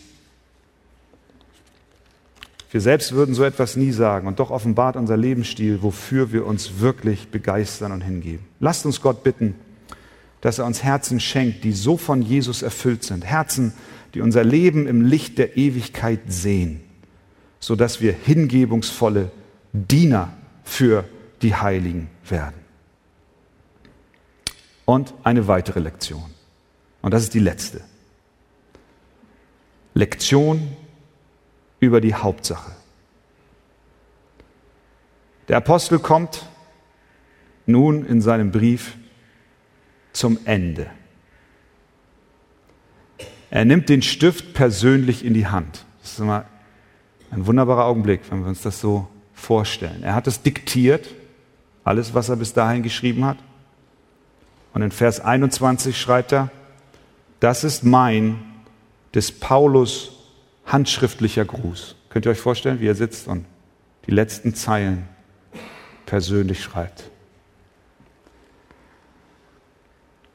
Wir 2.70 2.80
selbst 2.80 3.12
würden 3.12 3.34
so 3.34 3.44
etwas 3.44 3.76
nie 3.76 3.92
sagen 3.92 4.26
und 4.26 4.40
doch 4.40 4.50
offenbart 4.50 4.96
unser 4.96 5.16
Lebensstil, 5.16 5.82
wofür 5.82 6.32
wir 6.32 6.44
uns 6.44 6.80
wirklich 6.80 7.28
begeistern 7.28 7.92
und 7.92 8.00
hingeben. 8.00 8.44
Lasst 8.58 8.84
uns 8.84 9.00
Gott 9.00 9.22
bitten, 9.22 9.54
dass 10.40 10.58
er 10.58 10.66
uns 10.66 10.82
Herzen 10.82 11.20
schenkt, 11.20 11.64
die 11.64 11.72
so 11.72 11.96
von 11.96 12.20
Jesus 12.20 12.62
erfüllt 12.62 13.04
sind. 13.04 13.24
Herzen, 13.24 13.72
die 14.12 14.20
unser 14.20 14.44
Leben 14.44 14.86
im 14.86 15.02
Licht 15.02 15.38
der 15.38 15.56
Ewigkeit 15.56 16.20
sehen, 16.26 16.80
sodass 17.64 18.02
wir 18.02 18.12
hingebungsvolle 18.12 19.32
Diener 19.72 20.34
für 20.64 21.08
die 21.40 21.54
Heiligen 21.54 22.10
werden. 22.28 22.60
Und 24.84 25.14
eine 25.22 25.48
weitere 25.48 25.80
Lektion. 25.80 26.26
Und 27.00 27.14
das 27.14 27.22
ist 27.22 27.32
die 27.32 27.38
letzte. 27.38 27.80
Lektion 29.94 30.76
über 31.80 32.02
die 32.02 32.12
Hauptsache. 32.12 32.72
Der 35.48 35.56
Apostel 35.56 35.98
kommt 36.00 36.44
nun 37.64 38.04
in 38.04 38.20
seinem 38.20 38.52
Brief 38.52 38.94
zum 40.12 40.38
Ende. 40.44 40.90
Er 43.48 43.64
nimmt 43.64 43.88
den 43.88 44.02
Stift 44.02 44.52
persönlich 44.52 45.24
in 45.24 45.32
die 45.32 45.46
Hand. 45.46 45.86
Das 46.02 46.12
ist 46.12 46.18
immer 46.18 46.44
ein 47.30 47.46
wunderbarer 47.46 47.84
Augenblick, 47.84 48.20
wenn 48.30 48.40
wir 48.40 48.48
uns 48.48 48.62
das 48.62 48.80
so 48.80 49.08
vorstellen. 49.32 50.02
Er 50.02 50.14
hat 50.14 50.26
es 50.26 50.42
diktiert, 50.42 51.08
alles, 51.82 52.14
was 52.14 52.28
er 52.28 52.36
bis 52.36 52.52
dahin 52.52 52.82
geschrieben 52.82 53.24
hat. 53.24 53.38
Und 54.72 54.82
in 54.82 54.90
Vers 54.90 55.20
21 55.20 56.00
schreibt 56.00 56.32
er, 56.32 56.50
das 57.40 57.64
ist 57.64 57.84
mein, 57.84 58.38
des 59.14 59.32
Paulus 59.32 60.12
handschriftlicher 60.66 61.44
Gruß. 61.44 61.96
Könnt 62.08 62.26
ihr 62.26 62.30
euch 62.30 62.40
vorstellen, 62.40 62.80
wie 62.80 62.86
er 62.86 62.94
sitzt 62.94 63.28
und 63.28 63.44
die 64.06 64.10
letzten 64.10 64.54
Zeilen 64.54 65.08
persönlich 66.06 66.62
schreibt. 66.62 67.10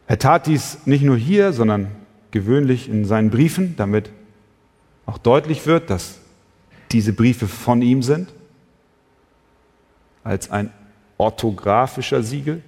Er 0.08 0.18
tat 0.18 0.48
dies 0.48 0.80
nicht 0.86 1.04
nur 1.04 1.18
hier, 1.18 1.54
sondern 1.54 1.92
gewöhnlich 2.32 2.90
in 2.90 3.06
seinen 3.06 3.30
Briefen, 3.30 3.76
damit 3.76 4.10
auch 5.06 5.18
deutlich 5.18 5.66
wird, 5.66 5.90
dass 5.90 6.20
diese 6.92 7.14
Briefe 7.14 7.48
von 7.48 7.82
ihm 7.82 8.02
sind, 8.04 8.34
als 10.24 10.50
ein 10.52 10.72
orthografischer 11.18 12.24
Siegel. 12.24 12.64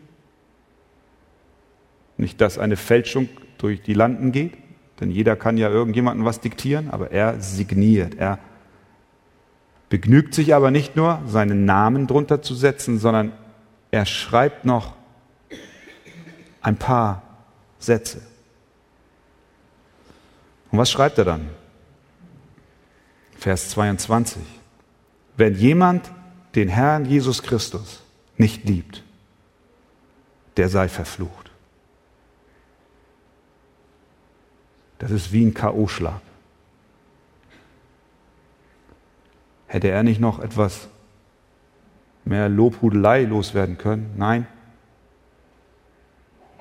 Nicht, 2.17 2.39
dass 2.41 2.57
eine 2.57 2.77
Fälschung 2.77 3.29
durch 3.57 3.81
die 3.81 3.93
Landen 3.93 4.31
geht, 4.31 4.53
denn 4.99 5.09
jeder 5.09 5.35
kann 5.35 5.57
ja 5.57 5.69
irgendjemandem 5.69 6.25
was 6.25 6.39
diktieren, 6.39 6.89
aber 6.91 7.11
er 7.11 7.39
signiert. 7.39 8.15
Er 8.15 8.39
begnügt 9.89 10.33
sich 10.33 10.53
aber 10.53 10.71
nicht 10.71 10.95
nur, 10.95 11.21
seinen 11.25 11.65
Namen 11.65 12.07
drunter 12.07 12.41
zu 12.41 12.55
setzen, 12.55 12.99
sondern 12.99 13.33
er 13.89 14.05
schreibt 14.05 14.65
noch 14.65 14.93
ein 16.61 16.77
paar 16.77 17.23
Sätze. 17.79 18.21
Und 20.71 20.77
was 20.77 20.89
schreibt 20.89 21.17
er 21.17 21.25
dann? 21.25 21.49
Vers 23.41 23.71
22. 23.71 24.39
Wenn 25.35 25.55
jemand 25.55 26.11
den 26.53 26.69
Herrn 26.69 27.05
Jesus 27.05 27.41
Christus 27.41 28.03
nicht 28.37 28.65
liebt, 28.65 29.03
der 30.57 30.69
sei 30.69 30.87
verflucht. 30.87 31.49
Das 34.99 35.09
ist 35.09 35.31
wie 35.31 35.43
ein 35.43 35.55
K.O.-Schlag. 35.55 36.21
Hätte 39.65 39.87
er 39.87 40.03
nicht 40.03 40.21
noch 40.21 40.37
etwas 40.37 40.87
mehr 42.25 42.47
Lobhudelei 42.47 43.23
loswerden 43.23 43.79
können? 43.79 44.13
Nein. 44.17 44.45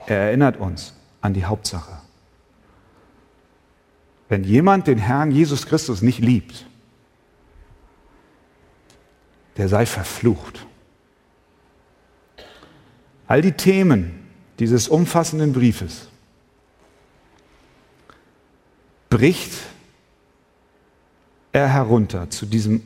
Er 0.06 0.16
erinnert 0.16 0.56
uns 0.56 0.94
an 1.20 1.34
die 1.34 1.44
Hauptsache. 1.44 2.00
Wenn 4.30 4.44
jemand 4.44 4.86
den 4.86 4.96
Herrn 4.96 5.30
Jesus 5.30 5.66
Christus 5.66 6.00
nicht 6.00 6.20
liebt, 6.20 6.69
der 9.56 9.68
sei 9.68 9.86
verflucht. 9.86 10.66
All 13.26 13.42
die 13.42 13.52
Themen 13.52 14.28
dieses 14.58 14.88
umfassenden 14.88 15.52
Briefes 15.52 16.08
bricht 19.08 19.52
er 21.52 21.68
herunter 21.68 22.30
zu 22.30 22.46
diesem 22.46 22.82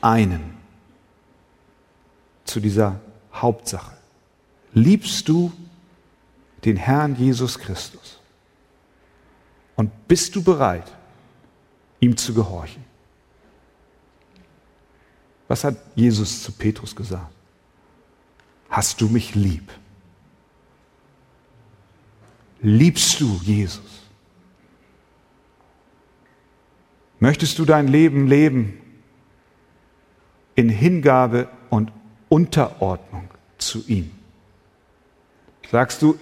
einen, 0.00 0.54
zu 2.44 2.60
dieser 2.60 3.00
Hauptsache. 3.32 3.96
Liebst 4.72 5.28
du 5.28 5.52
den 6.64 6.76
Herrn 6.76 7.16
Jesus 7.16 7.58
Christus? 7.58 8.20
Und 9.76 10.08
bist 10.08 10.34
du 10.34 10.42
bereit, 10.42 10.90
ihm 12.00 12.16
zu 12.16 12.32
gehorchen? 12.34 12.84
Was 15.48 15.64
hat 15.64 15.76
Jesus 15.94 16.42
zu 16.42 16.52
Petrus 16.52 16.94
gesagt? 16.94 17.32
Hast 18.68 19.00
du 19.00 19.08
mich 19.08 19.34
lieb? 19.34 19.70
Liebst 22.60 23.20
du 23.20 23.40
Jesus? 23.42 24.02
Möchtest 27.18 27.58
du 27.58 27.64
dein 27.64 27.88
Leben 27.88 28.26
leben 28.26 28.80
in 30.54 30.68
Hingabe 30.68 31.48
und 31.70 31.92
Unterordnung 32.28 33.28
zu 33.58 33.84
ihm. 33.86 34.10
Sagst 35.70 36.02
du, 36.02 36.18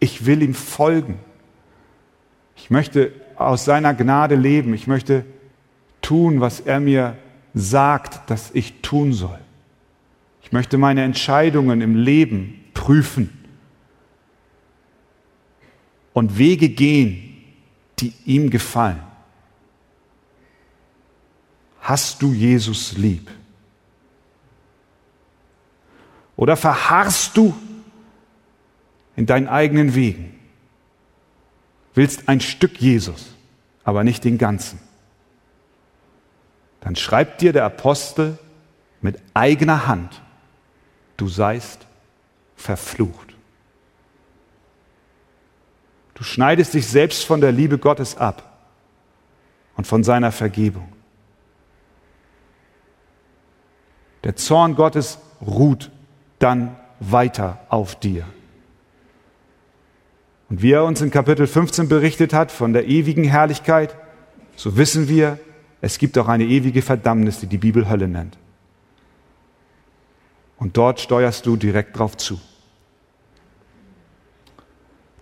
ich 0.00 0.24
will 0.26 0.42
ihm 0.42 0.54
folgen. 0.54 1.18
Ich 2.56 2.70
möchte 2.70 3.12
aus 3.36 3.64
seiner 3.64 3.94
Gnade 3.94 4.34
leben. 4.34 4.74
Ich 4.74 4.86
möchte 4.86 5.24
tun, 6.00 6.40
was 6.40 6.60
er 6.60 6.80
mir 6.80 7.16
sagt, 7.54 8.30
dass 8.30 8.50
ich 8.52 8.80
tun 8.82 9.12
soll. 9.12 9.38
Ich 10.42 10.52
möchte 10.52 10.78
meine 10.78 11.02
Entscheidungen 11.02 11.80
im 11.80 11.94
Leben 11.94 12.64
prüfen 12.74 13.30
und 16.12 16.38
Wege 16.38 16.68
gehen, 16.68 17.36
die 17.98 18.12
ihm 18.24 18.50
gefallen. 18.50 19.02
Hast 21.80 22.22
du 22.22 22.32
Jesus 22.32 22.96
lieb? 22.96 23.30
Oder 26.36 26.56
verharrst 26.56 27.36
du 27.36 27.54
in 29.16 29.26
deinen 29.26 29.48
eigenen 29.48 29.94
Wegen? 29.94 30.38
Willst 31.94 32.28
ein 32.28 32.40
Stück 32.40 32.80
Jesus, 32.80 33.34
aber 33.84 34.04
nicht 34.04 34.24
den 34.24 34.38
ganzen? 34.38 34.80
Dann 36.82 36.96
schreibt 36.96 37.40
dir 37.40 37.52
der 37.52 37.64
Apostel 37.64 38.38
mit 39.00 39.18
eigener 39.34 39.86
Hand, 39.86 40.20
du 41.16 41.28
seist 41.28 41.86
verflucht. 42.56 43.34
Du 46.14 46.24
schneidest 46.24 46.74
dich 46.74 46.86
selbst 46.86 47.24
von 47.24 47.40
der 47.40 47.52
Liebe 47.52 47.78
Gottes 47.78 48.16
ab 48.16 48.52
und 49.76 49.86
von 49.86 50.04
seiner 50.04 50.32
Vergebung. 50.32 50.92
Der 54.24 54.36
Zorn 54.36 54.74
Gottes 54.74 55.18
ruht 55.40 55.90
dann 56.38 56.76
weiter 57.00 57.58
auf 57.68 57.98
dir. 57.98 58.24
Und 60.48 60.62
wie 60.62 60.72
er 60.72 60.84
uns 60.84 61.00
in 61.00 61.10
Kapitel 61.10 61.46
15 61.46 61.88
berichtet 61.88 62.32
hat 62.32 62.52
von 62.52 62.72
der 62.72 62.86
ewigen 62.86 63.24
Herrlichkeit, 63.24 63.96
so 64.54 64.76
wissen 64.76 65.08
wir, 65.08 65.38
es 65.82 65.98
gibt 65.98 66.16
auch 66.16 66.28
eine 66.28 66.44
ewige 66.44 66.80
Verdammnis, 66.80 67.40
die 67.40 67.48
die 67.48 67.58
Bibel 67.58 67.90
Hölle 67.90 68.06
nennt. 68.06 68.38
Und 70.56 70.76
dort 70.76 71.00
steuerst 71.00 71.44
du 71.44 71.56
direkt 71.56 71.98
drauf 71.98 72.16
zu. 72.16 72.40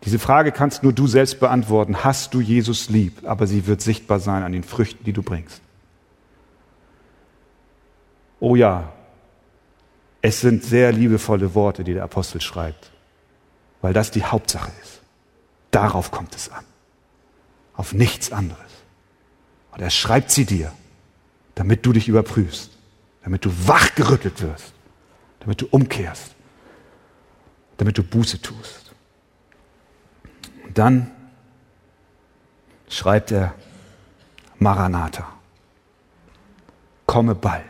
Diese 0.05 0.19
Frage 0.19 0.53
kannst 0.53 0.83
nur 0.83 0.93
du 0.93 1.07
selbst 1.07 1.41
beantworten. 1.41 2.05
Hast 2.05 2.35
du 2.35 2.43
Jesus 2.43 2.91
lieb? 2.91 3.27
Aber 3.27 3.47
sie 3.47 3.67
wird 3.67 3.81
sichtbar 3.81 4.21
sein 4.21 4.43
an 4.43 4.53
den 4.53 4.63
Früchten, 4.63 5.03
die 5.03 5.15
du 5.15 5.23
bringst. 5.23 5.63
Oh 8.39 8.55
ja, 8.55 8.93
es 10.21 10.41
sind 10.41 10.63
sehr 10.63 10.93
liebevolle 10.93 11.55
Worte, 11.55 11.85
die 11.85 11.95
der 11.95 12.05
Apostel 12.05 12.43
schreibt, 12.43 12.91
weil 13.81 13.95
das 13.95 14.11
die 14.11 14.25
Hauptsache 14.25 14.71
ist. 14.83 15.01
Darauf 15.71 16.11
kommt 16.11 16.35
es 16.35 16.51
an, 16.51 16.65
auf 17.75 17.95
nichts 17.95 18.31
anderes. 18.31 18.70
Und 19.73 19.81
er 19.81 19.91
schreibt 19.91 20.31
sie 20.31 20.45
dir, 20.45 20.73
damit 21.55 21.85
du 21.87 21.93
dich 21.93 22.09
überprüfst, 22.09 22.71
damit 23.23 23.45
du 23.45 23.51
wachgerüttelt 23.69 24.41
wirst, 24.43 24.73
damit 25.41 25.61
du 25.61 25.67
umkehrst, 25.71 26.35
damit 27.77 27.99
du 27.99 28.03
Buße 28.03 28.41
tust. 28.41 28.93
Und 30.67 30.79
dann 30.79 31.11
schreibt 32.89 33.31
er 33.31 33.55
Maranatha, 34.59 35.27
komme 37.07 37.35
bald. 37.35 37.65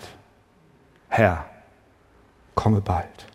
Herr, 1.09 1.48
komme 2.55 2.80
bald. 2.80 3.26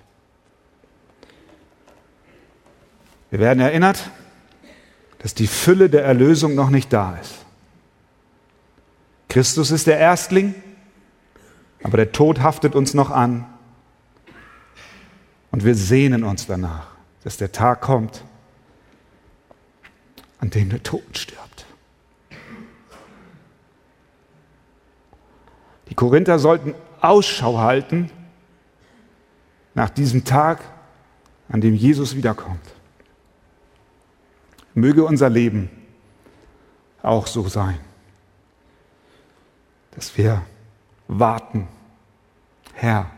Wir 3.29 3.39
werden 3.39 3.59
erinnert, 3.59 4.09
dass 5.19 5.33
die 5.33 5.47
Fülle 5.47 5.89
der 5.89 6.05
Erlösung 6.05 6.55
noch 6.55 6.69
nicht 6.69 6.93
da 6.93 7.17
ist. 7.17 7.44
Christus 9.35 9.69
ist 9.69 9.85
der 9.85 9.99
Erstling, 9.99 10.55
aber 11.83 11.97
der 11.97 12.13
Tod 12.13 12.39
haftet 12.39 12.73
uns 12.73 12.93
noch 12.93 13.11
an. 13.11 13.45
Und 15.51 15.65
wir 15.65 15.75
sehnen 15.75 16.23
uns 16.23 16.47
danach, 16.47 16.87
dass 17.25 17.35
der 17.35 17.51
Tag 17.51 17.81
kommt, 17.81 18.23
an 20.39 20.51
dem 20.51 20.69
der 20.69 20.81
Tod 20.83 21.17
stirbt. 21.17 21.65
Die 25.89 25.95
Korinther 25.95 26.39
sollten 26.39 26.73
Ausschau 27.01 27.57
halten 27.57 28.11
nach 29.73 29.89
diesem 29.89 30.23
Tag, 30.23 30.61
an 31.49 31.59
dem 31.59 31.75
Jesus 31.75 32.15
wiederkommt. 32.15 32.73
Möge 34.75 35.03
unser 35.03 35.29
Leben 35.29 35.69
auch 37.01 37.27
so 37.27 37.49
sein, 37.49 37.81
dass 39.95 40.17
wir 40.17 40.41
warten, 41.07 41.67
Herr, 42.73 43.09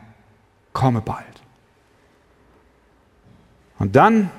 komme 0.73 1.01
bald. 1.01 1.25
Und 3.80 3.95
dann 3.95 4.30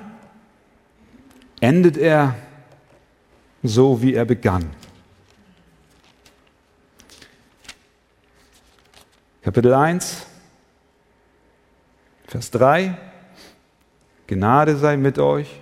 endet 1.59 1.97
er 1.97 2.35
so, 3.63 4.01
wie 4.01 4.13
er 4.13 4.25
begann. 4.25 4.69
Kapitel 9.41 9.73
1, 9.73 10.25
Vers 12.27 12.51
3. 12.51 12.97
Gnade 14.27 14.77
sei 14.77 14.95
mit 14.95 15.17
euch 15.17 15.61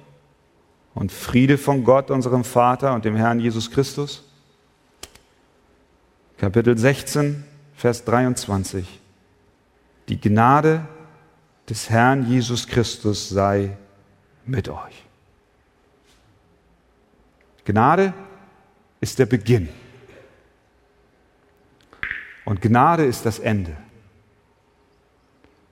und 0.93 1.11
Friede 1.11 1.57
von 1.57 1.83
Gott, 1.85 2.11
unserem 2.11 2.43
Vater 2.43 2.93
und 2.93 3.05
dem 3.05 3.15
Herrn 3.15 3.39
Jesus 3.39 3.71
Christus. 3.71 4.23
Kapitel 6.37 6.77
16, 6.77 7.43
Vers 7.75 8.05
23. 8.05 8.99
Die 10.07 10.21
Gnade 10.21 10.85
des 11.67 11.89
Herrn 11.89 12.27
Jesus 12.29 12.67
Christus 12.67 13.29
sei 13.29 13.75
mit 14.45 14.69
euch. 14.69 15.03
Gnade 17.65 18.13
ist 19.01 19.17
der 19.17 19.25
Beginn. 19.25 19.67
Und 22.45 22.61
Gnade 22.61 23.05
ist 23.05 23.25
das 23.25 23.39
Ende. 23.39 23.75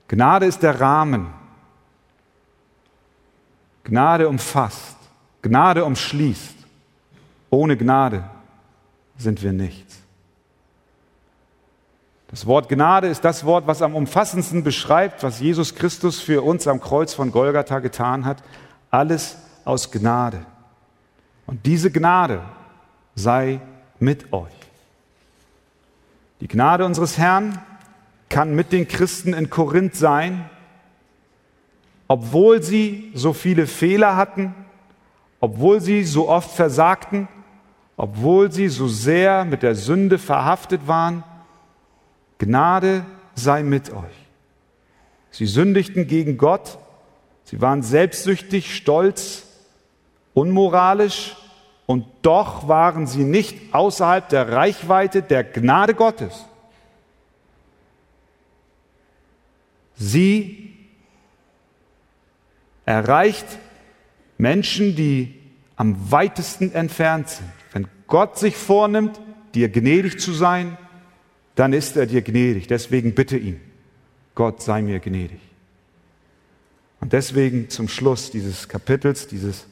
Gnade 0.08 0.46
ist 0.46 0.62
der 0.64 0.80
Rahmen. 0.80 1.32
Gnade 3.84 4.28
umfasst. 4.28 4.96
Gnade 5.42 5.84
umschließt. 5.84 6.56
Ohne 7.50 7.76
Gnade 7.76 8.28
sind 9.16 9.42
wir 9.42 9.52
nichts. 9.52 9.85
Das 12.28 12.46
Wort 12.46 12.68
Gnade 12.68 13.06
ist 13.06 13.24
das 13.24 13.44
Wort, 13.44 13.66
was 13.66 13.82
am 13.82 13.94
umfassendsten 13.94 14.64
beschreibt, 14.64 15.22
was 15.22 15.40
Jesus 15.40 15.74
Christus 15.74 16.20
für 16.20 16.42
uns 16.42 16.66
am 16.66 16.80
Kreuz 16.80 17.14
von 17.14 17.30
Golgatha 17.30 17.78
getan 17.78 18.24
hat. 18.24 18.42
Alles 18.90 19.36
aus 19.64 19.90
Gnade. 19.92 20.44
Und 21.46 21.66
diese 21.66 21.92
Gnade 21.92 22.42
sei 23.14 23.60
mit 24.00 24.32
euch. 24.32 24.52
Die 26.40 26.48
Gnade 26.48 26.84
unseres 26.84 27.16
Herrn 27.16 27.60
kann 28.28 28.54
mit 28.54 28.72
den 28.72 28.88
Christen 28.88 29.32
in 29.32 29.48
Korinth 29.48 29.94
sein, 29.94 30.50
obwohl 32.08 32.62
sie 32.62 33.12
so 33.14 33.32
viele 33.32 33.66
Fehler 33.66 34.16
hatten, 34.16 34.54
obwohl 35.40 35.80
sie 35.80 36.04
so 36.04 36.28
oft 36.28 36.50
versagten, 36.50 37.28
obwohl 37.96 38.52
sie 38.52 38.68
so 38.68 38.88
sehr 38.88 39.44
mit 39.44 39.62
der 39.62 39.74
Sünde 39.74 40.18
verhaftet 40.18 40.86
waren. 40.86 41.24
Gnade 42.38 43.04
sei 43.34 43.62
mit 43.62 43.92
euch. 43.92 44.14
Sie 45.30 45.46
sündigten 45.46 46.06
gegen 46.06 46.38
Gott, 46.38 46.78
sie 47.44 47.60
waren 47.60 47.82
selbstsüchtig, 47.82 48.74
stolz, 48.74 49.44
unmoralisch, 50.34 51.36
und 51.86 52.04
doch 52.22 52.66
waren 52.66 53.06
sie 53.06 53.22
nicht 53.22 53.72
außerhalb 53.72 54.28
der 54.28 54.50
Reichweite 54.50 55.22
der 55.22 55.44
Gnade 55.44 55.94
Gottes. 55.94 56.46
Sie 59.94 60.74
erreicht 62.84 63.46
Menschen, 64.36 64.96
die 64.96 65.40
am 65.76 66.10
weitesten 66.10 66.72
entfernt 66.72 67.28
sind. 67.28 67.50
Wenn 67.72 67.88
Gott 68.06 68.38
sich 68.38 68.56
vornimmt, 68.56 69.20
dir 69.54 69.68
gnädig 69.68 70.18
zu 70.18 70.32
sein, 70.32 70.76
dann 71.56 71.72
ist 71.72 71.96
er 71.96 72.06
dir 72.06 72.22
gnädig. 72.22 72.68
Deswegen 72.68 73.14
bitte 73.14 73.36
ihn, 73.36 73.60
Gott 74.36 74.62
sei 74.62 74.82
mir 74.82 75.00
gnädig. 75.00 75.40
Und 77.00 77.12
deswegen 77.12 77.68
zum 77.68 77.88
Schluss 77.88 78.30
dieses 78.30 78.68
Kapitels, 78.68 79.26
dieses 79.26 79.66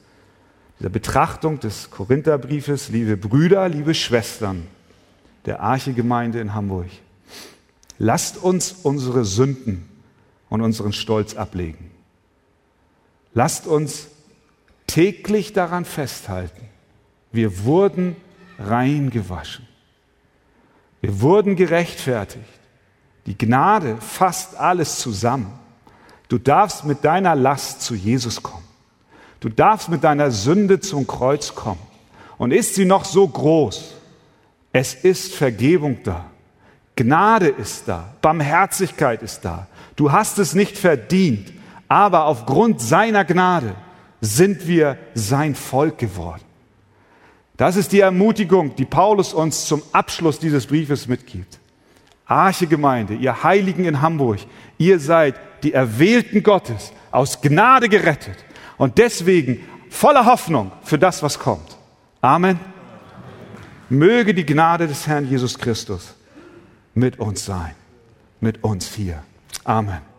dieser 0.78 0.90
Betrachtung 0.90 1.60
des 1.60 1.90
Korintherbriefes, 1.90 2.88
liebe 2.88 3.16
Brüder, 3.16 3.68
liebe 3.68 3.94
Schwestern 3.94 4.66
der 5.46 5.60
Archegemeinde 5.60 6.40
in 6.40 6.54
Hamburg, 6.54 6.88
lasst 7.98 8.38
uns 8.38 8.72
unsere 8.82 9.24
Sünden 9.24 9.88
und 10.48 10.62
unseren 10.62 10.92
Stolz 10.92 11.36
ablegen. 11.36 11.90
Lasst 13.34 13.66
uns 13.66 14.08
täglich 14.86 15.52
daran 15.52 15.84
festhalten, 15.84 16.68
wir 17.32 17.64
wurden 17.64 18.16
rein 18.58 19.10
gewaschen. 19.10 19.63
Wir 21.04 21.20
wurden 21.20 21.54
gerechtfertigt. 21.54 22.48
Die 23.26 23.36
Gnade 23.36 23.98
fasst 23.98 24.56
alles 24.56 25.00
zusammen. 25.00 25.52
Du 26.28 26.38
darfst 26.38 26.86
mit 26.86 27.04
deiner 27.04 27.34
Last 27.34 27.82
zu 27.82 27.94
Jesus 27.94 28.42
kommen. 28.42 28.64
Du 29.40 29.50
darfst 29.50 29.90
mit 29.90 30.02
deiner 30.02 30.30
Sünde 30.30 30.80
zum 30.80 31.06
Kreuz 31.06 31.54
kommen. 31.54 31.82
Und 32.38 32.52
ist 32.54 32.74
sie 32.74 32.86
noch 32.86 33.04
so 33.04 33.28
groß? 33.28 33.96
Es 34.72 34.94
ist 34.94 35.34
Vergebung 35.34 35.98
da. 36.04 36.24
Gnade 36.96 37.48
ist 37.48 37.86
da. 37.86 38.14
Barmherzigkeit 38.22 39.22
ist 39.22 39.44
da. 39.44 39.66
Du 39.96 40.10
hast 40.10 40.38
es 40.38 40.54
nicht 40.54 40.78
verdient, 40.78 41.52
aber 41.86 42.24
aufgrund 42.24 42.80
seiner 42.80 43.26
Gnade 43.26 43.74
sind 44.22 44.66
wir 44.66 44.96
sein 45.12 45.54
Volk 45.54 45.98
geworden. 45.98 46.53
Das 47.56 47.76
ist 47.76 47.92
die 47.92 48.00
Ermutigung, 48.00 48.74
die 48.76 48.84
Paulus 48.84 49.32
uns 49.32 49.66
zum 49.66 49.82
Abschluss 49.92 50.38
dieses 50.38 50.66
Briefes 50.66 51.06
mitgibt. 51.06 51.58
Arche 52.26 52.66
Gemeinde, 52.66 53.14
ihr 53.14 53.42
Heiligen 53.42 53.84
in 53.84 54.00
Hamburg, 54.00 54.40
ihr 54.78 54.98
seid 54.98 55.36
die 55.62 55.72
Erwählten 55.72 56.42
Gottes, 56.42 56.92
aus 57.10 57.40
Gnade 57.40 57.88
gerettet 57.88 58.36
und 58.76 58.98
deswegen 58.98 59.60
voller 59.88 60.24
Hoffnung 60.24 60.72
für 60.82 60.98
das, 60.98 61.22
was 61.22 61.38
kommt. 61.38 61.76
Amen. 62.20 62.58
Möge 63.88 64.34
die 64.34 64.46
Gnade 64.46 64.88
des 64.88 65.06
Herrn 65.06 65.28
Jesus 65.28 65.58
Christus 65.58 66.14
mit 66.94 67.18
uns 67.20 67.44
sein, 67.44 67.74
mit 68.40 68.64
uns 68.64 68.92
hier. 68.94 69.22
Amen. 69.62 70.13